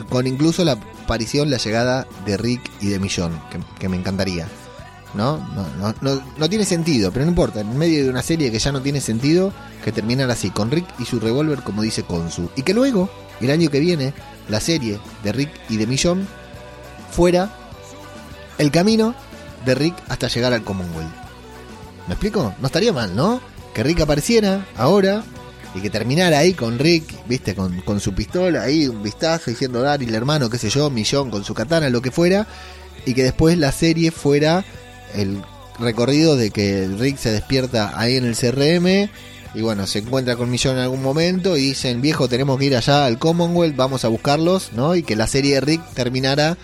con, 0.09 0.27
incluso 0.27 0.63
la 0.63 0.73
aparición, 0.73 1.49
la 1.49 1.57
llegada 1.57 2.07
de 2.25 2.37
Rick 2.37 2.69
y 2.81 2.87
de 2.87 2.99
Millón, 2.99 3.39
que, 3.79 3.89
me 3.89 3.97
encantaría. 3.97 4.47
¿no? 5.13 5.37
No, 5.55 5.93
no, 6.01 6.21
no 6.37 6.49
tiene 6.49 6.65
sentido, 6.65 7.11
pero 7.11 7.25
no 7.25 7.31
importa, 7.31 7.61
en 7.61 7.77
medio 7.77 8.03
de 8.03 8.09
una 8.09 8.21
serie 8.21 8.51
que 8.51 8.59
ya 8.59 8.71
no 8.71 8.81
tiene 8.81 9.01
sentido, 9.01 9.51
que 9.83 9.91
terminar 9.91 10.29
así, 10.29 10.49
con 10.51 10.69
Rick 10.69 10.85
y 10.99 11.05
su 11.05 11.19
revólver, 11.19 11.63
como 11.63 11.81
dice 11.81 12.03
Konsu. 12.03 12.49
Y 12.55 12.63
que 12.63 12.73
luego, 12.73 13.09
el 13.39 13.49
año 13.49 13.69
que 13.69 13.79
viene, 13.79 14.13
la 14.49 14.59
serie 14.59 14.99
de 15.23 15.31
Rick 15.31 15.51
y 15.69 15.77
de 15.77 15.87
Millón 15.87 16.27
fuera 17.11 17.51
el 18.57 18.71
camino 18.71 19.15
de 19.65 19.75
Rick 19.75 19.95
hasta 20.07 20.27
llegar 20.27 20.53
al 20.53 20.63
Commonwealth. 20.63 21.13
¿Me 22.07 22.13
explico? 22.13 22.53
No 22.59 22.67
estaría 22.67 22.93
mal, 22.93 23.15
¿no? 23.15 23.41
Que 23.73 23.83
Rick 23.83 24.01
apareciera 24.01 24.65
ahora 24.77 25.23
y 25.75 25.81
que 25.81 25.89
terminara 25.89 26.39
ahí 26.39 26.53
con 26.53 26.79
Rick, 26.79 27.13
viste, 27.27 27.53
con, 27.53 27.99
su 27.99 28.13
pistola, 28.13 28.63
ahí 28.63 28.87
un 28.87 29.03
vistazo 29.03 29.51
diciendo 29.51 29.81
Daryl, 29.81 30.13
hermano, 30.15 30.49
qué 30.49 30.57
sé 30.57 30.69
yo, 30.69 30.89
Millón 30.89 31.29
con 31.29 31.43
su 31.43 31.53
katana, 31.53 31.89
lo 31.89 32.01
que 32.01 32.11
fuera, 32.11 32.47
y 33.05 33.13
que 33.13 33.23
después 33.23 33.57
la 33.57 33.71
serie 33.71 34.11
fuera 34.11 34.63
el 35.13 35.41
recorrido 35.79 36.35
de 36.35 36.49
que 36.49 36.87
Rick 36.97 37.17
se 37.17 37.31
despierta 37.31 37.99
ahí 37.99 38.15
en 38.15 38.25
el 38.25 38.35
CRM 38.35 39.09
y 39.53 39.61
bueno, 39.61 39.87
se 39.87 39.99
encuentra 39.99 40.35
con 40.35 40.49
Millón 40.49 40.77
en 40.77 40.83
algún 40.83 41.01
momento 41.01 41.57
y 41.57 41.61
dicen, 41.61 42.01
viejo, 42.01 42.27
tenemos 42.27 42.57
que 42.57 42.65
ir 42.65 42.75
allá 42.75 43.05
al 43.05 43.17
Commonwealth, 43.17 43.75
vamos 43.75 44.05
a 44.05 44.07
buscarlos, 44.07 44.73
¿no? 44.73 44.95
Y 44.95 45.03
que 45.03 45.15
la 45.15 45.27
serie 45.27 45.55
de 45.55 45.61
Rick 45.61 45.81
terminara 45.93 46.57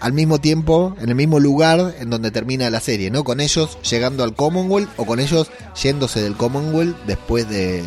al 0.00 0.12
mismo 0.12 0.40
tiempo, 0.40 0.96
en 1.00 1.10
el 1.10 1.14
mismo 1.14 1.38
lugar 1.38 1.94
en 1.98 2.10
donde 2.10 2.30
termina 2.30 2.70
la 2.70 2.80
serie, 2.80 3.10
¿no? 3.10 3.22
Con 3.22 3.40
ellos 3.40 3.78
llegando 3.82 4.24
al 4.24 4.34
Commonwealth 4.34 4.88
o 4.96 5.04
con 5.04 5.20
ellos 5.20 5.50
yéndose 5.80 6.22
del 6.22 6.36
Commonwealth 6.36 6.96
después 7.06 7.48
de, 7.48 7.82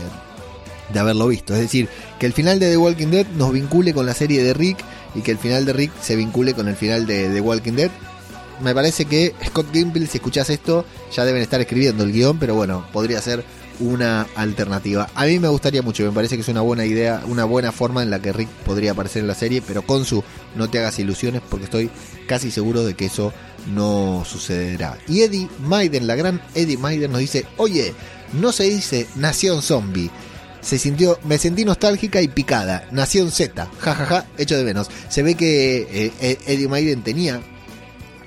de 0.93 0.99
haberlo 0.99 1.27
visto. 1.27 1.53
Es 1.53 1.59
decir, 1.59 1.89
que 2.19 2.25
el 2.25 2.33
final 2.33 2.59
de 2.59 2.69
The 2.69 2.77
Walking 2.77 3.07
Dead 3.07 3.27
nos 3.35 3.51
vincule 3.51 3.93
con 3.93 4.05
la 4.05 4.13
serie 4.13 4.43
de 4.43 4.53
Rick 4.53 4.77
y 5.15 5.21
que 5.21 5.31
el 5.31 5.37
final 5.37 5.65
de 5.65 5.73
Rick 5.73 5.91
se 6.01 6.15
vincule 6.15 6.53
con 6.53 6.67
el 6.67 6.75
final 6.75 7.05
de 7.05 7.29
The 7.29 7.41
Walking 7.41 7.73
Dead. 7.73 7.91
Me 8.61 8.73
parece 8.73 9.05
que 9.05 9.33
Scott 9.45 9.67
Gimple, 9.73 10.07
si 10.07 10.17
escuchas 10.17 10.49
esto, 10.49 10.85
ya 11.11 11.25
deben 11.25 11.41
estar 11.41 11.59
escribiendo 11.59 12.03
el 12.03 12.11
guion, 12.11 12.37
pero 12.39 12.55
bueno, 12.55 12.85
podría 12.93 13.21
ser 13.21 13.43
una 13.79 14.27
alternativa. 14.35 15.09
A 15.15 15.25
mí 15.25 15.39
me 15.39 15.47
gustaría 15.47 15.81
mucho, 15.81 16.03
me 16.03 16.11
parece 16.11 16.35
que 16.35 16.41
es 16.41 16.47
una 16.47 16.61
buena 16.61 16.85
idea, 16.85 17.23
una 17.27 17.45
buena 17.45 17.71
forma 17.71 18.03
en 18.03 18.09
la 18.09 18.21
que 18.21 18.33
Rick 18.33 18.49
podría 18.65 18.91
aparecer 18.91 19.21
en 19.21 19.27
la 19.27 19.35
serie, 19.35 19.61
pero 19.61 19.81
con 19.81 20.05
su 20.05 20.23
no 20.55 20.69
te 20.69 20.79
hagas 20.79 20.99
ilusiones 20.99 21.41
porque 21.49 21.65
estoy 21.65 21.89
casi 22.27 22.51
seguro 22.51 22.83
de 22.83 22.93
que 22.93 23.05
eso 23.05 23.33
no 23.73 24.23
sucederá. 24.25 24.97
Y 25.07 25.21
Eddie 25.21 25.49
Maiden, 25.59 26.07
la 26.07 26.15
gran 26.15 26.41
Eddie 26.55 26.77
Maiden 26.77 27.11
nos 27.11 27.21
dice, 27.21 27.45
oye, 27.57 27.93
no 28.33 28.51
se 28.51 28.63
dice 28.63 29.07
Nación 29.15 29.61
Zombie. 29.61 30.09
Se 30.61 30.79
sintió, 30.79 31.19
me 31.25 31.37
sentí 31.37 31.65
nostálgica 31.65 32.21
y 32.21 32.29
picada. 32.29 32.87
Nación 32.91 33.31
Z, 33.31 33.67
jajaja, 33.79 34.05
ja, 34.05 34.25
hecho 34.37 34.57
de 34.57 34.63
menos. 34.63 34.89
Se 35.09 35.21
ve 35.21 35.35
que 35.35 36.11
eh, 36.21 36.37
Eddie 36.47 36.69
Maiden 36.69 37.03
tenía 37.03 37.41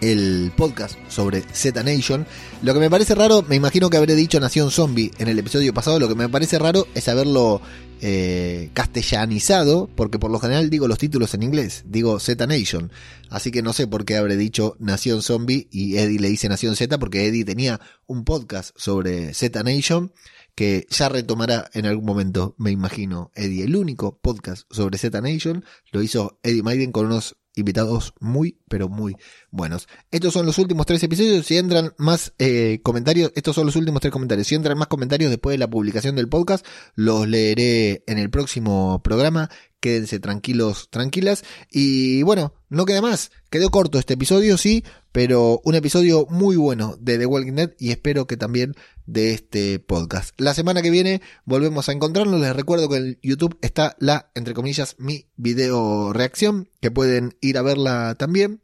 el 0.01 0.53
podcast 0.57 0.97
sobre 1.09 1.43
Z 1.53 1.83
Nation. 1.83 2.27
Lo 2.63 2.73
que 2.73 2.81
me 2.81 2.91
parece 2.91 3.15
raro, 3.15 3.43
me 3.43 3.55
imagino 3.55 3.91
que 3.91 3.99
habré 3.99 4.15
dicho 4.15 4.41
Nación 4.41 4.71
Zombie 4.71 5.11
en 5.19 5.29
el 5.29 5.39
episodio 5.39 5.75
pasado, 5.75 6.01
lo 6.01 6.09
que 6.09 6.15
me 6.15 6.29
parece 6.29 6.59
raro 6.59 6.87
es 6.95 7.07
haberlo 7.07 7.61
eh, 8.01 8.71
castellanizado, 8.73 9.91
porque 9.95 10.19
por 10.19 10.31
lo 10.31 10.39
general 10.39 10.71
digo 10.71 10.89
los 10.89 10.99
títulos 10.99 11.35
en 11.35 11.43
inglés, 11.43 11.85
digo 11.87 12.19
Z 12.19 12.47
Nation. 12.47 12.91
Así 13.29 13.51
que 13.51 13.63
no 13.63 13.75
sé 13.75 13.87
por 13.87 14.07
qué 14.07 14.17
habré 14.17 14.37
dicho 14.37 14.75
Nación 14.79 15.23
Zombie 15.23 15.69
y 15.71 15.99
Eddie 15.99 16.19
le 16.19 16.31
dice 16.31 16.49
Nación 16.49 16.77
Z, 16.77 16.99
porque 16.99 17.27
Eddie 17.27 17.45
tenía 17.45 17.79
un 18.07 18.25
podcast 18.25 18.71
sobre 18.77 19.35
Z 19.35 19.63
Nation 19.63 20.13
que 20.55 20.87
ya 20.89 21.11
retomará 21.11 21.71
en 21.75 21.85
algún 21.85 22.07
momento, 22.07 22.55
me 22.57 22.71
imagino, 22.71 23.31
Eddie. 23.35 23.65
El 23.65 23.77
único 23.77 24.19
podcast 24.19 24.67
sobre 24.71 24.97
Z 24.97 25.21
Nation 25.21 25.63
lo 25.93 26.03
hizo 26.03 26.41
Eddie 26.43 26.63
Maiden 26.63 26.91
con 26.91 27.07
unos 27.07 27.37
invitados 27.57 28.15
muy, 28.21 28.59
pero 28.69 28.89
muy 28.89 29.17
buenos. 29.51 29.89
Estos 30.13 30.33
son 30.35 30.47
los 30.47 30.59
últimos 30.59 30.87
tres 30.87 31.03
episodios. 31.03 31.45
Si 31.45 31.57
entran 31.57 31.93
más 31.99 32.35
eh, 32.39 32.81
comentarios, 32.83 33.33
estos 33.35 33.57
son 33.57 33.67
los 33.67 33.77
últimos 33.77 34.01
tres 34.01 34.13
comentarios. 34.13 34.47
Si 34.47 34.55
entran 34.55 34.79
más 34.79 34.89
comentarios 34.89 35.31
después 35.31 35.55
de 35.55 35.59
la 35.59 35.69
publicación 35.69 36.15
del 36.15 36.29
podcast, 36.29 36.65
los 36.95 37.27
leeré 37.27 38.05
en 38.07 38.19
el 38.19 38.31
próximo 38.31 39.03
programa. 39.03 39.51
Quédense 39.81 40.21
tranquilos, 40.21 40.89
tranquilas. 40.91 41.45
Y 41.71 42.23
bueno, 42.23 42.55
no 42.69 42.85
queda 42.85 43.01
más. 43.01 43.33
Quedó 43.51 43.71
corto 43.71 43.99
este 43.99 44.15
episodio, 44.15 44.59
sí, 44.59 44.85
pero 45.13 45.61
un 45.65 45.75
episodio 45.75 46.27
muy 46.29 46.57
bueno 46.57 46.97
de 47.01 47.19
The 47.19 47.27
Walking 47.27 47.53
Dead 47.53 47.71
y 47.79 47.91
espero 47.91 48.27
que 48.27 48.37
también 48.37 48.75
de 49.07 49.33
este 49.33 49.79
podcast. 49.79 50.39
La 50.39 50.55
semana 50.55 50.83
que 50.83 50.91
viene 50.91 51.23
volvemos 51.45 51.89
a 51.89 51.93
encontrarnos. 51.93 52.41
Les 52.41 52.55
recuerdo 52.55 52.89
que 52.89 52.97
en 52.97 53.19
YouTube 53.23 53.59
está 53.63 53.97
la, 53.99 54.31
entre 54.35 54.55
comillas, 54.55 54.97
mi 54.99 55.27
video 55.37 56.13
reacción, 56.13 56.69
que 56.81 56.91
pueden 56.91 57.37
ir 57.41 57.59
a 57.59 57.63
verla 57.63 58.15
también. 58.17 58.61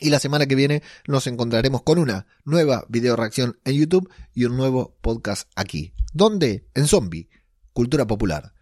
Y 0.00 0.10
la 0.10 0.18
semana 0.18 0.46
que 0.46 0.54
viene 0.54 0.82
nos 1.06 1.26
encontraremos 1.26 1.82
con 1.82 1.98
una 1.98 2.26
nueva 2.44 2.84
video 2.88 3.14
reacción 3.14 3.58
en 3.64 3.74
YouTube 3.74 4.10
y 4.34 4.44
un 4.44 4.56
nuevo 4.56 4.96
podcast 5.00 5.48
aquí. 5.54 5.92
¿Dónde? 6.12 6.66
En 6.74 6.86
Zombie, 6.86 7.28
Cultura 7.72 8.06
Popular. 8.06 8.52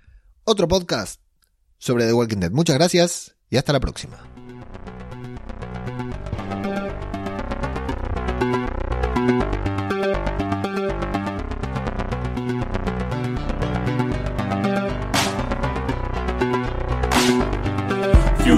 Otro 0.45 0.68
podcast 0.68 1.21
sobre 1.79 2.07
The 2.07 2.12
Walking 2.12 2.39
Dead. 2.39 2.51
Muchas 2.51 2.77
gracias 2.77 3.37
y 3.49 3.57
hasta 3.57 3.73
la 3.73 3.81
próxima. 3.81 4.18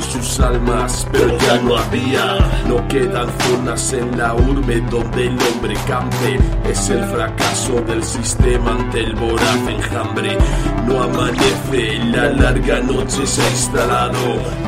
sus 0.00 0.40
almas, 0.40 1.06
pero 1.12 1.36
ya 1.38 1.60
no 1.62 1.76
había. 1.76 2.38
No 2.68 2.86
quedan 2.88 3.28
zonas 3.40 3.92
en 3.92 4.18
la 4.18 4.34
urbe 4.34 4.80
donde 4.90 5.26
el 5.26 5.38
hombre 5.40 5.74
campe. 5.86 6.38
Es 6.68 6.88
el 6.90 7.04
fracaso 7.04 7.80
del 7.82 8.02
sistema 8.02 8.72
ante 8.72 9.00
el 9.00 9.14
voraz 9.14 9.56
enjambre. 9.68 10.38
No 10.86 11.02
amanece, 11.02 11.98
la 12.06 12.30
larga 12.30 12.80
noche 12.80 13.26
se 13.26 13.42
ha 13.42 13.50
instalado. 13.50 14.18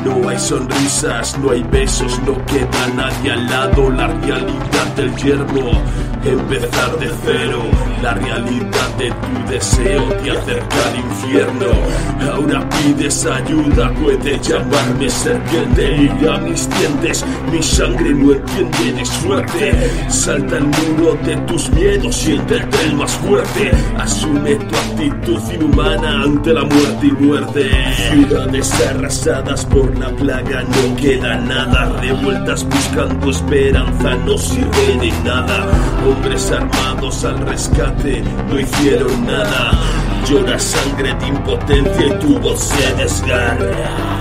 No 0.05 0.29
hay 0.29 0.39
sonrisas, 0.39 1.37
no 1.39 1.51
hay 1.51 1.63
besos, 1.63 2.19
no 2.25 2.33
queda 2.45 2.87
nadie 2.95 3.31
al 3.31 3.45
lado. 3.47 3.89
La 3.91 4.07
realidad 4.07 4.95
del 4.95 5.15
yermo 5.15 5.71
empezar 6.25 6.97
de 6.99 7.11
cero. 7.25 7.61
La 8.01 8.13
realidad 8.13 8.89
de 8.97 9.09
tu 9.09 9.51
deseo 9.51 10.03
te 10.23 10.31
acerca 10.31 10.89
al 10.89 10.99
infierno. 10.99 11.65
Ahora 12.31 12.69
pides 12.69 13.25
ayuda, 13.25 13.91
puede 13.93 14.39
llamarme 14.39 15.09
serpiente. 15.19 16.09
Y 16.21 16.27
a 16.27 16.37
mis 16.37 16.69
dientes, 16.69 17.25
mi 17.51 17.61
sangre 17.61 18.09
no 18.13 18.33
entiende, 18.33 18.89
eres 18.89 19.09
fuerte. 19.09 19.91
Salta 20.09 20.57
el 20.57 20.65
muro 20.65 21.17
de 21.23 21.35
tus 21.47 21.69
miedos, 21.71 22.15
siéntete 22.15 22.77
el 22.85 22.95
más 22.95 23.11
fuerte. 23.11 23.71
Asume 23.97 24.55
tu 24.55 24.75
actitud 24.75 25.53
inhumana 25.53 26.23
ante 26.23 26.53
la 26.53 26.63
muerte 26.63 27.07
y 27.07 27.11
muerte. 27.11 27.69
Ciudades 28.11 28.73
arrasadas 28.87 29.65
por 29.65 29.97
la 29.97 30.09
plaga, 30.09 30.63
no 30.63 30.95
queda 30.95 31.35
nada. 31.37 31.99
Revueltas 32.01 32.63
buscando 32.65 33.31
esperanza, 33.31 34.15
no 34.25 34.37
sirve 34.37 34.97
de 35.01 35.11
nada 35.23 35.67
hombres 36.07 36.51
armados 36.51 37.23
al 37.25 37.39
rescate 37.39 38.23
no 38.49 38.59
hicieron 38.59 39.25
nada. 39.25 39.71
Llora 40.27 40.59
sangre 40.59 41.13
de 41.15 41.27
impotencia 41.27 42.07
y 42.07 42.19
tu 42.19 42.39
voz 42.39 42.59
se 42.59 42.93
desgarra. 42.95 44.18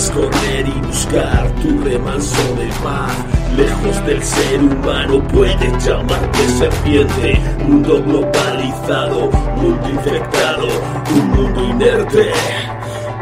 Puedes 0.00 0.12
correr 0.12 0.66
y 0.66 0.80
buscar 0.86 1.50
tu 1.56 1.78
remanso 1.82 2.54
de 2.54 2.68
paz. 2.82 3.12
Lejos 3.54 4.06
del 4.06 4.22
ser 4.22 4.62
humano 4.62 5.22
puedes 5.28 5.84
llamarte 5.84 6.48
serpiente. 6.48 7.38
Mundo 7.66 8.02
globalizado, 8.02 9.30
mundo 9.56 9.90
infectado, 9.90 10.68
un 11.14 11.28
mundo 11.32 11.64
inerte. 11.64 12.32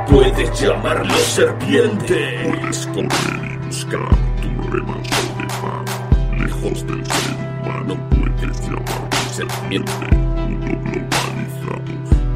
Puedes 0.08 0.60
llamarlo 0.60 1.14
serpiente. 1.16 2.54
Puedes 2.60 2.86
correr 2.86 3.52
y 3.54 3.66
buscar 3.66 4.08
tu 4.40 4.70
remanso 4.70 5.22
de 5.36 5.46
paz. 5.60 6.38
Lejos 6.38 6.86
del 6.86 7.04
ser 7.04 7.34
humano 7.60 7.96
puedes 8.08 8.60
llamarte 8.62 9.16
serpiente. 9.32 9.92
Mundo 10.14 10.78
globalizado, 10.84 11.82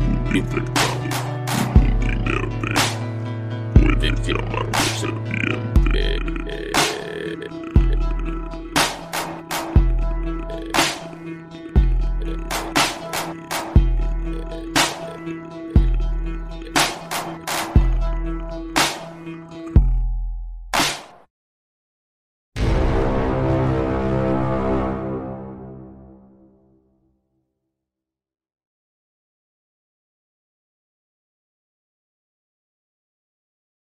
mundo 0.00 0.36
infectado, 0.36 0.71